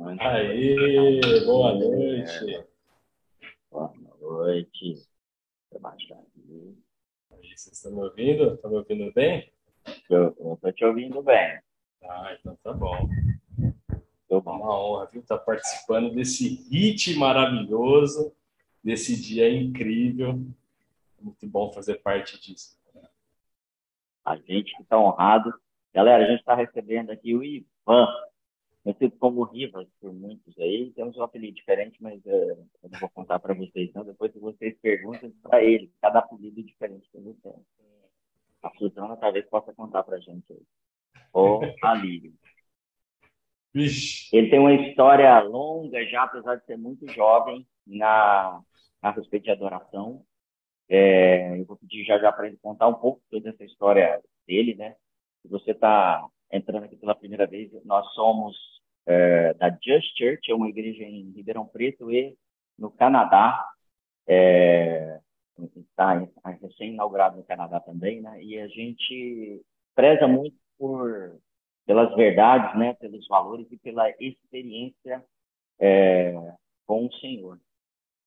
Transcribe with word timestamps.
Aí, 0.00 1.20
boa 1.44 1.74
noite. 1.74 2.54
É. 2.54 2.64
Boa 3.68 3.92
noite. 4.20 4.94
Aí, 5.74 7.48
vocês 7.56 7.76
estão 7.76 7.90
me 7.90 8.02
ouvindo? 8.02 8.54
Estão 8.54 8.70
me 8.70 8.76
ouvindo 8.76 9.12
bem? 9.12 9.52
Eu 10.08 10.28
estou 10.28 10.72
te 10.72 10.84
ouvindo 10.84 11.20
bem. 11.20 11.60
Ah, 12.04 12.36
então 12.38 12.56
tá 12.62 12.72
bom. 12.72 13.08
Tô 14.28 14.40
bom. 14.40 14.56
Uma 14.56 14.78
honra, 14.78 15.06
viu, 15.06 15.20
estar 15.20 15.38
tá 15.38 15.44
participando 15.44 16.14
desse 16.14 16.68
hit 16.70 17.16
maravilhoso, 17.16 18.32
desse 18.82 19.20
dia 19.20 19.52
incrível. 19.52 20.40
Muito 21.20 21.44
bom 21.48 21.72
fazer 21.72 21.96
parte 21.96 22.40
disso. 22.40 22.78
A 24.24 24.36
gente 24.36 24.76
que 24.76 24.82
está 24.82 24.96
honrado. 24.96 25.52
Galera, 25.92 26.24
a 26.24 26.30
gente 26.30 26.38
está 26.40 26.54
recebendo 26.54 27.10
aqui 27.10 27.34
o 27.34 27.42
Ivan, 27.42 28.06
conhecido 28.88 29.18
como 29.18 29.44
Rivas 29.44 29.86
por 30.00 30.12
muitos 30.12 30.58
aí. 30.58 30.90
Temos 30.92 31.16
um 31.16 31.22
apelido 31.22 31.54
diferente, 31.54 31.98
mas 32.00 32.24
uh, 32.24 32.66
eu 32.82 32.90
não 32.90 32.98
vou 32.98 33.10
contar 33.10 33.38
para 33.38 33.54
vocês, 33.54 33.92
não. 33.92 34.04
Depois 34.04 34.32
vocês 34.34 34.76
perguntam 34.80 35.30
para 35.42 35.62
ele, 35.62 35.92
cada 36.00 36.20
apelido 36.20 36.62
diferente 36.62 37.08
que 37.10 37.18
ele 37.18 37.34
tem. 37.42 37.52
A 38.62 38.70
Suzana 38.76 39.16
talvez 39.16 39.46
possa 39.46 39.74
contar 39.74 40.02
para 40.02 40.16
a 40.16 40.20
gente 40.20 40.52
aí. 40.52 40.62
Ou 41.32 41.60
a 41.82 41.94
Lírio. 41.94 42.32
Ele 43.74 44.50
tem 44.50 44.58
uma 44.58 44.72
história 44.72 45.38
longa 45.40 46.04
já, 46.06 46.22
apesar 46.22 46.56
de 46.56 46.64
ser 46.64 46.76
muito 46.76 47.06
jovem, 47.12 47.66
na, 47.86 48.60
a 49.02 49.10
respeito 49.10 49.44
de 49.44 49.50
adoração. 49.50 50.24
É, 50.88 51.60
eu 51.60 51.66
vou 51.66 51.76
pedir 51.76 52.04
já 52.04 52.18
já 52.18 52.32
para 52.32 52.46
ele 52.46 52.56
contar 52.56 52.88
um 52.88 52.94
pouco 52.94 53.20
toda 53.30 53.50
essa 53.50 53.62
história 53.64 54.20
dele, 54.46 54.74
né? 54.74 54.96
Se 55.42 55.48
você 55.48 55.72
está 55.72 56.26
entrando 56.50 56.84
aqui 56.84 56.96
pela 56.96 57.14
primeira 57.14 57.46
vez, 57.46 57.70
nós 57.84 58.06
somos 58.14 58.56
é, 59.08 59.54
da 59.54 59.70
Just 59.70 60.16
Church, 60.18 60.50
é 60.50 60.54
uma 60.54 60.68
igreja 60.68 61.02
em 61.02 61.30
Ribeirão 61.30 61.66
Preto 61.66 62.10
e 62.12 62.36
no 62.78 62.90
Canadá. 62.90 63.66
É, 64.26 65.18
está 65.76 66.28
recém-inaugurado 66.60 67.38
no 67.38 67.44
Canadá 67.44 67.80
também, 67.80 68.20
né? 68.20 68.42
E 68.42 68.60
a 68.60 68.68
gente 68.68 69.62
preza 69.94 70.28
muito 70.28 70.54
por 70.78 71.40
pelas 71.86 72.14
verdades, 72.14 72.78
né? 72.78 72.92
Pelos 72.94 73.26
valores 73.26 73.66
e 73.72 73.78
pela 73.78 74.10
experiência 74.20 75.24
é, 75.80 76.34
com 76.86 77.06
o 77.06 77.12
Senhor 77.14 77.58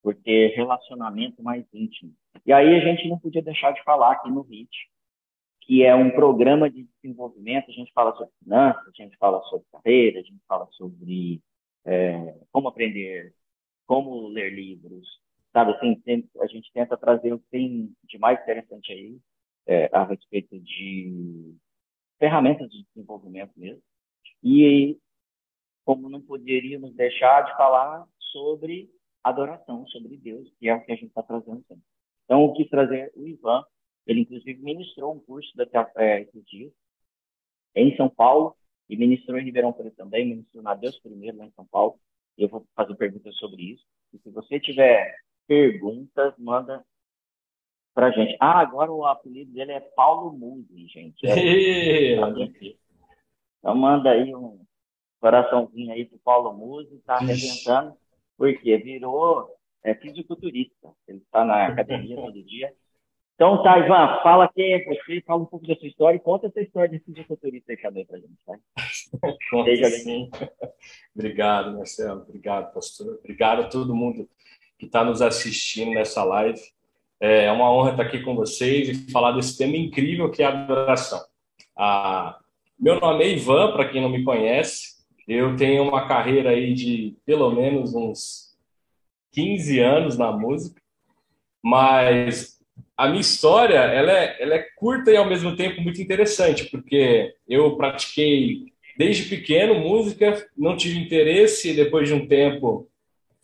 por 0.02 0.16
ter 0.16 0.56
relacionamento 0.56 1.44
mais 1.44 1.64
íntimo. 1.72 2.12
E 2.44 2.52
aí 2.52 2.76
a 2.76 2.80
gente 2.80 3.08
não 3.08 3.20
podia 3.20 3.44
deixar 3.44 3.72
de 3.72 3.84
falar 3.84 4.14
aqui 4.14 4.32
no 4.32 4.42
HIT, 4.42 4.72
que 5.62 5.84
é 5.84 5.96
um 5.96 6.12
programa 6.12 6.70
de 6.70 6.88
desenvolvimento, 7.02 7.70
a 7.70 7.74
gente 7.74 7.92
fala 7.94 8.16
sobre 8.16 8.34
finanças, 8.44 8.88
a 8.88 8.92
gente 9.04 9.18
fala 9.18 9.42
sobre 9.44 9.66
carreira, 9.72 10.20
a 10.20 10.24
gente 10.24 10.42
fala 10.48 10.68
sobre 10.72 11.42
é, 11.86 12.36
como 12.52 12.68
aprender, 12.68 13.34
como 13.86 14.28
ler 14.28 14.54
livros, 14.54 15.08
sabe? 15.54 15.72
Assim, 15.74 16.02
a 16.40 16.48
gente 16.48 16.72
tenta 16.74 16.98
trazer 16.98 17.34
o 17.34 17.40
que 17.40 17.50
tem 17.50 17.96
de 18.04 18.18
mais 18.18 18.42
interessante 18.42 18.92
aí 18.92 19.20
é, 19.68 19.90
a 19.94 20.04
respeito 20.04 20.60
de 20.60 21.56
ferramentas 22.20 22.70
de 22.70 22.86
desenvolvimento 22.94 23.52
mesmo. 23.56 23.82
E 24.44 24.98
como 25.86 26.10
não 26.10 26.22
poderíamos 26.22 26.94
deixar 26.96 27.44
de 27.44 27.56
falar 27.58 28.08
sobre 28.32 28.90
adoração 29.24 29.86
sobre 29.88 30.18
Deus, 30.18 30.52
que 30.60 30.68
é 30.68 30.74
o 30.74 30.84
que 30.84 30.92
a 30.92 30.96
gente 30.96 31.08
está 31.08 31.22
trazendo 31.22 31.64
sempre. 31.68 31.84
Então, 32.26 32.44
eu 32.44 32.54
quis 32.54 32.70
trazer 32.70 33.12
o 33.16 33.28
Ivan, 33.28 33.64
ele 34.06 34.22
inclusive 34.22 34.62
ministrou 34.62 35.14
um 35.14 35.20
curso 35.20 35.52
da, 35.56 35.92
é, 35.98 36.22
esses 36.22 36.46
dias 36.46 36.72
em 37.76 37.96
São 37.96 38.10
Paulo 38.10 38.56
e 38.90 38.98
ministrou 38.98 39.40
em 39.40 39.46
Ribeirão 39.46 39.72
Preto 39.72 39.96
também, 39.96 40.28
ministrou 40.28 40.64
na 40.64 40.74
Deus 40.76 41.00
Primeiro 41.00 41.38
lá 41.38 41.46
em 41.46 41.52
São 41.52 41.66
Paulo. 41.66 41.98
Eu 42.38 42.50
vou 42.50 42.66
fazer 42.76 42.96
perguntas 42.96 43.36
sobre 43.38 43.62
isso. 43.62 43.86
E 44.14 44.18
se 44.20 44.30
você 44.30 44.60
tiver 44.60 45.16
perguntas, 45.48 46.34
manda 46.38 46.84
pra 47.94 48.12
gente. 48.12 48.36
Ah, 48.40 48.60
agora 48.60 48.92
o 48.92 49.06
apelido 49.06 49.52
dele 49.54 49.72
é 49.72 49.80
Paulo 49.80 50.32
Musi, 50.38 50.88
gente. 50.88 51.26
É, 51.26 52.16
então 53.60 53.76
manda 53.76 54.12
aí 54.12 54.36
um 54.36 54.66
coraçãozinho 55.20 55.94
aí 55.94 56.06
pro 56.06 56.20
Paulo 56.20 56.54
Musi, 56.54 57.00
tá 57.06 57.16
arrebentando 57.16 57.96
porque 58.38 58.76
virou 58.78 59.56
é, 59.84 59.94
fisiculturista. 59.94 60.92
Ele 61.08 61.20
está 61.20 61.46
na 61.46 61.68
academia 61.68 62.16
todo 62.16 62.44
dia. 62.44 62.74
Então, 63.42 63.64
tá, 63.64 63.80
Ivan, 63.80 64.20
fala 64.22 64.48
quem 64.54 64.72
é 64.72 64.86
você, 64.86 65.20
fala 65.26 65.42
um 65.42 65.48
pouco 65.48 65.66
da 65.66 65.76
sua 65.76 65.88
história 65.88 66.16
e 66.16 66.20
conta 66.20 66.46
essa 66.46 66.62
história 66.62 66.90
de 66.90 67.04
fisiculturista 67.04 67.72
aí 67.72 67.78
também 67.78 68.06
para 68.06 68.20
gente, 68.20 68.38
tá? 68.46 68.54
Seja 69.66 69.90
sim. 69.90 70.30
Obrigado, 71.16 71.76
Marcelo. 71.76 72.22
Obrigado, 72.22 72.72
pastor. 72.72 73.16
Obrigado 73.16 73.62
a 73.62 73.68
todo 73.68 73.96
mundo 73.96 74.30
que 74.78 74.86
está 74.86 75.04
nos 75.04 75.24
assistindo 75.24 75.90
nessa 75.90 76.24
live. 76.24 76.62
É 77.20 77.52
uma 77.52 77.68
honra 77.74 77.90
estar 77.90 78.04
aqui 78.04 78.20
com 78.22 78.36
vocês 78.36 78.90
e 78.90 79.12
falar 79.12 79.32
desse 79.32 79.58
tema 79.58 79.76
incrível 79.76 80.30
que 80.30 80.44
é 80.44 80.46
a 80.46 80.50
adoração. 80.50 81.26
Ah, 81.76 82.40
meu 82.80 83.00
nome 83.00 83.24
é 83.24 83.30
Ivan, 83.30 83.72
para 83.72 83.90
quem 83.90 84.04
não 84.04 84.10
me 84.10 84.24
conhece. 84.24 85.04
Eu 85.28 85.56
tenho 85.56 85.82
uma 85.82 86.08
carreira 86.08 86.52
aí 86.52 86.76
de 86.76 87.18
pelo 87.26 87.50
menos 87.50 87.96
uns 87.96 88.56
15 89.32 89.80
anos 89.80 90.16
na 90.16 90.32
música, 90.32 90.80
mas 91.60 92.61
a 93.02 93.08
minha 93.08 93.22
história 93.22 93.78
ela 93.78 94.12
é, 94.12 94.38
ela 94.40 94.54
é 94.54 94.66
curta 94.76 95.10
e 95.10 95.18
ao 95.18 95.28
mesmo 95.28 95.56
tempo 95.56 95.82
muito 95.82 96.00
interessante, 96.00 96.66
porque 96.66 97.34
eu 97.50 97.76
pratiquei 97.76 98.66
desde 98.96 99.24
pequeno 99.24 99.80
música, 99.80 100.48
não 100.56 100.78
tive 100.78 101.00
interesse, 101.00 101.74
depois 101.74 102.08
de 102.08 102.14
um 102.14 102.28
tempo 102.28 102.88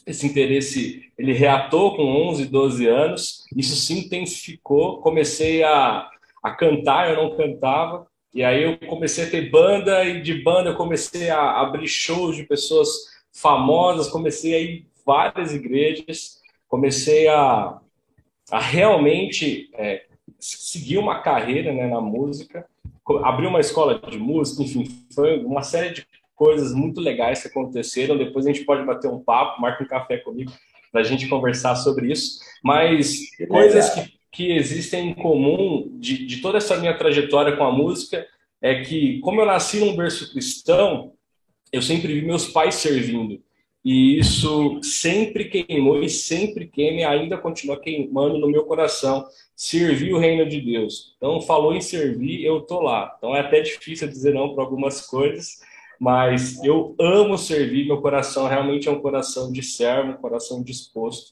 esse 0.05 0.27
interesse 0.27 1.11
ele 1.17 1.33
reatou 1.33 1.95
com 1.95 2.03
11, 2.03 2.45
12 2.45 2.85
anos, 2.85 3.45
isso 3.55 3.75
se 3.75 3.93
intensificou, 3.97 5.01
comecei 5.01 5.63
a, 5.63 6.07
a 6.43 6.51
cantar, 6.51 7.09
eu 7.09 7.15
não 7.15 7.35
cantava, 7.35 8.05
e 8.35 8.43
aí 8.43 8.61
eu 8.61 8.77
comecei 8.87 9.23
a 9.23 9.29
ter 9.31 9.49
banda, 9.49 10.05
e 10.05 10.21
de 10.21 10.35
banda 10.43 10.69
eu 10.69 10.75
comecei 10.75 11.31
a 11.31 11.61
abrir 11.61 11.87
shows 11.87 12.35
de 12.35 12.43
pessoas 12.43 12.89
famosas, 13.33 14.07
comecei 14.07 14.53
a 14.53 14.59
ir 14.59 14.85
várias 15.03 15.51
igrejas, 15.51 16.37
comecei 16.67 17.27
a, 17.27 17.79
a 18.51 18.59
realmente 18.59 19.69
é, 19.73 20.05
seguir 20.39 20.97
uma 20.97 21.21
carreira 21.21 21.73
né, 21.73 21.87
na 21.87 22.01
música, 22.01 22.65
abri 23.23 23.45
uma 23.45 23.59
escola 23.59 23.99
de 23.99 24.17
música, 24.17 24.63
enfim, 24.63 24.85
foi 25.13 25.43
uma 25.43 25.63
série 25.63 25.93
de 25.93 26.07
coisas 26.35 26.73
muito 26.73 27.01
legais 27.01 27.41
que 27.41 27.47
aconteceram. 27.47 28.17
Depois 28.17 28.45
a 28.45 28.51
gente 28.51 28.65
pode 28.65 28.85
bater 28.85 29.09
um 29.09 29.19
papo, 29.19 29.61
marca 29.61 29.83
um 29.83 29.87
café 29.87 30.17
comigo 30.17 30.51
para 30.91 31.01
a 31.01 31.03
gente 31.03 31.27
conversar 31.27 31.75
sobre 31.75 32.11
isso. 32.11 32.39
Mas 32.63 33.19
coisas 33.47 33.89
que 33.93 34.17
que 34.37 34.51
existem 34.51 35.09
em 35.09 35.13
comum 35.15 35.89
de, 35.93 36.27
de 36.27 36.41
toda 36.41 36.59
essa 36.59 36.77
minha 36.77 36.95
trajetória 36.95 37.57
com 37.57 37.63
a 37.63 37.71
música 37.71 38.27
é 38.61 38.81
que, 38.83 39.19
como 39.21 39.41
eu 39.41 39.47
nasci 39.47 39.79
num 39.79 39.95
berço 39.95 40.31
cristão, 40.31 41.13
eu 41.71 41.81
sempre 41.81 42.13
vi 42.13 42.23
meus 42.23 42.47
pais 42.47 42.75
servindo. 42.75 43.41
E 43.87 44.19
isso 44.19 44.81
sempre 44.83 45.45
queimou 45.45 46.03
e 46.03 46.09
sempre 46.09 46.67
queima 46.67 46.99
e 46.99 47.03
ainda 47.05 47.37
continua 47.37 47.79
queimando 47.79 48.37
no 48.37 48.51
meu 48.51 48.65
coração. 48.65 49.25
Servir 49.55 50.13
o 50.13 50.19
reino 50.19 50.45
de 50.45 50.59
Deus. 50.59 51.15
Então, 51.15 51.39
falou 51.39 51.73
em 51.73 51.79
servir, 51.79 52.43
eu 52.43 52.59
tô 52.59 52.81
lá. 52.81 53.15
Então, 53.17 53.33
é 53.33 53.39
até 53.39 53.61
difícil 53.61 54.09
dizer 54.09 54.33
não 54.33 54.53
para 54.53 54.61
algumas 54.61 55.07
coisas, 55.07 55.61
mas 55.97 56.61
eu 56.65 56.97
amo 56.99 57.37
servir. 57.37 57.87
Meu 57.87 58.01
coração 58.01 58.45
realmente 58.45 58.89
é 58.89 58.91
um 58.91 58.99
coração 58.99 59.53
de 59.53 59.63
servo, 59.63 60.11
um 60.11 60.17
coração 60.17 60.61
disposto. 60.61 61.31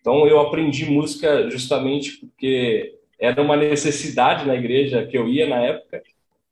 Então 0.00 0.26
eu 0.26 0.40
aprendi 0.40 0.86
música 0.86 1.50
justamente 1.50 2.16
porque 2.16 2.94
era 3.18 3.42
uma 3.42 3.58
necessidade 3.58 4.46
na 4.46 4.56
igreja 4.56 5.06
que 5.06 5.18
eu 5.18 5.28
ia 5.28 5.46
na 5.46 5.56
época 5.56 6.02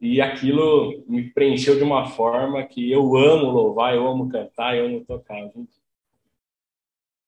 e 0.00 0.20
aquilo 0.20 1.04
me 1.08 1.30
preencheu 1.30 1.76
de 1.76 1.82
uma 1.82 2.06
forma 2.06 2.64
que 2.64 2.90
eu 2.90 3.16
amo 3.16 3.50
louvar, 3.50 3.94
eu 3.94 4.06
amo 4.06 4.28
cantar, 4.28 4.76
eu 4.76 4.86
amo 4.86 5.04
tocar. 5.04 5.40
Gente. 5.50 5.76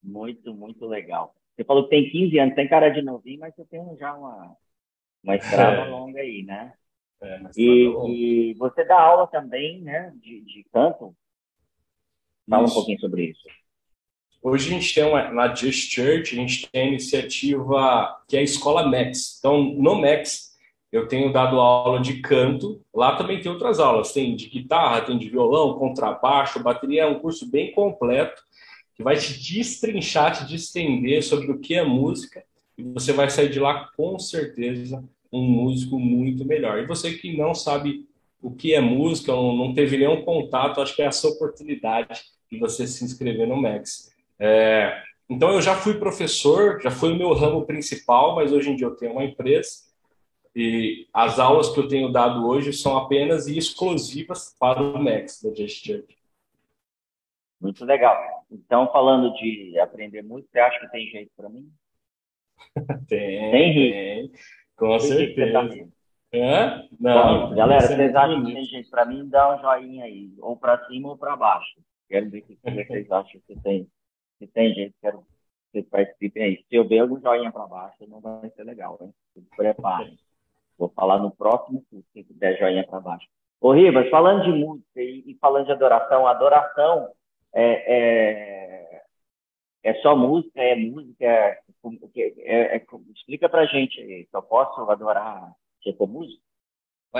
Muito, 0.03 0.55
muito 0.55 0.87
legal. 0.87 1.35
Você 1.55 1.65
falou 1.65 1.85
que 1.85 1.91
tem 1.91 2.09
15 2.09 2.39
anos, 2.39 2.55
tem 2.55 2.69
cara 2.69 2.89
de 2.89 3.03
novinho, 3.03 3.41
mas 3.41 3.55
você 3.55 3.65
tem 3.65 3.81
já 3.97 4.15
uma, 4.15 4.57
uma 5.23 5.37
estrada 5.37 5.83
é. 5.83 5.89
longa 5.89 6.21
aí, 6.21 6.43
né? 6.43 6.73
É, 7.23 7.41
e, 7.57 7.85
e, 8.09 8.55
você 8.55 8.83
dá 8.83 8.99
aula 8.99 9.27
também, 9.27 9.83
né, 9.83 10.11
de, 10.17 10.41
de 10.41 10.65
canto? 10.73 11.15
Fala 12.49 12.65
isso. 12.65 12.73
um 12.73 12.77
pouquinho 12.77 13.01
sobre 13.01 13.25
isso. 13.27 13.47
Hoje 14.43 14.69
a 14.69 14.73
gente 14.73 14.95
tem 14.95 15.05
uma, 15.05 15.31
na 15.31 15.55
Just 15.55 15.93
Church, 15.93 16.33
a 16.33 16.41
gente 16.41 16.67
tem 16.71 16.83
a 16.83 16.89
iniciativa 16.89 18.23
que 18.27 18.39
é 18.39 18.41
a 18.41 18.43
Escola 18.43 18.89
Max. 18.89 19.37
Então, 19.39 19.63
no 19.63 20.01
Max, 20.01 20.50
eu 20.93 21.07
tenho 21.07 21.33
dado 21.33 21.61
aula 21.61 22.01
de 22.01 22.21
canto. 22.21 22.81
Lá 22.93 23.15
também 23.17 23.41
tem 23.41 23.51
outras 23.51 23.79
aulas. 23.79 24.13
Tem 24.13 24.35
de 24.35 24.49
guitarra, 24.49 25.03
tem 25.03 25.17
de 25.17 25.29
violão, 25.29 25.79
contrabaixo, 25.79 26.63
bateria. 26.63 27.03
É 27.03 27.07
um 27.07 27.21
curso 27.21 27.49
bem 27.49 27.73
completo 27.73 28.43
que 28.95 29.03
vai 29.03 29.17
te 29.17 29.39
destrinchar, 29.41 30.37
te 30.37 30.47
distender 30.47 31.23
sobre 31.23 31.51
o 31.51 31.59
que 31.59 31.75
é 31.75 31.85
música. 31.85 32.45
E 32.77 32.83
você 32.83 33.13
vai 33.13 33.31
sair 33.31 33.51
de 33.51 33.61
lá, 33.61 33.89
com 33.97 34.19
certeza, 34.19 35.05
um 35.33 35.43
músico 35.43 35.99
muito 35.99 36.45
melhor. 36.45 36.79
E 36.81 36.87
você 36.87 37.13
que 37.13 37.37
não 37.37 37.55
sabe 37.55 38.07
o 38.43 38.51
que 38.51 38.75
é 38.75 38.81
música, 38.81 39.33
não 39.33 39.73
teve 39.75 39.99
nenhum 39.99 40.23
contato, 40.23 40.81
acho 40.81 40.97
que 40.97 41.03
é 41.03 41.07
essa 41.07 41.29
oportunidade 41.29 42.23
de 42.51 42.59
você 42.59 42.87
se 42.87 43.05
inscrever 43.05 43.47
no 43.47 43.57
Max. 43.57 44.11
É, 44.39 45.03
então, 45.29 45.51
eu 45.53 45.63
já 45.63 45.77
fui 45.77 45.95
professor, 45.95 46.81
já 46.83 46.91
foi 46.91 47.13
o 47.13 47.17
meu 47.17 47.33
ramo 47.33 47.65
principal, 47.65 48.35
mas 48.35 48.53
hoje 48.53 48.71
em 48.71 48.77
dia 48.77 48.87
eu 48.87 48.97
tenho 48.97 49.13
uma 49.13 49.25
empresa 49.25 49.90
e 50.55 51.09
as 51.13 51.39
aulas 51.39 51.73
que 51.73 51.79
eu 51.79 51.89
tenho 51.89 52.11
dado 52.11 52.47
hoje 52.47 52.73
são 52.73 52.97
apenas 52.97 53.47
e 53.47 53.57
exclusivas 53.57 54.55
para 54.59 54.83
o 54.83 55.03
Max 55.03 55.43
da 55.43 55.55
Just 55.55 55.87
Church. 55.87 56.17
Muito 57.61 57.85
legal. 57.85 58.17
Então, 58.51 58.91
falando 58.91 59.33
de 59.35 59.79
aprender 59.79 60.23
música, 60.23 60.49
você 60.53 60.59
acha 60.61 60.81
que 60.81 60.91
tem 60.91 61.07
jeito 61.09 61.31
para 61.37 61.49
mim? 61.49 61.71
tem, 63.07 63.51
tem, 63.51 63.75
tem, 63.75 64.33
com 64.77 64.99
tem 64.99 65.01
certeza. 65.01 65.89
É? 66.33 66.89
Não, 66.99 67.49
Bom, 67.49 67.55
galera, 67.57 67.87
vocês 67.87 68.15
acham 68.15 68.45
que 68.45 68.55
tem 68.55 68.65
jeito 68.65 68.91
para 68.91 69.05
mim? 69.05 69.29
Dá 69.29 69.55
um 69.55 69.61
joinha 69.61 70.05
aí, 70.05 70.33
ou 70.39 70.57
para 70.57 70.87
cima 70.87 71.11
ou 71.11 71.19
para 71.19 71.37
baixo. 71.37 71.81
Quero 72.09 72.31
ver 72.31 72.39
o 72.39 72.43
que 72.43 72.59
vocês 72.63 73.11
acham 73.11 73.41
que 73.47 73.61
tem, 73.61 73.89
que 74.39 74.47
tem 74.47 74.75
jeito. 74.75 74.95
Quero 75.01 75.19
que 75.19 75.27
vocês 75.73 75.89
participem 75.89 76.43
aí. 76.43 76.65
Se 76.69 76.77
eu 76.77 76.87
ver 76.87 77.01
algum 77.01 77.21
joinha 77.21 77.53
para 77.53 77.67
baixo, 77.67 78.07
não 78.09 78.21
vai 78.21 78.49
ser 78.51 78.65
legal, 78.65 78.99
hein? 79.01 79.13
Se 79.35 79.43
preparem. 79.57 80.19
Vou 80.81 80.89
falar 80.97 81.19
no 81.19 81.31
próximo 81.31 81.85
curso, 81.91 82.09
se 82.15 82.27
der 82.31 82.59
joinha 82.59 82.87
para 82.87 83.01
baixo. 83.01 83.29
Ô, 83.61 83.73
Ribas, 83.73 84.09
falando 84.09 84.45
de 84.45 84.51
música 84.51 85.03
e, 85.03 85.23
e 85.27 85.35
falando 85.39 85.67
de 85.67 85.73
adoração, 85.73 86.27
adoração 86.27 87.11
é, 87.53 89.03
é, 89.03 89.03
é 89.83 89.95
só 90.01 90.17
música, 90.17 90.59
é 90.59 90.75
música, 90.75 91.23
é, 91.27 91.61
é, 92.39 92.77
é 92.77 92.87
explica 93.15 93.47
pra 93.47 93.67
gente 93.67 94.01
aí, 94.01 94.27
só 94.31 94.41
posso 94.41 94.91
adorar 94.91 95.53
tipo 95.83 96.07
música? 96.07 96.41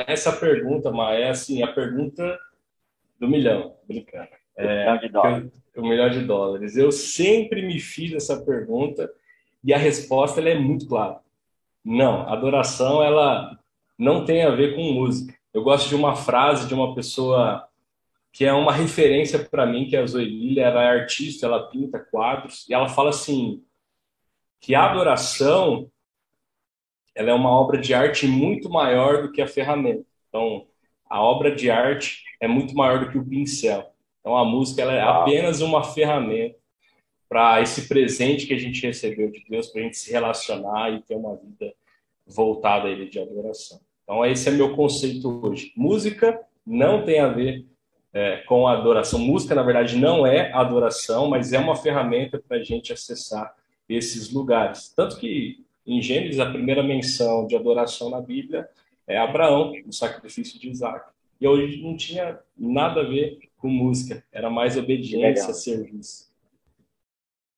Essa 0.07 0.33
pergunta, 0.33 0.91
mas 0.91 1.21
é 1.21 1.29
assim, 1.29 1.63
a 1.63 1.71
pergunta 1.71 2.39
do 3.19 3.29
milhão, 3.29 3.77
brincando. 3.87 4.31
É, 4.57 4.85
milhão 4.85 4.99
de 4.99 5.09
dólares. 5.11 5.53
O 5.77 5.83
milhão 5.83 6.09
de 6.09 6.21
dólares. 6.25 6.77
Eu 6.79 6.91
sempre 6.91 7.61
me 7.61 7.79
fiz 7.79 8.15
essa 8.15 8.43
pergunta 8.43 9.13
e 9.63 9.75
a 9.75 9.79
resposta 9.79 10.41
é 10.41 10.59
muito 10.59 10.89
clara. 10.89 11.21
Não, 11.85 12.29
adoração 12.29 13.03
ela 13.03 13.59
não 13.99 14.25
tem 14.25 14.43
a 14.45 14.51
ver 14.51 14.75
com 14.75 14.93
música. 14.93 15.35
Eu 15.53 15.63
gosto 15.63 15.89
de 15.89 15.95
uma 15.95 16.15
frase 16.15 16.69
de 16.69 16.75
uma 16.75 16.95
pessoa 16.95 17.67
que 18.33 18.45
é 18.45 18.53
uma 18.53 18.73
referência 18.73 19.39
para 19.39 19.67
mim, 19.67 19.87
que 19.87 19.97
é 19.97 20.01
a 20.01 20.07
Zoe 20.07 20.59
ela 20.59 20.83
é 20.83 21.01
artista, 21.01 21.47
ela 21.47 21.69
pinta 21.69 21.99
quadros, 21.99 22.69
e 22.69 22.75
ela 22.75 22.89
fala 22.89 23.11
assim, 23.11 23.65
que 24.61 24.75
a 24.75 24.91
adoração 24.91 25.91
ela 27.15 27.31
é 27.31 27.35
uma 27.35 27.51
obra 27.51 27.79
de 27.79 27.93
arte 27.93 28.27
muito 28.29 28.71
maior 28.71 29.23
do 29.23 29.33
que 29.33 29.43
a 29.43 29.49
ferramenta. 29.49 30.07
Então, 30.29 30.67
a 31.09 31.21
obra 31.21 31.55
de 31.55 31.71
arte 31.71 32.23
é 32.41 32.47
muito 32.47 32.75
maior 32.75 33.01
do 33.01 33.11
que 33.11 33.19
o 33.19 33.27
pincel. 33.27 33.93
Então, 34.21 34.37
a 34.37 34.45
música 34.45 34.83
ela 34.83 34.93
é 34.93 35.03
apenas 35.03 35.61
uma 35.61 35.83
ferramenta 35.83 36.60
para 37.31 37.63
esse 37.63 37.87
presente 37.87 38.45
que 38.45 38.53
a 38.53 38.59
gente 38.59 38.85
recebeu 38.85 39.31
de 39.31 39.45
Deus, 39.49 39.69
para 39.69 39.81
a 39.81 39.85
gente 39.85 39.97
se 39.97 40.11
relacionar 40.11 40.91
e 40.91 41.01
ter 41.01 41.15
uma 41.15 41.37
vida 41.37 41.73
voltada 42.27 42.89
a 42.89 42.91
Ele 42.91 43.09
de 43.09 43.21
adoração. 43.21 43.81
Então, 44.03 44.27
esse 44.27 44.49
é 44.49 44.53
meu 44.53 44.75
conceito 44.75 45.41
hoje. 45.47 45.73
Música 45.77 46.41
não 46.67 47.05
tem 47.05 47.21
a 47.21 47.29
ver 47.29 47.65
é, 48.13 48.39
com 48.39 48.67
a 48.67 48.73
adoração. 48.73 49.21
Música, 49.21 49.55
na 49.55 49.63
verdade, 49.63 49.97
não 49.97 50.27
é 50.27 50.53
adoração, 50.53 51.29
mas 51.29 51.53
é 51.53 51.59
uma 51.61 51.77
ferramenta 51.77 52.37
para 52.37 52.57
a 52.57 52.63
gente 52.65 52.93
acessar 52.93 53.55
esses 53.89 54.33
lugares. 54.33 54.93
Tanto 54.95 55.17
que 55.17 55.65
em 55.87 56.03
Gênesis, 56.03 56.41
a 56.41 56.51
primeira 56.51 56.83
menção 56.83 57.47
de 57.47 57.55
adoração 57.55 58.11
na 58.11 58.21
Bíblia 58.21 58.69
é 59.07 59.17
Abraão, 59.17 59.73
no 59.87 59.93
sacrifício 59.93 60.59
de 60.59 60.69
Isaac. 60.69 61.11
E 61.41 61.47
hoje 61.47 61.81
não 61.81 61.97
tinha 61.97 62.41
nada 62.59 63.03
a 63.03 63.05
ver 63.05 63.39
com 63.57 63.69
música, 63.69 64.25
era 64.33 64.51
mais 64.51 64.77
obediência, 64.77 65.55
serviço. 65.55 66.30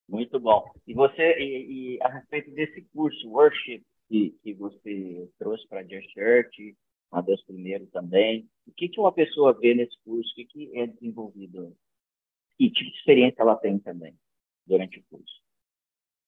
Muito 0.08 0.38
bom. 0.38 0.70
E 0.86 0.94
você, 0.94 1.38
e, 1.38 1.96
e, 1.96 2.02
a 2.02 2.08
respeito 2.08 2.50
desse 2.50 2.82
curso, 2.92 3.28
Worship, 3.28 3.82
que, 4.08 4.36
que 4.42 4.52
você 4.52 5.28
trouxe 5.38 5.66
para 5.68 5.80
a 5.80 5.84
Church, 5.84 6.76
a 7.10 7.20
Deus 7.20 7.42
Primeiro 7.44 7.86
também. 7.86 8.48
O 8.66 8.72
que, 8.72 8.88
que 8.88 9.00
uma 9.00 9.12
pessoa 9.12 9.58
vê 9.58 9.74
nesse 9.74 9.96
curso? 10.04 10.30
O 10.32 10.34
que, 10.34 10.44
que 10.44 10.78
é 10.78 10.86
desenvolvido? 10.86 11.76
Que 12.58 12.70
tipo 12.70 12.90
de 12.90 12.96
experiência 12.96 13.42
ela 13.42 13.56
tem 13.56 13.78
também 13.78 14.14
durante 14.66 14.98
o 14.98 15.04
curso? 15.10 15.42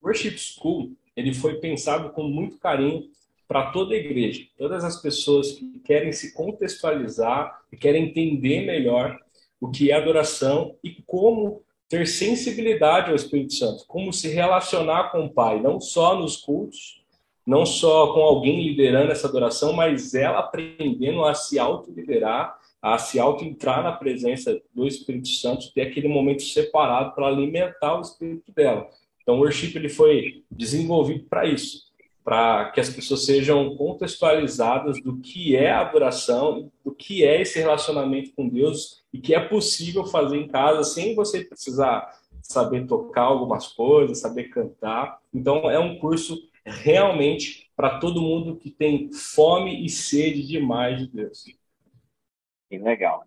Worship 0.03 0.39
School 0.39 0.97
ele 1.17 1.33
foi 1.33 1.61
pensado 1.61 2.11
com 2.13 2.25
muito 2.25 2.59
carinho 2.59 3.11
para 3.47 3.71
toda 3.71 3.95
a 3.95 3.99
igreja, 3.99 4.47
todas 4.57 4.83
as 4.85 5.01
pessoas 5.01 5.53
que 5.53 5.79
querem 5.81 6.13
se 6.13 6.35
contextualizar 6.35 7.63
e 7.71 7.77
querem 7.77 8.09
entender 8.09 8.67
melhor 8.67 9.19
o 9.61 9.71
que 9.71 9.91
é 9.91 9.95
adoração 9.95 10.77
e 10.83 11.03
como 11.07 11.64
ter 11.89 12.07
sensibilidade 12.07 13.11
ao 13.11 13.17
Espírito 13.17 13.55
Santo, 13.55 13.85
como 13.87 14.13
se 14.13 14.29
relacionar 14.29 15.11
com 15.11 15.27
o 15.27 15.31
Pai, 15.33 15.61
não 15.61 15.81
só 15.81 16.19
nos 16.19 16.37
cultos, 16.37 17.03
não 17.47 17.67
só 17.67 18.13
com 18.13 18.21
alguém 18.21 18.67
liderando 18.67 19.13
essa 19.13 19.29
adoração, 19.29 19.73
mas 19.73 20.15
ela 20.15 20.39
aprendendo 20.39 21.25
a 21.25 21.35
se 21.35 21.59
autoliderar, 21.59 22.59
a 22.81 22.99
se 22.99 23.19
auto-entrar 23.19 23.83
na 23.83 23.93
presença 23.93 24.61
do 24.75 24.87
Espírito 24.87 25.29
Santo, 25.29 25.73
ter 25.73 25.83
aquele 25.83 26.09
momento 26.09 26.43
separado 26.43 27.15
para 27.15 27.27
alimentar 27.27 27.99
o 27.99 28.01
Espírito 28.01 28.51
dela. 28.53 28.89
Então, 29.23 29.37
o 29.37 29.41
worship 29.41 29.75
ele 29.75 29.89
foi 29.89 30.45
desenvolvido 30.51 31.25
para 31.25 31.47
isso, 31.47 31.84
para 32.25 32.71
que 32.71 32.81
as 32.81 32.89
pessoas 32.89 33.27
sejam 33.27 33.77
contextualizadas 33.77 35.01
do 35.03 35.19
que 35.19 35.55
é 35.55 35.71
a 35.71 35.83
adoração, 35.83 36.73
do 36.83 36.95
que 36.95 37.23
é 37.23 37.43
esse 37.43 37.59
relacionamento 37.59 38.33
com 38.35 38.49
Deus 38.49 39.05
e 39.13 39.21
que 39.21 39.35
é 39.35 39.41
possível 39.41 40.07
fazer 40.07 40.39
em 40.39 40.49
casa 40.49 40.83
sem 40.85 41.15
você 41.15 41.45
precisar 41.45 42.19
saber 42.41 42.87
tocar 42.87 43.23
algumas 43.23 43.69
coisas, 43.69 44.21
saber 44.21 44.45
cantar. 44.45 45.21
Então, 45.33 45.71
é 45.71 45.79
um 45.79 45.99
curso 45.99 46.51
realmente 46.65 47.71
para 47.77 47.99
todo 47.99 48.23
mundo 48.23 48.57
que 48.57 48.71
tem 48.71 49.13
fome 49.13 49.85
e 49.85 49.89
sede 49.91 50.47
demais 50.47 50.99
de 50.99 51.09
Deus. 51.09 51.45
Que 52.71 52.79
legal. 52.79 53.25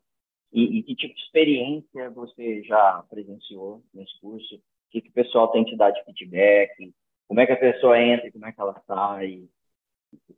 E, 0.52 0.80
e, 0.80 0.84
que 0.84 0.96
tipo 0.96 1.14
de 1.14 1.22
experiência 1.22 2.10
você 2.12 2.64
já 2.64 3.04
presenciou 3.10 3.84
nesse 3.94 4.20
curso? 4.20 4.56
O 4.56 4.62
que, 4.90 5.02
que 5.02 5.10
o 5.10 5.14
pessoal 5.14 5.50
tem 5.50 5.64
te 5.64 5.76
dado 5.76 5.94
de 5.94 6.04
feedback? 6.06 6.94
Como 7.28 7.40
é 7.40 7.46
que 7.46 7.52
a 7.52 7.58
pessoa 7.58 8.00
entra 8.00 8.32
como 8.32 8.46
é 8.46 8.52
que 8.52 8.62
ela 8.62 8.82
sai 8.88 9.44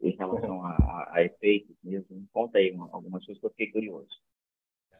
em 0.01 0.11
relação 0.11 0.65
a, 0.65 0.71
a, 0.71 1.09
a 1.13 1.23
efeitos 1.23 1.75
mesmo? 1.83 2.27
Conta 2.33 2.57
aí 2.57 2.71
uma, 2.71 2.89
algumas 2.91 3.25
coisas 3.25 3.39
que 3.39 3.45
eu 3.45 3.51
fiquei 3.51 3.71
curioso. 3.71 4.09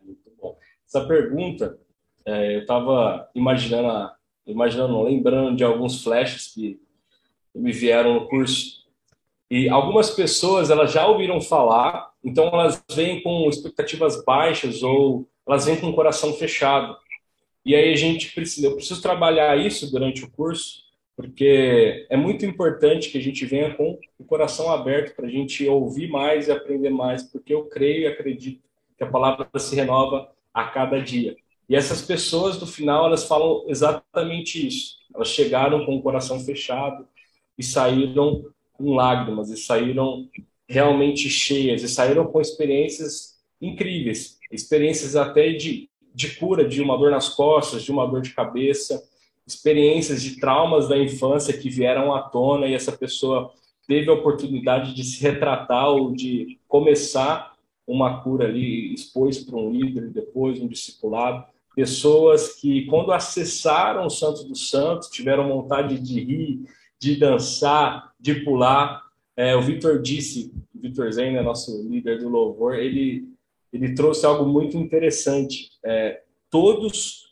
Muito 0.03 0.31
bom. 0.41 0.58
Essa 0.86 1.05
pergunta, 1.05 1.79
é, 2.25 2.55
eu 2.55 2.62
estava 2.62 3.29
imaginando, 3.36 4.12
imaginando, 4.46 5.01
lembrando 5.01 5.55
de 5.55 5.63
alguns 5.63 6.03
flashes 6.03 6.53
que 6.53 6.79
me 7.53 7.72
vieram 7.72 8.13
no 8.13 8.27
curso. 8.27 8.88
E 9.50 9.67
algumas 9.67 10.12
pessoas 10.12 10.69
elas 10.69 10.91
já 10.91 11.08
ouviram 11.08 11.41
falar, 11.41 12.12
então 12.24 12.48
elas 12.48 12.84
vêm 12.91 13.22
com 13.24 13.50
expectativas 13.50 14.24
baixas 14.24 14.84
ou 14.84 15.27
elas 15.48 15.65
vêm 15.65 15.79
com 15.79 15.88
o 15.88 15.96
coração 15.96 16.34
fechado. 16.34 16.96
E 17.65 17.75
aí 17.75 17.91
a 17.91 17.96
gente 17.96 18.34
precisa, 18.34 18.67
eu 18.67 18.75
preciso 18.75 19.01
trabalhar 19.01 19.58
isso 19.58 19.91
durante 19.91 20.24
o 20.24 20.31
curso, 20.31 20.84
porque 21.19 22.07
é 22.09 22.15
muito 22.15 22.45
importante 22.45 23.09
que 23.09 23.17
a 23.17 23.21
gente 23.21 23.45
venha 23.45 23.75
com 23.75 23.99
o 24.17 24.23
coração 24.23 24.71
aberto 24.71 25.13
para 25.17 25.27
a 25.27 25.29
gente 25.29 25.67
ouvir 25.67 26.07
mais 26.07 26.47
e 26.47 26.51
aprender 26.53 26.89
mais, 26.89 27.23
porque 27.23 27.53
eu 27.53 27.65
creio 27.65 28.03
e 28.03 28.07
acredito 28.07 28.61
que 28.97 29.03
a 29.03 29.07
palavra 29.07 29.45
se 29.59 29.75
renova 29.75 30.31
a 30.53 30.63
cada 30.69 30.97
dia. 30.97 31.35
E 31.67 31.75
essas 31.75 32.01
pessoas, 32.01 32.57
no 32.57 32.65
final, 32.65 33.05
elas 33.05 33.25
falam 33.25 33.65
exatamente 33.67 34.65
isso. 34.65 34.95
Elas 35.13 35.27
chegaram 35.27 35.85
com 35.85 35.97
o 35.97 36.01
coração 36.01 36.39
fechado, 36.39 37.05
e 37.57 37.63
saíram 37.63 38.45
com 38.71 38.95
lágrimas, 38.95 39.49
e 39.49 39.57
saíram 39.57 40.29
realmente 40.69 41.29
cheias, 41.29 41.83
e 41.83 41.89
saíram 41.89 42.27
com 42.27 42.39
experiências 42.39 43.38
incríveis, 43.61 44.39
experiências 44.49 45.17
até 45.17 45.51
de, 45.51 45.89
de 46.15 46.38
cura 46.38 46.65
de 46.65 46.81
uma 46.81 46.97
dor 46.97 47.11
nas 47.11 47.27
costas, 47.27 47.83
de 47.83 47.91
uma 47.91 48.07
dor 48.07 48.21
de 48.21 48.33
cabeça, 48.33 49.03
experiências 49.50 50.22
de 50.22 50.39
traumas 50.39 50.88
da 50.88 50.98
infância 50.98 51.58
que 51.58 51.70
vieram 51.70 52.13
à 52.13 52.22
tona 52.22 52.68
e 52.68 52.74
essa 52.74 52.91
pessoa 52.91 53.51
teve 53.88 54.10
a 54.10 54.13
oportunidade 54.13 54.94
de 54.94 55.03
se 55.03 55.22
retratar 55.22 55.89
ou 55.89 56.12
de 56.13 56.60
começar 56.68 57.53
uma 57.88 58.22
cura 58.22 58.46
ali, 58.46 58.94
expôs 58.94 59.39
para 59.44 59.58
um 59.58 59.72
líder, 59.72 60.12
depois 60.12 60.62
um 60.62 60.68
discipulado. 60.68 61.44
Pessoas 61.75 62.53
que, 62.53 62.86
quando 62.86 63.12
acessaram 63.12 64.06
o 64.06 64.10
Santo 64.10 64.44
dos 64.44 64.70
Santos, 64.70 65.10
tiveram 65.10 65.50
vontade 65.50 66.00
de 66.00 66.20
rir, 66.20 66.65
de 67.00 67.15
dançar, 67.15 68.13
de 68.20 68.36
pular. 68.44 69.01
É, 69.36 69.56
o 69.56 69.62
Vitor 69.62 70.00
disse, 70.00 70.53
o 70.75 70.79
Vitor 70.79 71.12
Zen, 71.12 71.34
né, 71.34 71.41
nosso 71.41 71.82
líder 71.89 72.20
do 72.20 72.29
louvor, 72.29 72.75
ele, 72.75 73.27
ele 73.74 73.96
trouxe 73.96 74.24
algo 74.24 74.46
muito 74.48 74.77
interessante. 74.77 75.72
É, 75.84 76.22
todos 76.51 77.28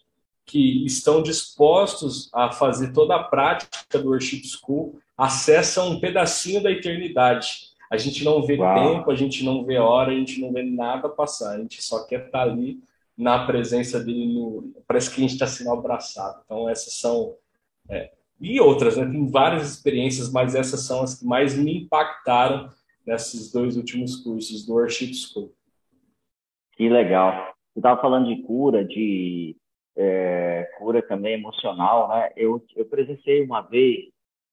que 0.48 0.86
estão 0.86 1.22
dispostos 1.22 2.30
a 2.34 2.52
fazer 2.52 2.94
toda 2.94 3.16
a 3.16 3.24
prática 3.24 4.00
do 4.00 4.10
Worship 4.10 4.42
School 4.46 4.98
acessam 5.18 5.92
um 5.92 6.00
pedacinho 6.00 6.64
da 6.64 6.72
eternidade. 6.72 7.68
A 7.92 7.98
gente 7.98 8.24
não 8.24 8.42
vê 8.42 8.58
Uau. 8.58 8.76
tempo, 8.76 9.12
a 9.12 9.16
gente 9.16 9.44
não 9.44 9.66
vê 9.66 9.78
hora, 9.78 10.12
a 10.12 10.16
gente 10.16 10.40
não 10.40 10.54
vê 10.54 10.64
nada 10.64 11.10
passar, 11.10 11.56
a 11.56 11.58
gente 11.60 11.84
só 11.84 12.06
quer 12.06 12.28
estar 12.28 12.44
ali 12.44 12.80
na 13.18 13.46
presença 13.46 14.00
dele, 14.00 14.34
no, 14.34 14.74
parece 14.88 15.10
que 15.10 15.18
a 15.18 15.22
gente 15.22 15.34
está 15.34 15.48
sendo 15.48 15.72
abraçado. 15.72 16.42
Então, 16.46 16.70
essas 16.70 16.94
são. 16.94 17.36
É, 17.90 18.12
e 18.40 18.60
outras, 18.62 18.96
né? 18.96 19.06
Tem 19.06 19.28
várias 19.28 19.70
experiências, 19.70 20.32
mas 20.32 20.56
essas 20.56 20.82
são 20.82 21.02
as 21.02 21.20
que 21.20 21.26
mais 21.26 21.58
me 21.58 21.80
impactaram 21.80 22.70
nesses 23.06 23.52
dois 23.52 23.76
últimos 23.76 24.18
cursos 24.18 24.66
do 24.66 24.74
Worship 24.74 25.14
School. 25.14 25.52
Que 26.74 26.88
legal. 26.88 27.54
Você 27.74 27.80
estava 27.80 28.00
falando 28.00 28.28
de 28.28 28.42
cura, 28.44 28.86
de 28.86 29.57
é, 29.98 30.70
cura 30.78 31.02
também 31.02 31.34
emocional, 31.34 32.10
né? 32.10 32.30
Eu, 32.38 32.64
eu 32.76 32.86
presenciei 32.86 33.44
uma 33.44 33.62
vez, 33.62 34.06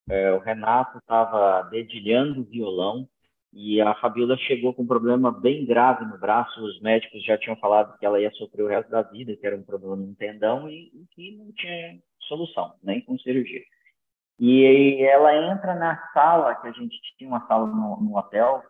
é, 0.09 0.33
o 0.33 0.39
Renato 0.39 0.99
estava 0.99 1.63
dedilhando 1.71 2.41
o 2.41 2.45
violão 2.45 3.07
e 3.53 3.81
a 3.81 3.95
Fabiola 3.97 4.37
chegou 4.39 4.75
com 4.75 4.83
um 4.83 4.87
problema 4.87 5.31
bem 5.31 5.65
grave 5.65 6.05
no 6.07 6.19
braço. 6.19 6.61
Os 6.65 6.81
médicos 6.81 7.23
já 7.25 7.39
tinham 7.39 7.57
falado 7.57 7.97
que 7.99 8.05
ela 8.05 8.21
ia 8.21 8.31
sofrer 8.33 8.63
o 8.65 8.69
resto 8.69 8.91
da 8.91 9.03
vida, 9.03 9.37
que 9.37 9.47
era 9.47 9.57
um 9.57 9.63
problema 9.63 9.95
no 9.95 10.15
tendão 10.17 10.69
e, 10.69 10.91
e 10.93 11.07
que 11.15 11.37
não 11.37 11.53
tinha 11.53 11.99
solução, 12.21 12.75
nem 12.83 13.01
com 13.03 13.19
cirurgia. 13.19 13.63
E 14.41 15.05
ela 15.05 15.53
entra 15.53 15.75
na 15.77 15.97
sala, 16.13 16.57
que 16.57 16.67
a 16.67 16.73
gente 16.73 16.97
tinha 17.17 17.29
uma 17.29 17.47
sala 17.47 17.67
no, 17.67 18.01
no 18.01 18.17
hotel, 18.19 18.63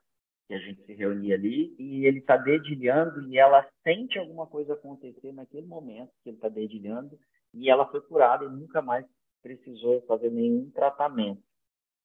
que 0.46 0.54
a 0.54 0.58
gente 0.58 0.84
se 0.84 0.92
reunia 0.94 1.34
ali, 1.34 1.74
e 1.78 2.06
ele 2.06 2.18
está 2.18 2.36
dedilhando 2.36 3.22
e 3.28 3.38
ela 3.38 3.66
sente 3.82 4.18
alguma 4.18 4.46
coisa 4.46 4.74
acontecer 4.74 5.32
naquele 5.32 5.66
momento 5.66 6.10
que 6.22 6.30
ele 6.30 6.36
está 6.36 6.48
dedilhando, 6.48 7.18
e 7.52 7.70
ela 7.70 7.86
foi 7.86 8.00
curada 8.02 8.44
e 8.44 8.48
nunca 8.48 8.82
mais 8.82 9.06
precisou 9.42 10.02
fazer 10.02 10.30
nenhum 10.30 10.70
tratamento. 10.70 11.42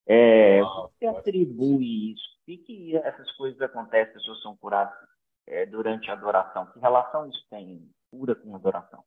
É, 0.05 0.62
o 0.63 0.89
que 1.00 1.05
atribui 1.05 2.13
isso? 2.13 2.39
Por 2.46 2.58
que 2.65 2.96
essas 2.98 3.31
coisas 3.34 3.62
acontecem, 3.62 4.08
as 4.08 4.13
pessoas 4.13 4.41
são 4.41 4.58
curadas 4.58 4.93
é, 5.46 5.65
durante 5.65 6.10
a 6.10 6.13
adoração? 6.13 6.65
Que 6.67 6.79
relação 6.79 7.29
isso 7.29 7.46
tem, 7.50 7.88
cura 8.10 8.36
com 8.36 8.55
adoração? 8.55 9.03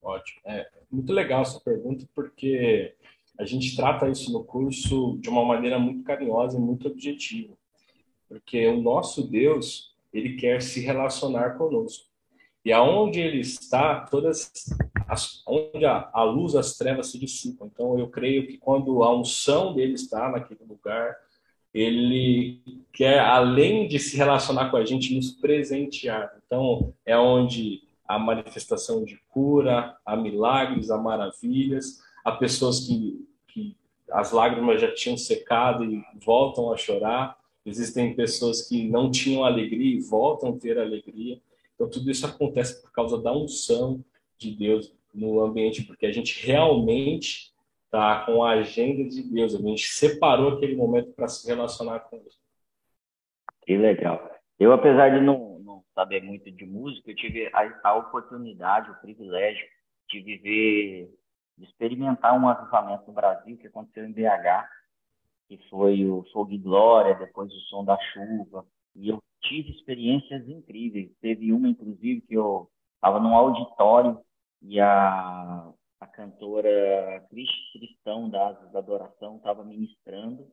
Ótimo. 0.00 0.40
É 0.44 0.68
muito 0.90 1.12
legal 1.12 1.42
essa 1.42 1.60
pergunta, 1.60 2.06
porque 2.14 2.96
a 3.38 3.44
gente 3.44 3.76
trata 3.76 4.08
isso 4.08 4.32
no 4.32 4.44
curso 4.44 5.18
de 5.18 5.28
uma 5.28 5.44
maneira 5.44 5.78
muito 5.78 6.02
carinhosa 6.02 6.56
e 6.56 6.60
muito 6.60 6.88
objetiva. 6.88 7.56
Porque 8.32 8.66
o 8.66 8.80
nosso 8.80 9.28
Deus, 9.28 9.94
ele 10.10 10.36
quer 10.36 10.62
se 10.62 10.80
relacionar 10.80 11.58
conosco. 11.58 12.06
E 12.64 12.72
aonde 12.72 13.20
ele 13.20 13.40
está, 13.40 14.00
todas 14.06 14.50
as, 15.06 15.42
onde 15.46 15.84
a, 15.84 16.08
a 16.10 16.24
luz, 16.24 16.54
as 16.54 16.78
trevas 16.78 17.08
se 17.08 17.18
dissipam. 17.18 17.66
Então, 17.66 17.98
eu 17.98 18.08
creio 18.08 18.46
que 18.46 18.56
quando 18.56 19.02
a 19.02 19.14
unção 19.14 19.74
dele 19.74 19.92
está 19.92 20.30
naquele 20.30 20.64
lugar, 20.66 21.14
ele 21.74 22.62
quer, 22.90 23.20
além 23.20 23.86
de 23.86 23.98
se 23.98 24.16
relacionar 24.16 24.70
com 24.70 24.78
a 24.78 24.84
gente, 24.84 25.14
nos 25.14 25.32
presentear. 25.32 26.34
Então, 26.46 26.94
é 27.04 27.16
onde 27.18 27.82
a 28.08 28.18
manifestação 28.18 29.04
de 29.04 29.20
cura, 29.28 29.94
há 30.06 30.16
milagres, 30.16 30.90
há 30.90 30.96
maravilhas, 30.96 31.98
há 32.24 32.32
pessoas 32.32 32.80
que, 32.80 33.28
que 33.48 33.76
as 34.10 34.32
lágrimas 34.32 34.80
já 34.80 34.90
tinham 34.94 35.18
secado 35.18 35.84
e 35.84 36.02
voltam 36.24 36.72
a 36.72 36.78
chorar. 36.78 37.41
Existem 37.64 38.14
pessoas 38.16 38.68
que 38.68 38.88
não 38.88 39.10
tinham 39.10 39.44
alegria 39.44 39.96
e 39.96 40.00
voltam 40.00 40.50
a 40.50 40.58
ter 40.58 40.78
alegria. 40.78 41.40
Então, 41.74 41.88
tudo 41.88 42.10
isso 42.10 42.26
acontece 42.26 42.82
por 42.82 42.90
causa 42.92 43.20
da 43.20 43.32
unção 43.32 44.04
de 44.36 44.54
Deus 44.54 44.94
no 45.14 45.40
ambiente, 45.40 45.84
porque 45.84 46.06
a 46.06 46.12
gente 46.12 46.44
realmente 46.44 47.52
está 47.84 48.24
com 48.24 48.42
a 48.42 48.52
agenda 48.52 49.04
de 49.08 49.22
Deus, 49.22 49.54
a 49.54 49.58
gente 49.58 49.86
separou 49.86 50.54
aquele 50.54 50.74
momento 50.74 51.12
para 51.12 51.28
se 51.28 51.46
relacionar 51.46 52.00
com 52.00 52.18
Deus. 52.18 52.40
Que 53.62 53.76
legal. 53.76 54.30
Eu, 54.58 54.72
apesar 54.72 55.10
de 55.10 55.20
não, 55.20 55.58
não 55.60 55.84
saber 55.94 56.22
muito 56.22 56.50
de 56.50 56.64
música, 56.64 57.10
eu 57.10 57.14
tive 57.14 57.48
a, 57.52 57.80
a 57.84 57.94
oportunidade, 57.96 58.90
o 58.90 59.00
privilégio 59.00 59.64
de 60.08 60.20
viver, 60.20 61.10
de 61.58 61.64
experimentar 61.64 62.38
um 62.38 62.48
avivamento 62.48 63.04
no 63.06 63.12
Brasil 63.12 63.56
que 63.58 63.66
aconteceu 63.66 64.04
em 64.04 64.12
BH, 64.12 64.66
que 65.56 65.68
foi 65.68 66.04
o 66.06 66.24
Fogo 66.32 66.52
e 66.52 66.58
Glória, 66.58 67.14
depois 67.14 67.52
o 67.52 67.60
Som 67.68 67.84
da 67.84 67.98
Chuva, 67.98 68.64
e 68.96 69.08
eu 69.08 69.22
tive 69.42 69.70
experiências 69.70 70.48
incríveis. 70.48 71.10
Teve 71.20 71.52
uma, 71.52 71.68
inclusive, 71.68 72.22
que 72.22 72.34
eu 72.34 72.68
estava 72.96 73.20
num 73.20 73.34
auditório 73.34 74.18
e 74.62 74.80
a, 74.80 75.68
a 76.00 76.06
cantora 76.06 77.26
Cristão 77.28 78.28
da 78.28 78.48
Asas 78.48 78.72
da 78.72 78.78
Adoração 78.78 79.36
estava 79.36 79.64
ministrando. 79.64 80.46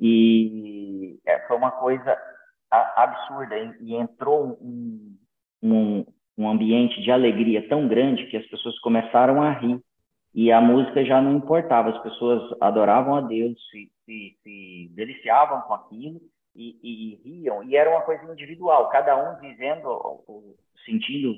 E 0.00 1.18
é, 1.26 1.46
foi 1.46 1.56
uma 1.56 1.72
coisa 1.72 2.16
absurda 2.70 3.56
e 3.80 3.94
entrou 3.94 4.56
um, 4.62 5.16
um, 5.62 6.06
um 6.38 6.48
ambiente 6.48 7.02
de 7.02 7.10
alegria 7.10 7.68
tão 7.68 7.88
grande 7.88 8.26
que 8.26 8.36
as 8.36 8.46
pessoas 8.46 8.78
começaram 8.78 9.42
a 9.42 9.50
rir. 9.50 9.80
E 10.32 10.52
a 10.52 10.60
música 10.60 11.04
já 11.04 11.20
não 11.20 11.36
importava, 11.36 11.90
as 11.90 12.02
pessoas 12.04 12.56
adoravam 12.60 13.16
a 13.16 13.20
Deus, 13.20 13.58
se, 14.10 14.36
se, 14.42 14.90
deliciavam 14.94 15.60
com 15.62 15.74
aquilo 15.74 16.20
e, 16.56 16.76
e, 16.82 17.14
riam, 17.22 17.62
e 17.62 17.76
era 17.76 17.90
uma 17.90 18.02
coisa 18.02 18.24
individual, 18.32 18.88
cada 18.88 19.16
um 19.16 19.40
vivendo, 19.40 20.24
sentindo 20.84 21.34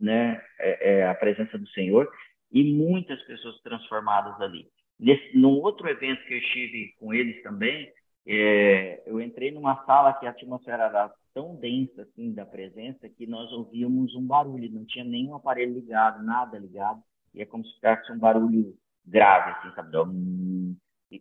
né, 0.00 0.40
é, 0.58 0.90
é, 0.90 1.08
a 1.08 1.14
presença 1.14 1.58
do 1.58 1.68
Senhor, 1.68 2.10
e 2.50 2.72
muitas 2.72 3.20
pessoas 3.24 3.60
transformadas 3.60 4.40
ali. 4.40 4.66
Nesse, 4.98 5.36
num 5.36 5.60
outro 5.60 5.86
evento 5.88 6.24
que 6.24 6.34
eu 6.34 6.38
estive 6.38 6.94
com 6.98 7.12
eles 7.12 7.42
também, 7.42 7.92
é, 8.26 9.02
eu 9.06 9.20
entrei 9.20 9.50
numa 9.50 9.84
sala 9.84 10.14
que 10.14 10.26
a 10.26 10.30
atmosfera 10.30 10.84
era 10.84 11.12
tão 11.34 11.56
densa 11.56 12.02
assim 12.02 12.32
da 12.32 12.46
presença 12.46 13.08
que 13.08 13.26
nós 13.26 13.52
ouvíamos 13.52 14.14
um 14.14 14.26
barulho, 14.26 14.72
não 14.72 14.86
tinha 14.86 15.04
nenhum 15.04 15.34
aparelho 15.34 15.74
ligado, 15.74 16.24
nada 16.24 16.58
ligado, 16.58 17.02
e 17.34 17.42
é 17.42 17.44
como 17.44 17.66
se 17.66 17.78
fosse 17.80 18.12
um 18.12 18.18
barulho 18.18 18.74
grave, 19.04 19.50
assim, 19.50 19.74
sabe? 19.74 19.90
E, 19.90 20.76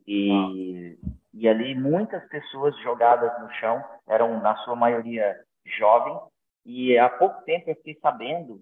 e, 0.08 0.98
e 1.34 1.48
ali 1.48 1.76
muitas 1.76 2.28
pessoas 2.30 2.78
jogadas 2.82 3.32
no 3.42 3.52
chão, 3.56 3.84
eram 4.08 4.42
na 4.42 4.56
sua 4.58 4.76
maioria 4.76 5.40
jovens, 5.78 6.20
e 6.66 6.98
há 6.98 7.10
pouco 7.10 7.44
tempo 7.44 7.70
eu 7.70 7.76
fiquei 7.76 7.98
sabendo 8.02 8.62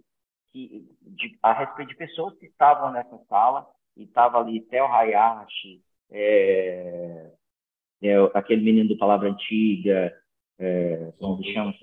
que, 0.51 0.87
de, 1.01 1.37
a 1.41 1.53
respeito 1.53 1.89
de 1.89 1.95
pessoas 1.95 2.37
que 2.37 2.45
estavam 2.45 2.91
nessa 2.91 3.17
sala, 3.29 3.67
e 3.95 4.03
estava 4.03 4.39
ali 4.39 4.61
Theo 4.61 4.85
Hayashi, 4.85 5.81
é, 6.09 7.31
é, 8.01 8.15
aquele 8.33 8.61
menino 8.61 8.89
do 8.89 8.97
Palavra 8.97 9.29
Antiga, 9.29 10.13
é, 10.59 11.11
como 11.19 11.43
se 11.43 11.53
chama? 11.53 11.73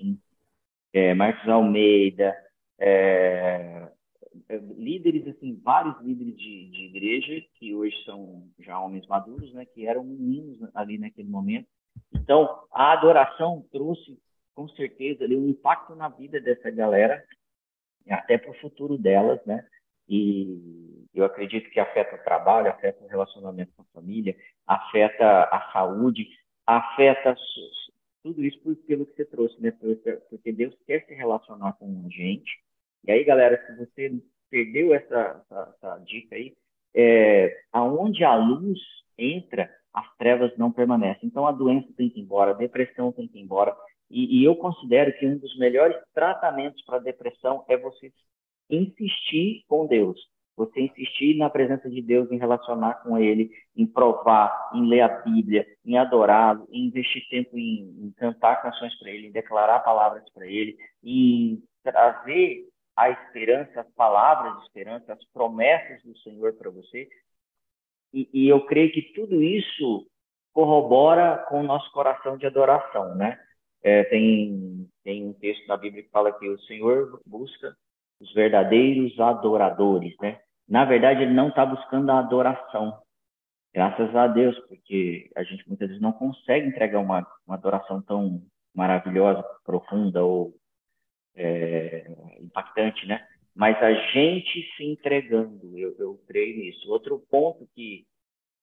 É, 0.93 1.13
Marcos 1.13 1.47
Almeida, 1.47 2.35
é, 2.79 3.88
líderes, 4.77 5.27
assim, 5.27 5.59
vários 5.63 5.99
líderes 6.01 6.37
de, 6.37 6.69
de 6.69 6.85
igreja, 6.85 7.45
que 7.55 7.73
hoje 7.73 7.95
são 8.05 8.47
já 8.59 8.79
homens 8.79 9.05
maduros, 9.07 9.53
né, 9.53 9.65
que 9.65 9.85
eram 9.85 10.03
meninos 10.03 10.59
ali 10.73 10.97
naquele 10.97 11.29
momento. 11.29 11.67
Então, 12.13 12.63
a 12.71 12.93
adoração 12.93 13.65
trouxe, 13.71 14.17
com 14.53 14.67
certeza, 14.69 15.23
ali, 15.23 15.35
um 15.35 15.49
impacto 15.49 15.95
na 15.95 16.09
vida 16.09 16.39
dessa 16.39 16.69
galera, 16.69 17.23
até 18.09 18.37
para 18.37 18.51
o 18.51 18.59
futuro 18.59 18.97
delas, 18.97 19.43
né? 19.45 19.65
E 20.07 21.05
eu 21.13 21.23
acredito 21.23 21.69
que 21.69 21.79
afeta 21.79 22.15
o 22.15 22.23
trabalho, 22.23 22.69
afeta 22.69 23.03
o 23.03 23.07
relacionamento 23.07 23.71
com 23.75 23.83
a 23.83 24.01
família, 24.01 24.35
afeta 24.65 25.43
a 25.43 25.71
saúde, 25.71 26.27
afeta 26.65 27.35
tudo 28.23 28.43
isso 28.43 28.59
pelo 28.87 29.05
que 29.05 29.15
você 29.15 29.25
trouxe, 29.25 29.61
né? 29.61 29.71
Porque 30.29 30.51
Deus 30.51 30.75
quer 30.85 31.05
se 31.05 31.13
relacionar 31.13 31.73
com 31.73 32.03
a 32.05 32.09
gente. 32.09 32.59
E 33.05 33.11
aí, 33.11 33.23
galera, 33.23 33.61
se 33.65 33.75
você 33.77 34.11
perdeu 34.49 34.93
essa, 34.93 35.43
essa, 35.45 35.75
essa 35.75 35.97
dica 35.99 36.35
aí, 36.35 36.53
é, 36.95 37.55
aonde 37.71 38.23
a 38.23 38.35
luz 38.35 38.79
entra, 39.17 39.69
as 39.93 40.05
trevas 40.17 40.55
não 40.57 40.71
permanecem. 40.71 41.27
Então, 41.27 41.47
a 41.47 41.51
doença 41.51 41.87
tem 41.95 42.09
que 42.09 42.19
ir 42.19 42.23
embora, 42.23 42.51
a 42.51 42.55
depressão 42.55 43.11
tem 43.11 43.27
que 43.27 43.37
ir 43.37 43.41
embora. 43.41 43.75
E, 44.09 44.39
e 44.41 44.43
eu 44.43 44.55
considero 44.55 45.13
que 45.17 45.27
um 45.27 45.37
dos 45.37 45.57
melhores 45.57 45.97
tratamentos 46.13 46.83
para 46.83 46.97
a 46.97 47.01
depressão 47.01 47.63
é 47.67 47.77
você 47.77 48.11
insistir 48.69 49.63
com 49.67 49.85
Deus. 49.85 50.19
Você 50.55 50.81
insistir 50.81 51.37
na 51.37 51.49
presença 51.49 51.89
de 51.89 52.01
Deus, 52.01 52.29
em 52.29 52.37
relacionar 52.37 52.95
com 52.95 53.17
Ele, 53.17 53.49
em 53.75 53.85
provar, 53.85 54.71
em 54.73 54.85
ler 54.87 55.01
a 55.01 55.07
Bíblia, 55.07 55.65
em 55.85 55.97
adorá-lo, 55.97 56.67
em 56.69 56.87
investir 56.87 57.25
tempo 57.29 57.57
em, 57.57 57.95
em 58.03 58.11
cantar 58.17 58.61
canções 58.61 58.93
para 58.99 59.09
Ele, 59.09 59.27
em 59.27 59.31
declarar 59.31 59.79
palavras 59.79 60.23
para 60.33 60.45
Ele, 60.45 60.77
em 61.01 61.63
trazer 61.81 62.68
a 62.99 63.09
esperança, 63.11 63.79
as 63.79 63.89
palavras 63.93 64.57
de 64.57 64.63
esperança, 64.63 65.13
as 65.13 65.23
promessas 65.31 66.03
do 66.03 66.17
Senhor 66.17 66.53
para 66.53 66.69
você. 66.69 67.07
E, 68.13 68.29
e, 68.33 68.49
eu 68.49 68.65
creio 68.65 68.91
que 68.91 69.13
tudo 69.13 69.41
isso 69.41 70.05
corrobora 70.51 71.37
com 71.47 71.61
o 71.61 71.63
nosso 71.63 71.89
coração 71.93 72.37
de 72.37 72.45
adoração, 72.45 73.15
né? 73.15 73.39
É, 73.81 74.03
tem, 74.03 74.85
tem 75.01 75.25
um 75.25 75.31
texto 75.31 75.65
na 75.65 75.77
Bíblia 75.77 76.03
que 76.03 76.09
fala 76.09 76.37
que 76.37 76.49
o 76.49 76.59
Senhor 76.63 77.21
busca 77.25 77.73
os 78.19 78.33
verdadeiros 78.33 79.17
adoradores, 79.17 80.13
né? 80.19 80.41
Na 80.67 80.83
verdade, 80.83 81.21
ele 81.23 81.33
não 81.33 81.47
está 81.47 81.65
buscando 81.65 82.11
a 82.11 82.19
adoração. 82.19 83.01
Graças 83.73 84.13
a 84.13 84.27
Deus, 84.27 84.59
porque 84.67 85.31
a 85.37 85.43
gente 85.43 85.65
muitas 85.69 85.87
vezes 85.87 86.01
não 86.01 86.11
consegue 86.11 86.67
entregar 86.67 86.99
uma, 86.99 87.25
uma 87.47 87.55
adoração 87.55 88.01
tão 88.01 88.41
maravilhosa, 88.75 89.41
profunda 89.63 90.21
ou 90.21 90.53
é, 91.39 92.05
impactante, 92.41 93.05
né? 93.07 93.25
mas 93.55 93.75
a 93.83 93.93
gente 93.93 94.69
se 94.75 94.85
entregando. 94.85 95.77
Eu, 95.77 95.95
eu 95.97 96.23
creio 96.27 96.57
nisso. 96.57 96.89
Outro 96.89 97.19
ponto 97.29 97.67
que 97.75 98.05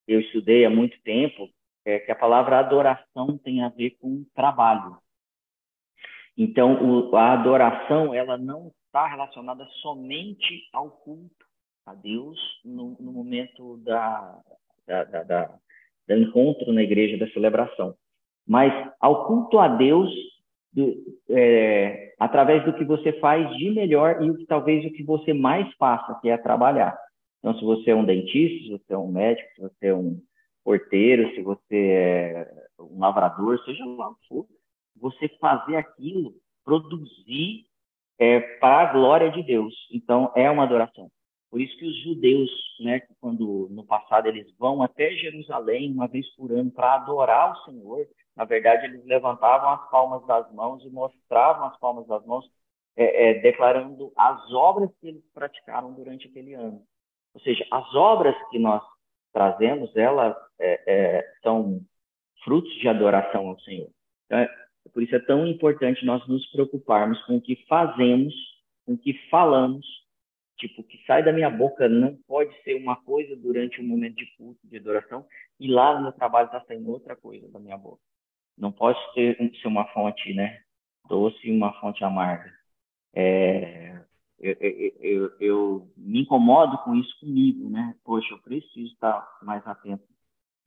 eu 0.08 0.20
estudei 0.20 0.64
há 0.64 0.70
muito 0.70 0.98
tempo 1.02 1.50
é 1.84 1.98
que 1.98 2.10
a 2.10 2.16
palavra 2.16 2.58
adoração 2.58 3.38
tem 3.38 3.62
a 3.62 3.68
ver 3.68 3.90
com 4.00 4.24
trabalho. 4.34 4.96
Então, 6.34 6.82
o, 6.82 7.14
a 7.14 7.32
adoração 7.32 8.14
ela 8.14 8.38
não 8.38 8.72
está 8.86 9.06
relacionada 9.06 9.66
somente 9.82 10.66
ao 10.72 10.90
culto 10.90 11.44
a 11.84 11.94
Deus 11.94 12.38
no, 12.64 12.96
no 12.98 13.12
momento 13.12 13.76
da, 13.78 14.40
da, 14.86 15.04
da, 15.04 15.22
da, 15.22 15.58
do 16.08 16.14
encontro 16.14 16.72
na 16.72 16.82
igreja, 16.82 17.18
da 17.18 17.30
celebração, 17.32 17.94
mas 18.46 18.72
ao 18.98 19.26
culto 19.26 19.58
a 19.58 19.68
Deus 19.68 20.10
do, 20.76 20.94
é, 21.30 22.14
através 22.20 22.62
do 22.64 22.74
que 22.74 22.84
você 22.84 23.14
faz 23.14 23.50
de 23.56 23.70
melhor 23.70 24.22
e 24.22 24.30
o 24.30 24.36
que 24.36 24.44
talvez 24.44 24.84
o 24.84 24.92
que 24.92 25.02
você 25.02 25.32
mais 25.32 25.72
faça, 25.76 26.18
que 26.20 26.28
é 26.28 26.36
trabalhar. 26.36 26.96
Então, 27.38 27.58
se 27.58 27.64
você 27.64 27.90
é 27.90 27.96
um 27.96 28.04
dentista, 28.04 28.64
se 28.64 28.70
você 28.72 28.92
é 28.92 28.98
um 28.98 29.10
médico, 29.10 29.48
se 29.54 29.62
você 29.62 29.86
é 29.86 29.94
um 29.94 30.20
porteiro, 30.62 31.34
se 31.34 31.42
você 31.42 31.76
é 31.76 32.48
um 32.78 32.98
lavrador, 32.98 33.58
seja 33.64 33.84
lá 33.86 34.10
o 34.10 34.14
que 34.16 34.28
for, 34.28 34.46
você 35.00 35.28
fazer 35.40 35.76
aquilo, 35.76 36.34
produzir 36.62 37.64
é, 38.18 38.40
para 38.58 38.90
a 38.90 38.92
glória 38.92 39.30
de 39.30 39.42
Deus. 39.42 39.74
Então, 39.90 40.30
é 40.36 40.50
uma 40.50 40.64
adoração. 40.64 41.10
Por 41.56 41.62
isso 41.62 41.78
que 41.78 41.86
os 41.86 42.02
judeus, 42.02 42.50
né, 42.80 43.00
quando 43.18 43.66
no 43.70 43.82
passado 43.82 44.28
eles 44.28 44.46
vão 44.58 44.82
até 44.82 45.12
Jerusalém 45.12 45.90
uma 45.90 46.06
vez 46.06 46.28
por 46.36 46.52
ano 46.52 46.70
para 46.70 46.96
adorar 46.96 47.50
o 47.50 47.64
Senhor, 47.64 48.06
na 48.36 48.44
verdade 48.44 48.84
eles 48.84 49.02
levantavam 49.06 49.70
as 49.70 49.90
palmas 49.90 50.26
das 50.26 50.52
mãos 50.52 50.84
e 50.84 50.90
mostravam 50.90 51.68
as 51.68 51.78
palmas 51.78 52.06
das 52.08 52.22
mãos, 52.26 52.44
é, 52.94 53.30
é, 53.30 53.34
declarando 53.40 54.12
as 54.14 54.52
obras 54.52 54.90
que 55.00 55.08
eles 55.08 55.24
praticaram 55.32 55.94
durante 55.94 56.28
aquele 56.28 56.52
ano. 56.52 56.82
Ou 57.32 57.40
seja, 57.40 57.66
as 57.72 57.94
obras 57.94 58.36
que 58.50 58.58
nós 58.58 58.82
trazemos, 59.32 59.96
elas 59.96 60.36
é, 60.60 60.82
é 60.86 61.32
são 61.42 61.80
frutos 62.44 62.74
de 62.74 62.86
adoração 62.86 63.48
ao 63.48 63.58
Senhor. 63.60 63.88
Então, 64.26 64.40
é, 64.40 64.48
por 64.92 65.02
isso 65.02 65.16
é 65.16 65.20
tão 65.20 65.46
importante 65.46 66.04
nós 66.04 66.28
nos 66.28 66.44
preocuparmos 66.52 67.18
com 67.24 67.38
o 67.38 67.40
que 67.40 67.56
fazemos, 67.66 68.34
com 68.84 68.92
o 68.92 68.98
que 68.98 69.14
falamos 69.30 69.86
Tipo, 70.56 70.80
o 70.80 70.84
que 70.84 71.04
sai 71.06 71.22
da 71.22 71.32
minha 71.32 71.50
boca 71.50 71.88
não 71.88 72.16
pode 72.26 72.54
ser 72.62 72.74
uma 72.74 72.96
coisa 72.96 73.36
durante 73.36 73.80
um 73.80 73.86
momento 73.86 74.16
de 74.16 74.26
culto, 74.36 74.58
de 74.64 74.78
adoração, 74.78 75.26
e 75.60 75.68
lá 75.68 76.00
no 76.00 76.12
trabalho 76.12 76.46
está 76.46 76.60
saindo 76.62 76.90
outra 76.90 77.14
coisa 77.14 77.48
da 77.48 77.58
minha 77.58 77.76
boca. 77.76 78.00
Não 78.56 78.72
pode 78.72 78.98
ser, 79.12 79.36
ser 79.60 79.68
uma 79.68 79.86
fonte, 79.92 80.32
né? 80.32 80.62
Doce 81.08 81.38
e 81.46 81.52
uma 81.52 81.72
fonte 81.80 82.02
amarga. 82.02 82.50
É, 83.14 84.00
eu, 84.38 84.56
eu, 84.60 84.92
eu, 85.00 85.36
eu, 85.40 85.92
me 85.96 86.22
incomodo 86.22 86.78
com 86.78 86.94
isso 86.94 87.18
comigo, 87.20 87.68
né? 87.68 87.94
Poxa, 88.02 88.32
eu 88.32 88.38
preciso 88.38 88.92
estar 88.92 89.26
mais 89.42 89.66
atento, 89.66 90.04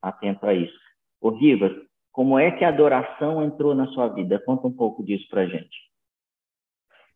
atento 0.00 0.46
a 0.46 0.54
isso. 0.54 0.78
Ô, 1.20 1.30
Rivas, 1.30 1.72
como 2.12 2.38
é 2.38 2.50
que 2.50 2.64
a 2.64 2.68
adoração 2.68 3.42
entrou 3.42 3.74
na 3.74 3.86
sua 3.88 4.08
vida? 4.08 4.40
Conta 4.40 4.66
um 4.66 4.72
pouco 4.72 5.04
disso 5.04 5.28
pra 5.28 5.46
gente. 5.46 5.90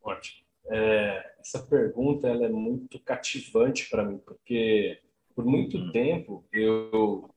Ótimo. 0.02 0.43
É, 0.66 1.34
essa 1.40 1.62
pergunta 1.66 2.26
ela 2.26 2.46
é 2.46 2.48
muito 2.48 2.98
cativante 3.00 3.88
para 3.90 4.04
mim, 4.04 4.18
porque 4.18 5.00
por 5.34 5.44
muito 5.44 5.76
hum. 5.76 5.92
tempo 5.92 6.44
eu, 6.52 7.28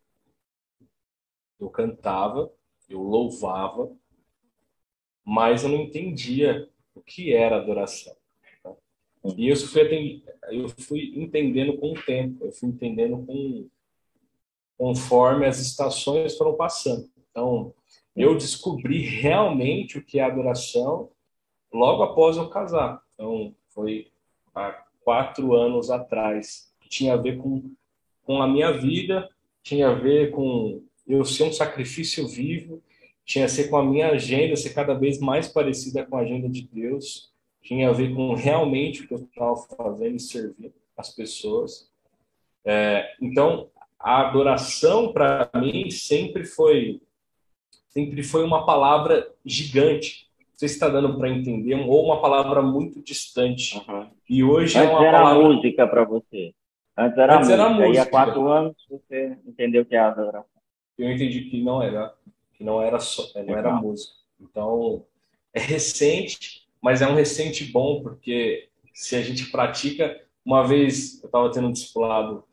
eu 1.60 1.70
cantava, 1.70 2.52
eu 2.88 3.02
louvava, 3.02 3.92
mas 5.26 5.64
eu 5.64 5.70
não 5.70 5.82
entendia 5.82 6.70
o 6.96 7.02
que 7.02 7.34
era 7.34 7.58
adoração. 7.58 8.16
Tá? 8.64 8.74
E 9.36 9.50
isso 9.50 9.68
fui, 9.68 10.24
eu 10.50 10.70
fui 10.70 11.12
entendendo 11.16 11.78
com 11.78 11.92
o 11.92 12.02
tempo, 12.02 12.46
eu 12.46 12.52
fui 12.54 12.70
entendendo 12.70 13.26
com, 13.26 13.70
conforme 14.78 15.46
as 15.46 15.60
estações 15.60 16.38
foram 16.38 16.56
passando. 16.56 17.10
Então, 17.30 17.74
eu 18.16 18.38
descobri 18.38 19.02
realmente 19.02 19.98
o 19.98 20.04
que 20.04 20.18
é 20.18 20.24
adoração 20.24 21.12
logo 21.74 22.04
após 22.04 22.38
eu 22.38 22.50
casar. 22.50 23.02
Então, 23.18 23.56
foi 23.70 24.12
há 24.54 24.84
quatro 25.02 25.56
anos 25.56 25.90
atrás, 25.90 26.72
que 26.80 26.88
tinha 26.88 27.14
a 27.14 27.18
ver 27.18 27.38
com, 27.38 27.72
com 28.24 28.42
a 28.42 28.48
minha 28.48 28.72
vida, 28.72 29.28
tinha 29.64 29.90
a 29.90 29.94
ver 29.94 30.30
com 30.30 30.84
eu 31.08 31.26
ser 31.26 31.44
um 31.44 31.52
sacrifício 31.52 32.28
vivo, 32.28 32.84
tinha 33.26 33.46
a 33.46 33.48
ver 33.48 33.70
com 33.70 33.78
a 33.78 33.84
minha 33.84 34.12
agenda 34.12 34.56
ser 34.56 34.74
cada 34.74 34.94
vez 34.94 35.20
mais 35.20 35.48
parecida 35.48 36.06
com 36.06 36.16
a 36.16 36.22
agenda 36.22 36.48
de 36.48 36.62
Deus, 36.62 37.34
tinha 37.62 37.90
a 37.90 37.94
ver 37.94 38.14
com 38.14 38.36
realmente 38.36 39.02
o 39.02 39.08
que 39.08 39.14
eu 39.14 39.18
estava 39.18 39.56
fazendo 39.56 40.16
e 40.16 40.20
servir 40.20 40.74
as 40.96 41.10
pessoas. 41.10 41.90
É, 42.64 43.16
então, 43.20 43.70
a 44.00 44.28
adoração 44.28 45.12
para 45.12 45.50
mim 45.56 45.90
sempre 45.90 46.46
foi 46.46 47.02
sempre 47.90 48.22
foi 48.22 48.44
uma 48.44 48.66
palavra 48.66 49.34
gigante 49.44 50.27
sei 50.58 50.68
se 50.68 50.74
está 50.74 50.90
dando 50.90 51.16
para 51.18 51.30
entender, 51.30 51.76
ou 51.76 52.06
uma 52.06 52.20
palavra 52.20 52.62
muito 52.64 53.02
distante. 53.02 53.78
Uhum. 53.88 54.08
E 54.28 54.44
hoje 54.44 54.76
é 54.78 54.82
Antes 54.82 54.92
é 54.92 54.98
uma 54.98 55.06
era 55.06 55.18
palavra... 55.20 55.44
música 55.44 55.88
para 55.88 56.04
você. 56.04 56.54
Antes 56.98 57.18
era 57.18 57.36
Antes 57.36 57.48
música. 57.48 57.64
Era 57.64 57.74
música. 57.74 57.96
E 57.96 57.98
há 58.00 58.06
quatro 58.10 58.48
anos 58.48 58.76
você 58.90 59.38
entendeu 59.46 59.86
que 59.86 59.96
é 59.96 60.00
adoração. 60.00 60.62
Eu 60.98 61.12
entendi 61.12 61.42
que 61.42 61.64
não 61.64 61.82
era, 61.82 62.12
que 62.56 62.64
não 62.64 62.82
era 62.82 63.00
só, 63.00 63.24
não 63.44 63.56
era 63.56 63.72
música. 63.74 64.14
Então 64.42 65.06
é 65.54 65.60
recente, 65.60 66.68
mas 66.82 67.04
é 67.04 67.08
um 67.08 67.14
recente 67.14 67.66
bom 67.66 68.02
porque 68.02 68.68
se 68.94 69.16
a 69.16 69.22
gente 69.22 69.52
pratica, 69.52 70.20
uma 70.44 70.66
vez 70.66 71.22
eu 71.22 71.28
estava 71.28 71.52
tendo 71.52 71.68
um 71.68 71.72
discipulado 71.72 72.44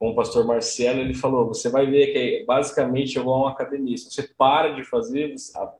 com 0.00 0.08
o 0.08 0.14
pastor 0.14 0.46
Marcelo, 0.46 1.00
ele 1.00 1.12
falou: 1.12 1.46
você 1.46 1.68
vai 1.68 1.84
ver 1.84 2.06
que 2.14 2.44
basicamente 2.46 3.18
vou 3.18 3.34
a 3.34 3.38
uma 3.38 3.50
academia. 3.50 3.98
Se 3.98 4.10
você 4.10 4.22
para 4.22 4.70
de 4.70 4.82
fazer, 4.82 5.34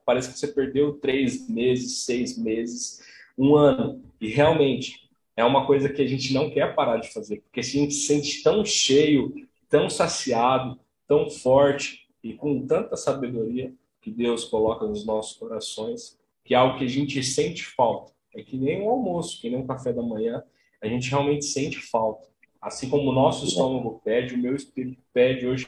parece 0.05 0.31
que 0.31 0.37
você 0.37 0.47
perdeu 0.47 0.93
três 0.93 1.49
meses, 1.49 2.03
seis 2.03 2.37
meses, 2.37 3.01
um 3.35 3.55
ano. 3.55 3.99
E 4.21 4.27
realmente 4.27 5.09
é 5.35 5.43
uma 5.43 5.65
coisa 5.65 5.89
que 5.89 6.03
a 6.03 6.07
gente 6.07 6.35
não 6.35 6.51
quer 6.51 6.75
parar 6.75 6.97
de 6.97 7.11
fazer, 7.11 7.41
porque 7.41 7.61
a 7.61 7.63
gente 7.63 7.95
se 7.95 8.05
sente 8.05 8.43
tão 8.43 8.63
cheio, 8.63 9.33
tão 9.67 9.89
saciado, 9.89 10.79
tão 11.07 11.27
forte 11.27 12.07
e 12.23 12.35
com 12.35 12.67
tanta 12.67 12.95
sabedoria 12.95 13.73
que 13.99 14.11
Deus 14.11 14.45
coloca 14.45 14.85
nos 14.85 15.03
nossos 15.03 15.35
corações, 15.35 16.19
que 16.45 16.53
é 16.53 16.57
algo 16.57 16.77
que 16.77 16.85
a 16.85 16.89
gente 16.89 17.23
sente 17.23 17.63
falta. 17.63 18.11
É 18.35 18.43
que 18.43 18.55
nem 18.55 18.83
o 18.83 18.89
almoço, 18.89 19.41
que 19.41 19.49
nem 19.49 19.59
o 19.59 19.65
café 19.65 19.91
da 19.91 20.03
manhã, 20.03 20.43
a 20.79 20.87
gente 20.87 21.09
realmente 21.09 21.45
sente 21.45 21.79
falta. 21.79 22.30
Assim 22.61 22.89
como 22.89 23.09
o 23.09 23.13
nosso 23.13 23.45
estômago 23.45 24.01
pede, 24.03 24.35
o 24.35 24.37
meu 24.37 24.55
espírito 24.55 25.01
pede 25.11 25.47
hoje 25.47 25.67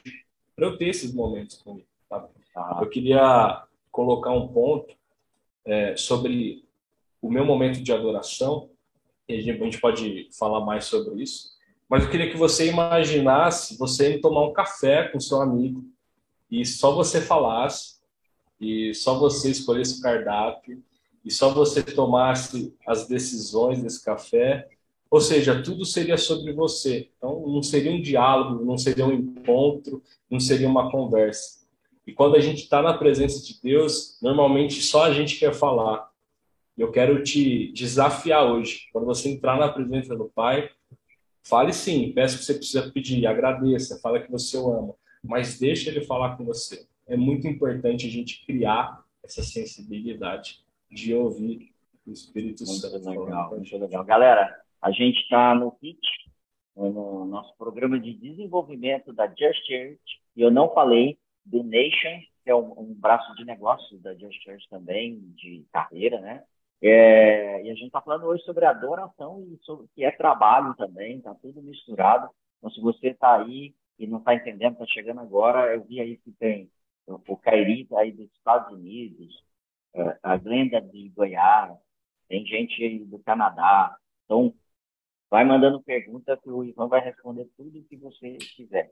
para 0.55 0.67
eu 0.67 0.77
ter 0.77 0.89
esses 0.89 1.13
momentos 1.13 1.57
comigo. 1.57 1.87
Tá? 2.07 2.29
Eu 2.79 2.89
queria 2.89 3.63
colocar 3.91 4.31
um 4.31 4.47
ponto 4.47 4.93
é, 5.65 5.95
sobre 5.97 6.63
o 7.21 7.31
meu 7.31 7.45
momento 7.45 7.81
de 7.81 7.91
adoração, 7.91 8.69
e 9.27 9.35
a 9.35 9.41
gente 9.41 9.79
pode 9.79 10.29
falar 10.37 10.59
mais 10.59 10.85
sobre 10.85 11.23
isso, 11.23 11.53
mas 11.89 12.03
eu 12.03 12.09
queria 12.09 12.29
que 12.29 12.37
você 12.37 12.69
imaginasse 12.69 13.77
você 13.77 14.15
ir 14.15 14.21
tomar 14.21 14.45
um 14.45 14.53
café 14.53 15.07
com 15.07 15.19
seu 15.19 15.41
amigo 15.41 15.83
e 16.51 16.65
só 16.65 16.93
você 16.93 17.21
falasse, 17.21 18.01
e 18.59 18.93
só 18.93 19.17
você 19.17 19.49
escolhesse 19.49 19.99
o 19.99 20.01
cardápio, 20.01 20.83
e 21.23 21.31
só 21.31 21.53
você 21.53 21.81
tomasse 21.81 22.75
as 22.85 23.07
decisões 23.07 23.81
desse 23.81 24.03
café 24.03 24.67
ou 25.13 25.21
seja, 25.21 25.61
tudo 25.61 25.85
seria 25.85 26.17
sobre 26.17 26.51
você. 26.53 27.11
Então, 27.15 27.47
não 27.47 27.61
seria 27.61 27.91
um 27.91 28.01
diálogo, 28.01 28.65
não 28.65 28.79
seria 28.79 29.05
um 29.05 29.13
encontro, 29.13 30.01
não 30.27 30.39
seria 30.39 30.67
uma 30.67 30.89
conversa. 30.89 31.67
E 32.07 32.11
quando 32.11 32.35
a 32.35 32.39
gente 32.39 32.63
está 32.63 32.81
na 32.81 32.97
presença 32.97 33.39
de 33.45 33.61
Deus, 33.61 34.17
normalmente 34.23 34.81
só 34.81 35.03
a 35.03 35.13
gente 35.13 35.37
quer 35.37 35.53
falar. 35.53 36.09
Eu 36.75 36.89
quero 36.89 37.21
te 37.21 37.71
desafiar 37.73 38.43
hoje. 38.43 38.87
Quando 38.91 39.05
você 39.05 39.29
entrar 39.29 39.59
na 39.59 39.69
presença 39.69 40.15
do 40.15 40.31
Pai, 40.33 40.71
fale 41.43 41.73
sim, 41.73 42.11
peça 42.11 42.35
o 42.35 42.39
que 42.39 42.45
você 42.45 42.55
precisa 42.55 42.91
pedir, 42.91 43.27
agradeça, 43.27 43.99
fala 44.01 44.19
que 44.19 44.31
você 44.31 44.57
o 44.57 44.71
ama, 44.71 44.95
mas 45.23 45.59
deixa 45.59 45.91
ele 45.91 46.01
falar 46.01 46.37
com 46.37 46.43
você. 46.43 46.87
É 47.05 47.15
muito 47.15 47.47
importante 47.47 48.07
a 48.07 48.09
gente 48.09 48.43
criar 48.47 49.03
essa 49.23 49.43
sensibilidade 49.43 50.65
de 50.91 51.13
ouvir 51.13 51.71
o 52.03 52.11
Espírito 52.11 52.65
muito 52.65 52.81
Santo. 52.81 53.07
Legal, 53.07 53.51
muito 53.51 53.77
legal. 53.77 54.03
Galera, 54.03 54.62
a 54.83 54.91
gente 54.91 55.17
está 55.21 55.55
no 55.55 55.73
HIT, 55.81 55.97
no 56.75 57.23
nosso 57.23 57.55
programa 57.57 57.97
de 57.97 58.13
desenvolvimento 58.13 59.13
da 59.13 59.27
Just 59.27 59.65
Church, 59.65 60.21
e 60.35 60.41
eu 60.41 60.51
não 60.51 60.73
falei 60.73 61.17
do 61.45 61.63
Nation, 61.63 62.19
que 62.43 62.49
é 62.49 62.55
um, 62.55 62.77
um 62.77 62.93
braço 62.93 63.33
de 63.35 63.45
negócios 63.45 64.01
da 64.01 64.13
Just 64.13 64.43
Church 64.43 64.67
também, 64.69 65.21
de 65.37 65.65
carreira, 65.71 66.19
né? 66.19 66.43
É, 66.81 67.63
e 67.63 67.69
a 67.71 67.73
gente 67.75 67.85
está 67.85 68.01
falando 68.01 68.25
hoje 68.25 68.43
sobre 68.43 68.65
adoração 68.65 69.41
e 69.53 69.57
sobre 69.63 69.87
que 69.95 70.03
é 70.03 70.11
trabalho 70.11 70.75
também, 70.75 71.17
está 71.17 71.33
tudo 71.33 71.61
misturado. 71.61 72.29
Então, 72.57 72.69
se 72.69 72.81
você 72.81 73.11
está 73.11 73.41
aí 73.41 73.73
e 73.97 74.05
não 74.05 74.17
está 74.17 74.35
entendendo, 74.35 74.73
está 74.73 74.85
chegando 74.87 75.21
agora, 75.21 75.73
eu 75.73 75.85
vi 75.85 76.01
aí 76.01 76.17
que 76.17 76.33
tem 76.33 76.69
o 77.07 77.37
Kairi 77.37 77.87
aí 77.95 78.11
dos 78.11 78.29
Estados 78.33 78.73
Unidos, 78.73 79.41
é, 79.93 80.19
a 80.21 80.35
Glenda 80.35 80.81
de 80.81 81.07
Goiás, 81.15 81.77
tem 82.27 82.45
gente 82.45 82.83
aí 82.83 82.99
do 82.99 83.19
Canadá. 83.19 83.95
Então, 84.25 84.53
vai 85.33 85.43
mandando 85.43 85.81
pergunta 85.81 86.37
que 86.37 86.47
o 86.47 86.63
Ivan 86.63 86.87
vai 86.87 87.03
responder 87.03 87.49
tudo 87.57 87.79
o 87.79 87.83
que 87.85 87.97
você 87.97 88.37
quiser. 88.55 88.91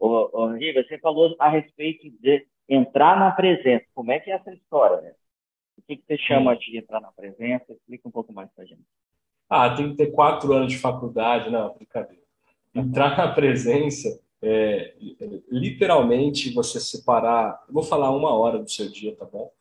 Ô, 0.00 0.30
ô, 0.32 0.46
Riva, 0.52 0.82
você 0.82 0.96
falou 0.98 1.36
a 1.38 1.50
respeito 1.50 2.08
de 2.18 2.46
entrar 2.66 3.20
na 3.20 3.30
presença. 3.30 3.84
Como 3.94 4.10
é 4.10 4.18
que 4.18 4.30
é 4.30 4.36
essa 4.36 4.54
história, 4.54 5.02
né? 5.02 5.12
O 5.76 5.82
que, 5.82 5.98
que 5.98 6.02
você 6.06 6.16
chama 6.16 6.56
de 6.56 6.78
entrar 6.78 6.98
na 6.98 7.12
presença? 7.12 7.74
Explica 7.74 8.08
um 8.08 8.10
pouco 8.10 8.32
mais 8.32 8.50
pra 8.52 8.64
gente. 8.64 8.80
Ah, 9.50 9.68
tem 9.76 9.90
que 9.90 9.96
ter 9.98 10.12
quatro 10.12 10.50
anos 10.54 10.72
de 10.72 10.78
faculdade, 10.78 11.50
não, 11.50 11.74
brincadeira. 11.74 12.22
Entrar 12.74 13.14
na 13.14 13.30
presença 13.30 14.18
é, 14.40 14.94
literalmente 15.50 16.54
você 16.54 16.80
separar, 16.80 17.66
vou 17.68 17.82
falar 17.82 18.10
uma 18.16 18.34
hora 18.34 18.58
do 18.58 18.70
seu 18.70 18.90
dia, 18.90 19.14
tá 19.14 19.26
bom? 19.26 19.52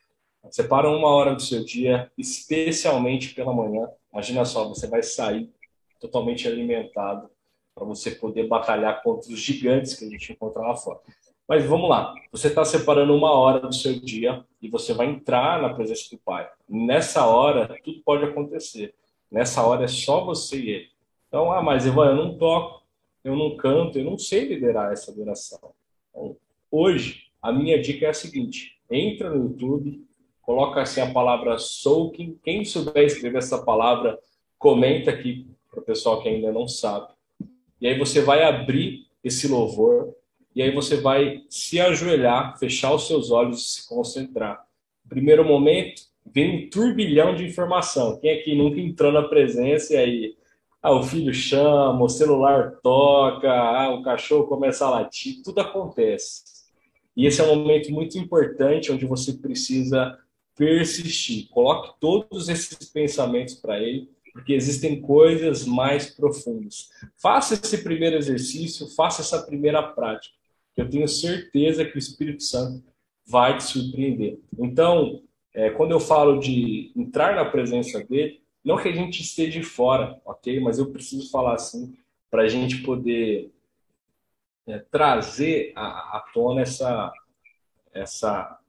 Separa 0.49 0.89
uma 0.89 1.09
hora 1.09 1.35
do 1.35 1.41
seu 1.41 1.65
dia, 1.65 2.09
especialmente 2.17 3.35
pela 3.35 3.53
manhã. 3.53 3.89
Imagina 4.13 4.45
só, 4.45 4.65
você 4.69 4.87
vai 4.87 5.03
sair 5.03 5.51
totalmente 6.01 6.47
alimentado 6.47 7.29
para 7.73 7.85
você 7.85 8.11
poder 8.11 8.47
batalhar 8.47 9.01
contra 9.03 9.31
os 9.31 9.39
gigantes 9.39 9.93
que 9.93 10.05
a 10.05 10.09
gente 10.09 10.33
encontra 10.33 10.61
lá 10.61 10.75
fora. 10.75 10.99
Mas 11.47 11.65
vamos 11.65 11.89
lá, 11.89 12.13
você 12.31 12.47
está 12.47 12.65
separando 12.65 13.15
uma 13.15 13.31
hora 13.33 13.59
do 13.59 13.73
seu 13.73 13.99
dia 13.99 14.43
e 14.61 14.69
você 14.69 14.93
vai 14.93 15.07
entrar 15.07 15.61
na 15.61 15.73
presença 15.73 16.09
do 16.09 16.17
Pai. 16.17 16.49
Nessa 16.67 17.25
hora, 17.25 17.77
tudo 17.83 18.01
pode 18.03 18.23
acontecer. 18.23 18.93
Nessa 19.29 19.65
hora 19.65 19.85
é 19.85 19.87
só 19.87 20.23
você 20.23 20.57
e 20.59 20.69
Ele. 20.69 20.89
Então, 21.27 21.51
ah, 21.51 21.61
mas 21.61 21.85
Ivan, 21.85 22.09
eu 22.09 22.15
não 22.15 22.37
toco, 22.37 22.83
eu 23.23 23.35
não 23.35 23.55
canto, 23.55 23.97
eu 23.97 24.05
não 24.05 24.17
sei 24.17 24.45
liderar 24.45 24.91
essa 24.91 25.11
adoração. 25.11 25.73
Então, 26.09 26.35
hoje, 26.69 27.27
a 27.41 27.51
minha 27.51 27.81
dica 27.81 28.05
é 28.05 28.09
a 28.09 28.13
seguinte: 28.13 28.79
entra 28.89 29.29
no 29.29 29.49
YouTube, 29.49 30.05
coloca 30.41 30.81
assim 30.81 31.01
a 31.01 31.11
palavra 31.11 31.57
soaking. 31.57 32.39
Quem 32.43 32.63
souber 32.63 33.03
escrever 33.03 33.37
essa 33.37 33.63
palavra, 33.63 34.19
comenta 34.57 35.11
aqui 35.11 35.50
para 35.71 35.79
o 35.79 35.83
pessoal 35.83 36.21
que 36.21 36.29
ainda 36.29 36.51
não 36.51 36.67
sabe. 36.67 37.07
E 37.79 37.87
aí 37.87 37.97
você 37.97 38.21
vai 38.21 38.43
abrir 38.43 39.07
esse 39.23 39.47
louvor 39.47 40.13
e 40.53 40.61
aí 40.61 40.71
você 40.71 40.97
vai 40.97 41.43
se 41.49 41.79
ajoelhar, 41.79 42.59
fechar 42.59 42.93
os 42.93 43.07
seus 43.07 43.31
olhos 43.31 43.61
e 43.61 43.71
se 43.71 43.87
concentrar. 43.87 44.63
Primeiro 45.07 45.45
momento, 45.45 46.03
vem 46.25 46.65
um 46.65 46.69
turbilhão 46.69 47.33
de 47.33 47.45
informação. 47.45 48.19
Quem 48.19 48.31
aqui 48.31 48.53
nunca 48.53 48.79
entrou 48.79 49.11
na 49.11 49.23
presença 49.23 49.93
e 49.93 49.97
aí 49.97 50.35
ah, 50.81 50.93
o 50.93 51.03
filho 51.03 51.33
chama, 51.33 52.03
o 52.03 52.09
celular 52.09 52.79
toca, 52.81 53.51
ah, 53.51 53.93
o 53.93 54.03
cachorro 54.03 54.47
começa 54.47 54.85
a 54.85 54.89
latir, 54.89 55.41
tudo 55.43 55.61
acontece. 55.61 56.43
E 57.15 57.25
esse 57.25 57.39
é 57.39 57.43
um 57.43 57.55
momento 57.55 57.91
muito 57.91 58.17
importante 58.17 58.91
onde 58.91 59.05
você 59.05 59.33
precisa 59.33 60.17
persistir. 60.55 61.49
Coloque 61.49 61.93
todos 61.99 62.49
esses 62.49 62.89
pensamentos 62.89 63.55
para 63.55 63.79
ele, 63.79 64.09
porque 64.33 64.53
existem 64.53 65.01
coisas 65.01 65.65
mais 65.65 66.09
profundas. 66.09 66.89
Faça 67.17 67.53
esse 67.53 67.83
primeiro 67.83 68.15
exercício, 68.15 68.87
faça 68.95 69.21
essa 69.21 69.43
primeira 69.43 69.83
prática, 69.83 70.35
que 70.73 70.81
eu 70.81 70.89
tenho 70.89 71.07
certeza 71.07 71.85
que 71.85 71.95
o 71.95 71.99
Espírito 71.99 72.43
Santo 72.43 72.83
vai 73.25 73.57
te 73.57 73.63
surpreender. 73.63 74.39
Então, 74.57 75.21
é, 75.53 75.69
quando 75.71 75.91
eu 75.91 75.99
falo 75.99 76.39
de 76.39 76.91
entrar 76.95 77.35
na 77.35 77.45
presença 77.45 78.03
dele, 78.03 78.41
não 78.63 78.77
que 78.77 78.89
a 78.89 78.93
gente 78.93 79.21
esteja 79.21 79.61
fora, 79.63 80.19
ok? 80.25 80.59
Mas 80.59 80.79
eu 80.79 80.91
preciso 80.91 81.29
falar 81.31 81.55
assim 81.55 81.97
para 82.29 82.43
a 82.43 82.47
gente 82.47 82.77
poder 82.83 83.51
é, 84.67 84.79
trazer 84.79 85.73
à, 85.75 86.17
à 86.17 86.25
tona 86.33 86.61
essa, 86.61 87.11
essa 87.93 88.59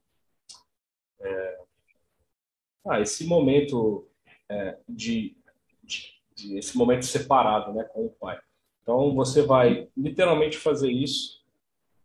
é, 1.21 1.59
ah, 2.85 3.01
esse 3.01 3.25
momento 3.27 4.09
é, 4.49 4.77
de, 4.89 5.37
de, 6.35 6.59
esse 6.59 6.77
momento 6.77 7.05
separado, 7.05 7.73
né, 7.73 7.85
com 7.85 8.07
o 8.07 8.11
pai. 8.11 8.39
Então 8.83 9.15
você 9.15 9.43
vai 9.43 9.89
literalmente 9.97 10.59
fazer 10.59 10.91
isso 10.91 11.43